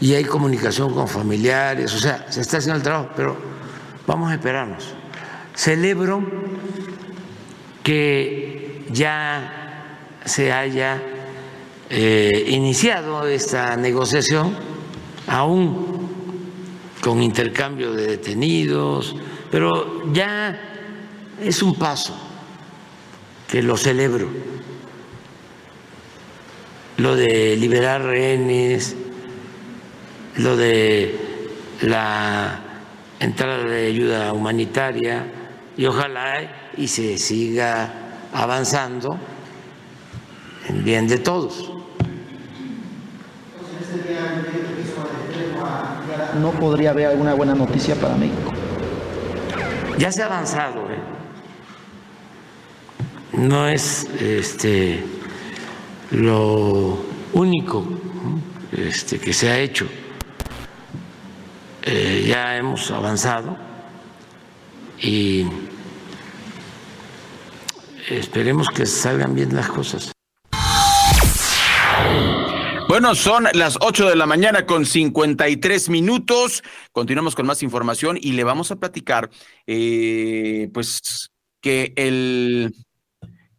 Y 0.00 0.14
hay 0.14 0.24
comunicación 0.24 0.92
con 0.92 1.08
familiares, 1.08 1.94
o 1.94 1.98
sea, 1.98 2.26
se 2.30 2.40
está 2.40 2.58
haciendo 2.58 2.76
el 2.76 2.82
trabajo, 2.82 3.10
pero 3.16 3.36
vamos 4.06 4.30
a 4.30 4.34
esperarnos. 4.34 4.94
Celebro 5.54 6.22
que 7.82 8.84
ya 8.90 9.84
se 10.24 10.52
haya 10.52 11.00
eh, 11.90 12.46
iniciado 12.48 13.26
esta 13.26 13.76
negociación, 13.76 14.56
aún 15.26 16.08
con 17.00 17.22
intercambio 17.22 17.92
de 17.92 18.06
detenidos, 18.06 19.14
pero 19.50 20.10
ya 20.12 20.58
es 21.40 21.62
un 21.62 21.74
paso 21.74 22.16
que 23.46 23.62
lo 23.62 23.76
celebro. 23.76 24.28
Lo 27.04 27.16
de 27.16 27.54
liberar 27.56 28.02
rehenes, 28.02 28.96
lo 30.38 30.56
de 30.56 31.14
la 31.82 32.60
entrada 33.20 33.62
de 33.64 33.88
ayuda 33.88 34.32
humanitaria 34.32 35.26
y 35.76 35.84
ojalá 35.84 36.70
y 36.78 36.88
se 36.88 37.18
siga 37.18 37.92
avanzando 38.32 39.18
en 40.66 40.82
bien 40.82 41.06
de 41.06 41.18
todos. 41.18 41.70
No 46.40 46.52
podría 46.52 46.92
haber 46.92 47.08
alguna 47.08 47.34
buena 47.34 47.54
noticia 47.54 47.96
para 47.96 48.16
México. 48.16 48.50
Ya 49.98 50.10
se 50.10 50.22
ha 50.22 50.24
avanzado. 50.24 50.90
¿eh? 50.90 50.98
no 53.36 53.68
es 53.68 54.08
este, 54.22 55.04
lo 56.14 57.04
único 57.32 57.86
este, 58.72 59.18
que 59.18 59.32
se 59.32 59.50
ha 59.50 59.58
hecho. 59.58 59.86
Eh, 61.82 62.24
ya 62.26 62.56
hemos 62.56 62.90
avanzado 62.90 63.56
y 65.00 65.44
esperemos 68.08 68.68
que 68.68 68.86
salgan 68.86 69.34
bien 69.34 69.54
las 69.54 69.68
cosas. 69.68 70.12
Bueno, 72.88 73.14
son 73.14 73.48
las 73.54 73.76
8 73.80 74.08
de 74.08 74.16
la 74.16 74.26
mañana 74.26 74.66
con 74.66 74.86
53 74.86 75.88
minutos. 75.88 76.62
Continuamos 76.92 77.34
con 77.34 77.46
más 77.46 77.62
información 77.62 78.16
y 78.20 78.32
le 78.32 78.44
vamos 78.44 78.70
a 78.70 78.76
platicar, 78.76 79.30
eh, 79.66 80.70
pues, 80.72 81.30
que 81.60 81.92
el 81.96 82.72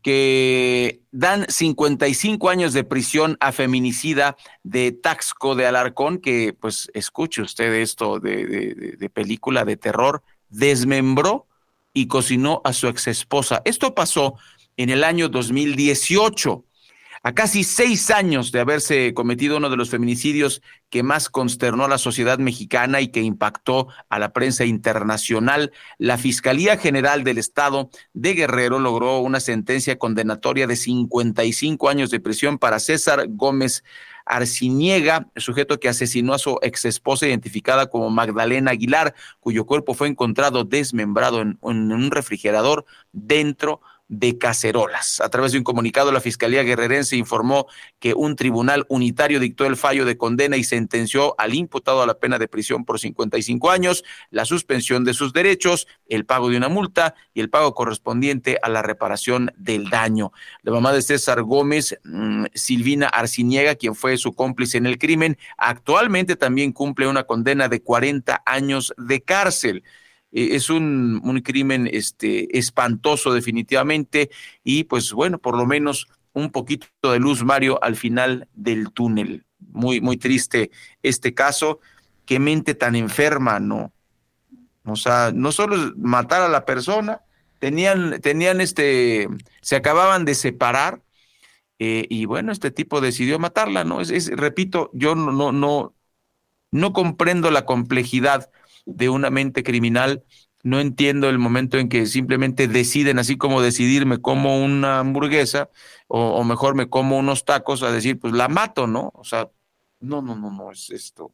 que 0.06 1.02
dan 1.12 1.48
55 1.50 2.52
años 2.52 2.74
de 2.74 2.84
prisión 2.84 3.38
a 3.40 3.52
feminicida 3.52 4.38
de 4.62 4.92
Taxco 4.92 5.56
de 5.56 5.66
Alarcón, 5.66 6.20
que 6.20 6.54
pues 6.54 6.92
escuche 6.94 7.42
usted 7.42 7.74
esto 7.74 8.20
de, 8.20 9.10
película 9.12 9.66
de 9.66 9.78
terror, 9.78 10.22
desmembró 10.48 11.48
y 11.92 12.06
cocinó 12.06 12.62
a 12.66 12.74
su 12.74 12.88
exesposa. 12.88 13.64
Esto 13.66 13.96
pasó 13.96 14.36
en 14.78 14.92
el 14.92 15.04
año 15.04 15.28
2018. 15.28 16.64
A 17.28 17.34
casi 17.34 17.64
seis 17.64 18.12
años 18.12 18.52
de 18.52 18.60
haberse 18.60 19.16
cometido 19.16 19.58
uno 19.58 19.72
de 19.72 19.78
los 19.78 19.90
feminicidios 19.90 20.62
que 20.92 21.02
más 21.02 21.28
consternó 21.28 21.86
a 21.86 21.90
la 21.90 21.98
sociedad 21.98 22.38
mexicana 22.38 23.02
y 23.02 23.08
que 23.08 23.24
impactó 23.24 23.88
a 24.10 24.20
la 24.20 24.32
prensa 24.32 24.64
internacional, 24.64 25.72
la 25.98 26.20
Fiscalía 26.20 26.78
General 26.78 27.24
del 27.24 27.40
Estado 27.40 27.90
de 28.14 28.36
Guerrero 28.36 28.78
logró 28.78 29.18
una 29.22 29.40
sentencia 29.40 29.98
condenatoria 29.98 30.68
de 30.68 30.76
55 30.76 31.90
años 31.90 32.12
de 32.12 32.20
prisión 32.20 32.60
para 32.60 32.78
César 32.78 33.26
Gómez 33.28 33.84
Arciniega, 34.28 35.28
sujeto 35.36 35.80
que 35.80 35.90
asesinó 35.90 36.36
a 36.36 36.38
su 36.38 36.60
ex 36.62 36.86
esposa 36.86 37.26
identificada 37.26 37.88
como 37.88 38.12
Magdalena 38.12 38.70
Aguilar, 38.70 39.16
cuyo 39.40 39.66
cuerpo 39.66 39.96
fue 39.96 40.10
encontrado 40.10 40.64
desmembrado 40.64 41.42
en, 41.42 41.58
en 41.64 41.92
un 41.92 42.12
refrigerador 42.12 42.86
dentro 43.12 43.82
de 43.82 43.95
de 44.08 44.38
cacerolas. 44.38 45.20
A 45.22 45.30
través 45.30 45.52
de 45.52 45.58
un 45.58 45.64
comunicado, 45.64 46.12
la 46.12 46.22
Fiscalía 46.22 46.64
Guerrerense 46.64 47.18
informó 47.18 47.68
que 48.00 48.14
un 48.14 48.36
tribunal 48.36 48.86
unitario 48.88 49.40
dictó 49.40 49.66
el 49.66 49.78
fallo 49.78 50.06
de 50.06 50.18
condena 50.18 50.58
y 50.58 50.64
sentenció 50.64 51.36
al 51.40 51.56
imputado 51.56 52.02
a 52.02 52.08
la 52.08 52.20
pena 52.20 52.38
de 52.38 52.48
prisión 52.48 52.86
por 52.86 53.00
55 53.00 53.72
años, 53.72 54.04
la 54.30 54.46
suspensión 54.46 55.04
de 55.06 55.14
sus 55.14 55.34
derechos, 55.34 55.88
el 56.08 56.26
pago 56.26 56.50
de 56.50 56.58
una 56.58 56.70
multa 56.70 57.16
y 57.34 57.42
el 57.42 57.50
pago 57.50 57.74
correspondiente 57.74 58.60
a 58.62 58.70
la 58.70 58.82
reparación 58.82 59.52
del 59.58 59.90
daño. 59.90 60.32
La 60.62 60.72
mamá 60.72 60.94
de 60.94 61.02
César 61.02 61.42
Gómez, 61.42 61.98
mm, 62.04 62.46
Silvina 62.54 63.08
Arciniega, 63.08 63.76
quien 63.76 63.96
fue 63.96 64.18
su 64.18 64.34
cómplice 64.34 64.78
en 64.78 64.86
el 64.86 65.00
crimen, 65.00 65.38
actualmente 65.58 66.36
también 66.36 66.72
cumple 66.72 67.08
una 67.08 67.24
condena 67.24 67.70
de 67.70 67.82
40 67.82 68.44
años 68.46 68.94
de 68.98 69.22
cárcel. 69.22 69.84
Eh, 70.36 70.50
es 70.56 70.70
un, 70.70 71.22
un, 71.24 71.40
crimen 71.40 71.90
este, 71.92 72.58
espantoso 72.58 73.34
definitivamente 73.34 74.30
y 74.64 74.84
pues 74.84 75.14
bueno, 75.14 75.40
por 75.40 75.58
lo 75.58 75.66
menos 75.66 76.08
un 76.34 76.52
poquito 76.52 76.88
de 77.02 77.20
luz, 77.20 77.44
Mario, 77.44 77.82
al 77.82 77.96
final 77.96 78.50
del 78.54 78.92
túnel. 78.92 79.46
Muy, 79.72 80.02
muy 80.02 80.18
triste 80.18 80.70
este 81.02 81.34
caso. 81.34 81.80
Qué 82.26 82.40
mente 82.40 82.76
tan 82.76 82.96
enferma, 82.96 83.60
¿no? 83.62 83.94
O 84.84 84.98
sea, 84.98 85.32
no 85.34 85.54
solo 85.54 85.94
matar 85.96 86.42
a 86.42 86.50
la 86.50 86.66
persona, 86.66 87.22
tenían, 87.60 88.20
tenían 88.20 88.60
este, 88.60 89.30
se 89.62 89.76
acababan 89.78 90.26
de 90.26 90.36
separar 90.36 91.02
eh, 91.80 92.06
y 92.10 92.26
bueno, 92.26 92.52
este 92.52 92.72
tipo 92.72 93.00
decidió 93.00 93.40
matarla, 93.40 93.86
¿no? 93.86 94.02
Es, 94.02 94.28
repito, 94.28 94.92
yo 94.94 95.16
no, 95.16 95.32
no, 95.32 95.54
no, 95.54 95.96
no 96.72 96.94
comprendo 96.94 97.52
la 97.52 97.66
complejidad 97.66 98.52
de 98.86 99.10
una 99.10 99.30
mente 99.30 99.64
criminal. 99.64 100.24
No 100.64 100.80
entiendo 100.80 101.30
el 101.30 101.38
momento 101.38 101.78
en 101.78 101.90
que 101.90 102.06
simplemente 102.08 102.68
deciden, 102.68 103.20
así 103.20 103.38
como 103.38 103.62
decidir 103.62 104.06
me 104.06 104.20
como 104.20 104.64
una 104.64 105.00
hamburguesa 105.00 105.70
o, 106.08 106.44
mejor 106.44 106.76
me 106.76 106.90
como 106.90 107.18
unos 107.18 107.46
tacos, 107.46 107.84
a 107.84 107.92
decir, 107.92 108.20
pues 108.20 108.34
la 108.34 108.48
mato, 108.48 108.88
¿no? 108.88 109.12
O 109.14 109.24
sea, 109.24 109.50
no, 110.00 110.22
no, 110.22 110.36
no, 110.36 110.52
no, 110.52 110.72
es 110.72 110.90
esto. 110.90 111.32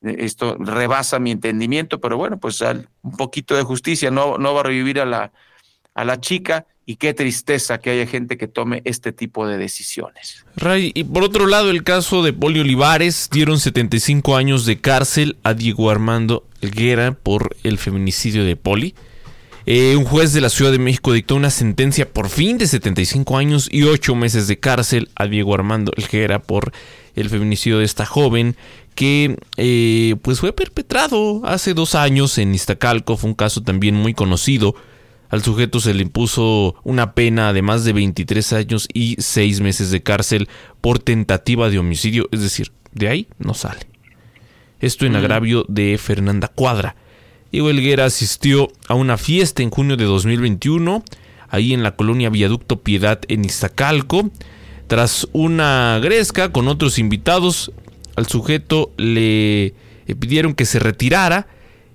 Esto 0.00 0.56
rebasa 0.60 1.18
mi 1.18 1.32
entendimiento, 1.32 2.00
pero 2.00 2.16
bueno, 2.16 2.38
pues 2.38 2.62
al, 2.62 2.88
un 3.02 3.16
poquito 3.16 3.56
de 3.56 3.64
justicia 3.64 4.10
no, 4.12 4.38
no 4.38 4.54
va 4.54 4.60
a 4.60 4.64
revivir 4.64 5.00
a 5.00 5.04
la, 5.04 5.32
a 5.94 6.04
la 6.04 6.20
chica 6.20 6.66
y 6.88 6.96
qué 6.96 7.12
tristeza 7.12 7.76
que 7.76 7.90
haya 7.90 8.06
gente 8.06 8.38
que 8.38 8.48
tome 8.48 8.80
este 8.86 9.12
tipo 9.12 9.46
de 9.46 9.58
decisiones. 9.58 10.46
Ray, 10.56 10.90
y 10.94 11.04
por 11.04 11.22
otro 11.22 11.46
lado, 11.46 11.68
el 11.68 11.84
caso 11.84 12.22
de 12.22 12.32
Poli 12.32 12.60
Olivares 12.60 13.28
dieron 13.30 13.60
75 13.60 14.38
años 14.38 14.64
de 14.64 14.80
cárcel 14.80 15.36
a 15.42 15.52
Diego 15.52 15.90
Armando 15.90 16.46
Helguera 16.62 17.12
por 17.12 17.54
el 17.62 17.76
feminicidio 17.76 18.42
de 18.42 18.56
Poli. 18.56 18.94
Eh, 19.66 19.96
un 19.96 20.06
juez 20.06 20.32
de 20.32 20.40
la 20.40 20.48
Ciudad 20.48 20.72
de 20.72 20.78
México 20.78 21.12
dictó 21.12 21.36
una 21.36 21.50
sentencia 21.50 22.08
por 22.08 22.30
fin 22.30 22.56
de 22.56 22.66
75 22.66 23.36
años 23.36 23.68
y 23.70 23.82
8 23.82 24.14
meses 24.14 24.48
de 24.48 24.58
cárcel 24.58 25.10
a 25.14 25.26
Diego 25.26 25.52
Armando 25.52 25.92
Helguera 25.94 26.38
por 26.38 26.72
el 27.14 27.28
feminicidio 27.28 27.80
de 27.80 27.84
esta 27.84 28.06
joven 28.06 28.56
que 28.94 29.36
eh, 29.58 30.16
pues 30.22 30.40
fue 30.40 30.54
perpetrado 30.54 31.42
hace 31.44 31.74
dos 31.74 31.94
años 31.94 32.38
en 32.38 32.54
Iztacalco. 32.54 33.18
Fue 33.18 33.28
un 33.28 33.36
caso 33.36 33.62
también 33.62 33.94
muy 33.94 34.14
conocido 34.14 34.74
al 35.28 35.42
sujeto 35.42 35.80
se 35.80 35.94
le 35.94 36.02
impuso 36.02 36.74
una 36.84 37.12
pena 37.12 37.52
de 37.52 37.62
más 37.62 37.84
de 37.84 37.92
23 37.92 38.52
años 38.54 38.88
y 38.92 39.16
6 39.18 39.60
meses 39.60 39.90
de 39.90 40.02
cárcel 40.02 40.48
por 40.80 40.98
tentativa 40.98 41.68
de 41.68 41.78
homicidio, 41.78 42.28
es 42.32 42.40
decir, 42.40 42.72
de 42.92 43.08
ahí 43.08 43.28
no 43.38 43.54
sale. 43.54 43.80
Esto 44.80 45.06
en 45.06 45.16
agravio 45.16 45.64
de 45.68 45.98
Fernanda 45.98 46.48
Cuadra. 46.48 46.96
Diego 47.50 47.70
Helguera 47.70 48.04
asistió 48.04 48.70
a 48.86 48.94
una 48.94 49.18
fiesta 49.18 49.62
en 49.62 49.70
junio 49.70 49.96
de 49.96 50.04
2021, 50.04 51.02
ahí 51.48 51.72
en 51.72 51.82
la 51.82 51.96
colonia 51.96 52.30
Viaducto 52.30 52.80
Piedad 52.80 53.20
en 53.28 53.44
Iztacalco. 53.44 54.30
Tras 54.86 55.28
una 55.32 55.98
gresca 56.02 56.52
con 56.52 56.68
otros 56.68 56.98
invitados, 56.98 57.72
al 58.16 58.26
sujeto 58.26 58.92
le 58.96 59.74
pidieron 60.18 60.54
que 60.54 60.64
se 60.64 60.78
retirara 60.78 61.46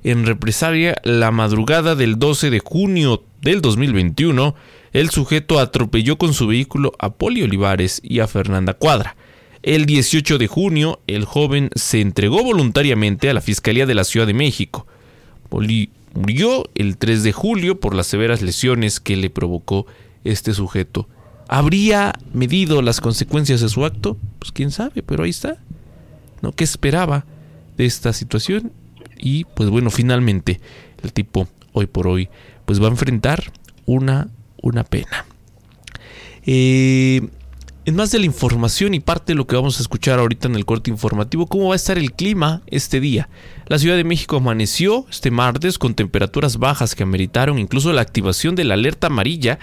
en 0.04 0.26
represalia, 0.26 0.95
la 1.04 1.32
madrugada 1.32 1.95
del 1.95 2.20
12 2.20 2.49
de 2.49 2.60
junio 2.60 3.24
del 3.41 3.62
2021, 3.62 4.56
el 4.91 5.10
sujeto 5.10 5.60
atropelló 5.60 6.18
con 6.18 6.34
su 6.34 6.47
vehículo 6.47 6.93
a 6.99 7.14
Poli 7.14 7.41
Olivares 7.41 8.01
y 8.04 8.20
a 8.20 8.28
Fernanda 8.28 8.74
Cuadra. 8.74 9.16
El 9.64 9.86
18 9.86 10.38
de 10.38 10.47
junio, 10.47 10.99
el 11.08 11.24
joven 11.24 11.70
se 11.76 12.01
entregó 12.01 12.43
voluntariamente 12.43 13.30
a 13.30 13.34
la 13.34 13.39
Fiscalía 13.39 13.86
de 13.86 13.95
la 13.95 14.04
Ciudad 14.04 14.28
de 14.28 14.34
México. 14.34 14.86
Poli 15.47 15.89
murió 16.14 16.70
el 16.76 16.97
3 16.97 17.24
de 17.24 17.32
julio 17.32 17.80
por 17.80 17.95
las 17.95 18.08
severas 18.08 18.41
lesiones 18.41 18.99
que 18.99 19.16
le 19.16 19.30
provocó 19.30 19.88
este 20.26 20.54
sujeto. 20.54 21.08
¿Habría 21.47 22.14
medido 22.34 22.82
las 22.82 22.99
consecuencias 22.99 23.62
de 23.62 23.70
su 23.70 23.86
acto? 23.86 24.18
Pues 24.39 24.51
quién 24.51 24.72
sabe, 24.72 25.01
pero 25.01 25.24
ahí 25.24 25.30
está. 25.30 25.58
¿No? 26.41 26.51
¿Qué 26.51 26.66
esperaba 26.66 27.26
de 27.78 27.86
esta 27.86 28.12
situación? 28.12 28.72
Y 29.24 29.45
pues 29.45 29.69
bueno, 29.69 29.89
finalmente 29.89 30.59
el 31.01 31.13
tipo 31.13 31.47
hoy 31.71 31.86
por 31.86 32.07
hoy 32.07 32.28
pues 32.65 32.82
va 32.82 32.88
a 32.88 32.91
enfrentar 32.91 33.53
una, 33.86 34.28
una 34.61 34.84
pena. 34.84 35.26
Eh, 36.45 37.21
en 37.86 37.95
más 37.95 38.11
de 38.11 38.19
la 38.19 38.26
información 38.26 38.93
y 38.93 38.99
parte 38.99 39.32
de 39.32 39.38
lo 39.38 39.47
que 39.47 39.55
vamos 39.55 39.80
a 39.80 39.82
escuchar 39.82 40.19
ahorita 40.19 40.49
en 40.49 40.55
el 40.55 40.65
corte 40.65 40.91
informativo, 40.91 41.47
¿cómo 41.47 41.69
va 41.69 41.74
a 41.74 41.78
estar 41.78 41.97
el 41.97 42.11
clima 42.11 42.63
este 42.67 42.99
día? 42.99 43.30
La 43.67 43.80
Ciudad 43.80 43.95
de 43.95 44.03
México 44.03 44.36
amaneció 44.36 45.05
este 45.09 45.32
martes 45.32 45.78
con 45.78 45.93
temperaturas 45.93 46.57
bajas 46.57 46.93
que 46.93 47.03
ameritaron 47.03 47.59
incluso 47.59 47.93
la 47.93 48.01
activación 48.01 48.55
de 48.55 48.65
la 48.65 48.74
alerta 48.74 49.07
amarilla 49.07 49.57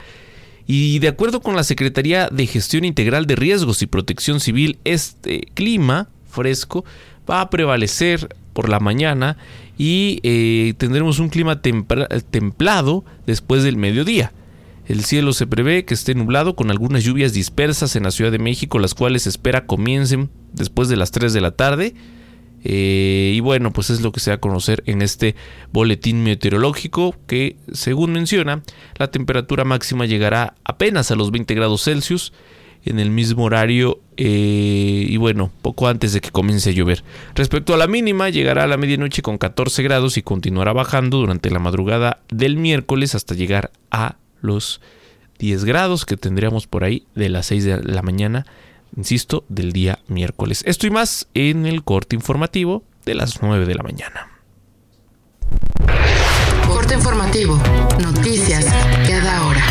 y 0.66 1.00
de 1.00 1.08
acuerdo 1.08 1.40
con 1.40 1.54
la 1.54 1.64
Secretaría 1.64 2.28
de 2.28 2.46
Gestión 2.46 2.86
Integral 2.86 3.26
de 3.26 3.36
Riesgos 3.36 3.82
y 3.82 3.86
Protección 3.86 4.40
Civil, 4.40 4.78
este 4.84 5.40
clima 5.52 6.08
fresco 6.30 6.84
va 7.28 7.42
a 7.42 7.50
prevalecer 7.50 8.36
por 8.60 8.68
la 8.68 8.78
mañana 8.78 9.38
y 9.78 10.20
eh, 10.22 10.74
tendremos 10.76 11.18
un 11.18 11.30
clima 11.30 11.62
templado 11.62 13.06
después 13.26 13.62
del 13.62 13.78
mediodía. 13.78 14.34
El 14.86 15.02
cielo 15.02 15.32
se 15.32 15.46
prevé 15.46 15.86
que 15.86 15.94
esté 15.94 16.14
nublado 16.14 16.56
con 16.56 16.70
algunas 16.70 17.02
lluvias 17.02 17.32
dispersas 17.32 17.96
en 17.96 18.02
la 18.02 18.10
Ciudad 18.10 18.30
de 18.30 18.38
México, 18.38 18.78
las 18.78 18.92
cuales 18.92 19.22
se 19.22 19.30
espera 19.30 19.64
comiencen 19.64 20.28
después 20.52 20.90
de 20.90 20.96
las 20.98 21.10
3 21.10 21.32
de 21.32 21.40
la 21.40 21.52
tarde. 21.52 21.94
Eh, 22.64 23.32
y 23.34 23.40
bueno, 23.40 23.72
pues 23.72 23.88
es 23.88 24.02
lo 24.02 24.12
que 24.12 24.20
se 24.20 24.30
va 24.30 24.34
a 24.34 24.40
conocer 24.40 24.82
en 24.84 25.00
este 25.00 25.36
boletín 25.72 26.22
meteorológico 26.22 27.16
que, 27.26 27.56
según 27.72 28.12
menciona, 28.12 28.62
la 28.98 29.10
temperatura 29.10 29.64
máxima 29.64 30.04
llegará 30.04 30.52
apenas 30.64 31.10
a 31.10 31.16
los 31.16 31.30
20 31.30 31.54
grados 31.54 31.84
Celsius 31.84 32.34
en 32.84 32.98
el 32.98 33.10
mismo 33.10 33.44
horario 33.44 34.00
eh, 34.16 35.06
y 35.08 35.16
bueno, 35.16 35.50
poco 35.62 35.88
antes 35.88 36.12
de 36.12 36.20
que 36.20 36.30
comience 36.30 36.70
a 36.70 36.72
llover. 36.72 37.04
Respecto 37.34 37.74
a 37.74 37.76
la 37.76 37.86
mínima, 37.86 38.28
llegará 38.28 38.64
a 38.64 38.66
la 38.66 38.76
medianoche 38.76 39.22
con 39.22 39.38
14 39.38 39.82
grados 39.82 40.16
y 40.16 40.22
continuará 40.22 40.72
bajando 40.72 41.18
durante 41.18 41.50
la 41.50 41.58
madrugada 41.58 42.20
del 42.28 42.56
miércoles 42.56 43.14
hasta 43.14 43.34
llegar 43.34 43.70
a 43.90 44.16
los 44.40 44.80
10 45.38 45.64
grados 45.64 46.04
que 46.04 46.16
tendríamos 46.16 46.66
por 46.66 46.84
ahí 46.84 47.06
de 47.14 47.30
las 47.30 47.46
6 47.46 47.64
de 47.64 47.82
la 47.82 48.02
mañana, 48.02 48.46
insisto, 48.96 49.44
del 49.48 49.72
día 49.72 50.00
miércoles. 50.06 50.62
Esto 50.66 50.86
y 50.86 50.90
más 50.90 51.28
en 51.34 51.66
el 51.66 51.82
corte 51.82 52.14
informativo 52.14 52.84
de 53.06 53.14
las 53.14 53.42
9 53.42 53.64
de 53.64 53.74
la 53.74 53.82
mañana. 53.82 54.28
Corte 56.66 56.94
informativo, 56.94 57.58
noticias 58.00 58.66
cada 59.06 59.46
hora. 59.46 59.64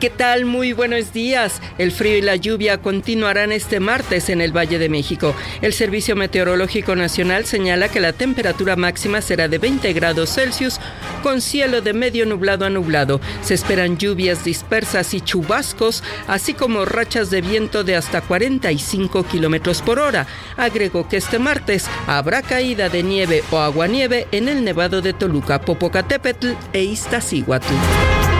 ¿Qué 0.00 0.10
tal? 0.10 0.44
Muy 0.44 0.72
buenos 0.72 1.12
días. 1.12 1.60
El 1.78 1.92
frío 1.92 2.16
y 2.16 2.22
la 2.22 2.36
lluvia 2.36 2.78
continuarán 2.78 3.52
este 3.52 3.80
martes 3.80 4.28
en 4.28 4.40
el 4.40 4.56
Valle 4.56 4.78
de 4.78 4.88
México. 4.88 5.34
El 5.62 5.72
Servicio 5.72 6.16
Meteorológico 6.16 6.96
Nacional 6.96 7.44
señala 7.44 7.88
que 7.88 8.00
la 8.00 8.12
temperatura 8.12 8.76
máxima 8.76 9.20
será 9.20 9.48
de 9.48 9.58
20 9.58 9.92
grados 9.92 10.34
Celsius 10.34 10.80
con 11.22 11.40
cielo 11.40 11.80
de 11.80 11.92
medio 11.92 12.26
nublado 12.26 12.64
a 12.64 12.70
nublado. 12.70 13.20
Se 13.42 13.54
esperan 13.54 13.98
lluvias 13.98 14.44
dispersas 14.44 15.14
y 15.14 15.20
chubascos, 15.20 16.02
así 16.28 16.54
como 16.54 16.84
rachas 16.84 17.30
de 17.30 17.40
viento 17.40 17.84
de 17.84 17.96
hasta 17.96 18.20
45 18.20 19.24
kilómetros 19.24 19.82
por 19.82 19.98
hora. 19.98 20.26
Agregó 20.56 21.08
que 21.08 21.16
este 21.16 21.38
martes 21.38 21.86
habrá 22.06 22.42
caída 22.42 22.88
de 22.88 23.02
nieve 23.02 23.42
o 23.50 23.58
aguanieve 23.58 24.26
en 24.32 24.48
el 24.48 24.64
Nevado 24.64 25.02
de 25.02 25.12
Toluca, 25.12 25.60
Popocatépetl 25.60 26.48
e 26.72 26.84
Iztaccíhuatl. 26.84 28.33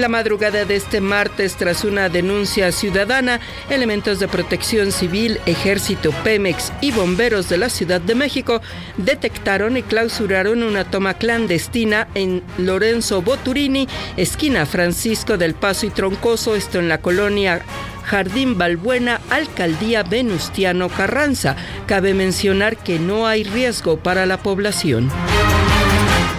La 0.00 0.08
madrugada 0.08 0.64
de 0.64 0.76
este 0.76 1.02
martes, 1.02 1.56
tras 1.56 1.84
una 1.84 2.08
denuncia 2.08 2.72
ciudadana, 2.72 3.38
elementos 3.68 4.18
de 4.18 4.28
protección 4.28 4.92
civil, 4.92 5.38
ejército, 5.44 6.10
Pemex 6.24 6.72
y 6.80 6.90
bomberos 6.90 7.50
de 7.50 7.58
la 7.58 7.68
Ciudad 7.68 8.00
de 8.00 8.14
México 8.14 8.62
detectaron 8.96 9.76
y 9.76 9.82
clausuraron 9.82 10.62
una 10.62 10.90
toma 10.90 11.12
clandestina 11.12 12.08
en 12.14 12.42
Lorenzo 12.56 13.20
Boturini, 13.20 13.88
esquina 14.16 14.64
Francisco 14.64 15.36
del 15.36 15.52
Paso 15.52 15.84
y 15.84 15.90
Troncoso, 15.90 16.56
esto 16.56 16.78
en 16.78 16.88
la 16.88 17.02
colonia 17.02 17.60
Jardín 18.02 18.56
Balbuena, 18.56 19.20
Alcaldía 19.28 20.02
Venustiano 20.02 20.88
Carranza. 20.88 21.56
Cabe 21.86 22.14
mencionar 22.14 22.78
que 22.78 22.98
no 22.98 23.26
hay 23.26 23.44
riesgo 23.44 23.98
para 23.98 24.24
la 24.24 24.38
población. 24.38 25.10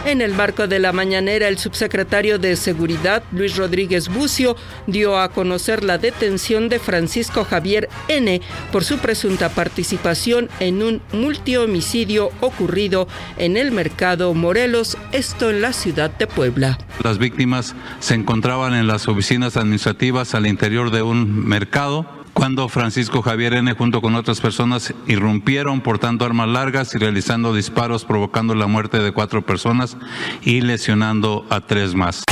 En 0.04 0.20
el 0.22 0.34
marco 0.34 0.68
de 0.68 0.80
la 0.80 0.94
mañanera, 0.94 1.48
el 1.48 1.60
subsecretario 1.60 2.40
de 2.40 2.56
Seguridad, 2.56 3.24
Luis 3.32 3.56
Rodríguez 3.56 4.10
Bucio, 4.10 4.56
dio 4.88 5.20
a 5.20 5.30
conocer 5.30 5.84
la 5.84 6.00
detención 6.00 6.70
de 6.70 6.80
Francisco 6.80 7.44
Javier 7.44 7.88
N. 8.08 8.42
por 8.72 8.84
su 8.84 8.98
presunta 8.98 9.50
participación 9.50 10.50
en 10.60 10.82
un 10.82 11.02
multihomicidio 11.14 12.32
ocurrido 12.40 13.08
en 13.38 13.58
el 13.58 13.72
mercado 13.72 14.34
Morelos, 14.34 14.98
esto 15.12 15.52
en 15.52 15.62
la 15.62 15.72
ciudad 15.72 16.10
de 16.18 16.26
Puebla. 16.26 16.80
Las 17.04 17.20
víctimas 17.20 17.76
se 18.00 18.16
encontraban 18.16 18.74
en 18.74 18.88
las 18.88 19.08
oficinas 19.08 19.56
administrativas 19.56 20.34
al 20.34 20.48
interior 20.48 20.90
de 20.90 21.04
un 21.04 21.48
mercado 21.48 22.21
cuando 22.34 22.70
Francisco 22.70 23.22
Javier 23.22 23.54
N. 23.54 23.74
junto 23.74 24.02
con 24.02 24.16
otras 24.16 24.42
personas 24.42 24.94
irrumpieron 25.08 25.82
portando 25.82 26.26
armas 26.26 26.48
largas 26.48 26.94
y 26.96 26.98
realizando 26.98 27.54
disparos 27.54 28.06
provocando 28.06 28.56
la 28.56 28.68
muerte 28.68 29.00
de 29.00 29.12
cuatro 29.12 29.46
personas 29.46 29.98
y 30.42 30.62
lesionando 30.62 31.46
a 31.50 31.62
tres 31.62 31.94
más. 31.96 32.24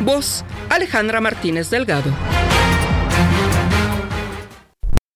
Voz 0.00 0.44
Alejandra 0.70 1.20
Martínez 1.20 1.70
Delgado. 1.70 2.10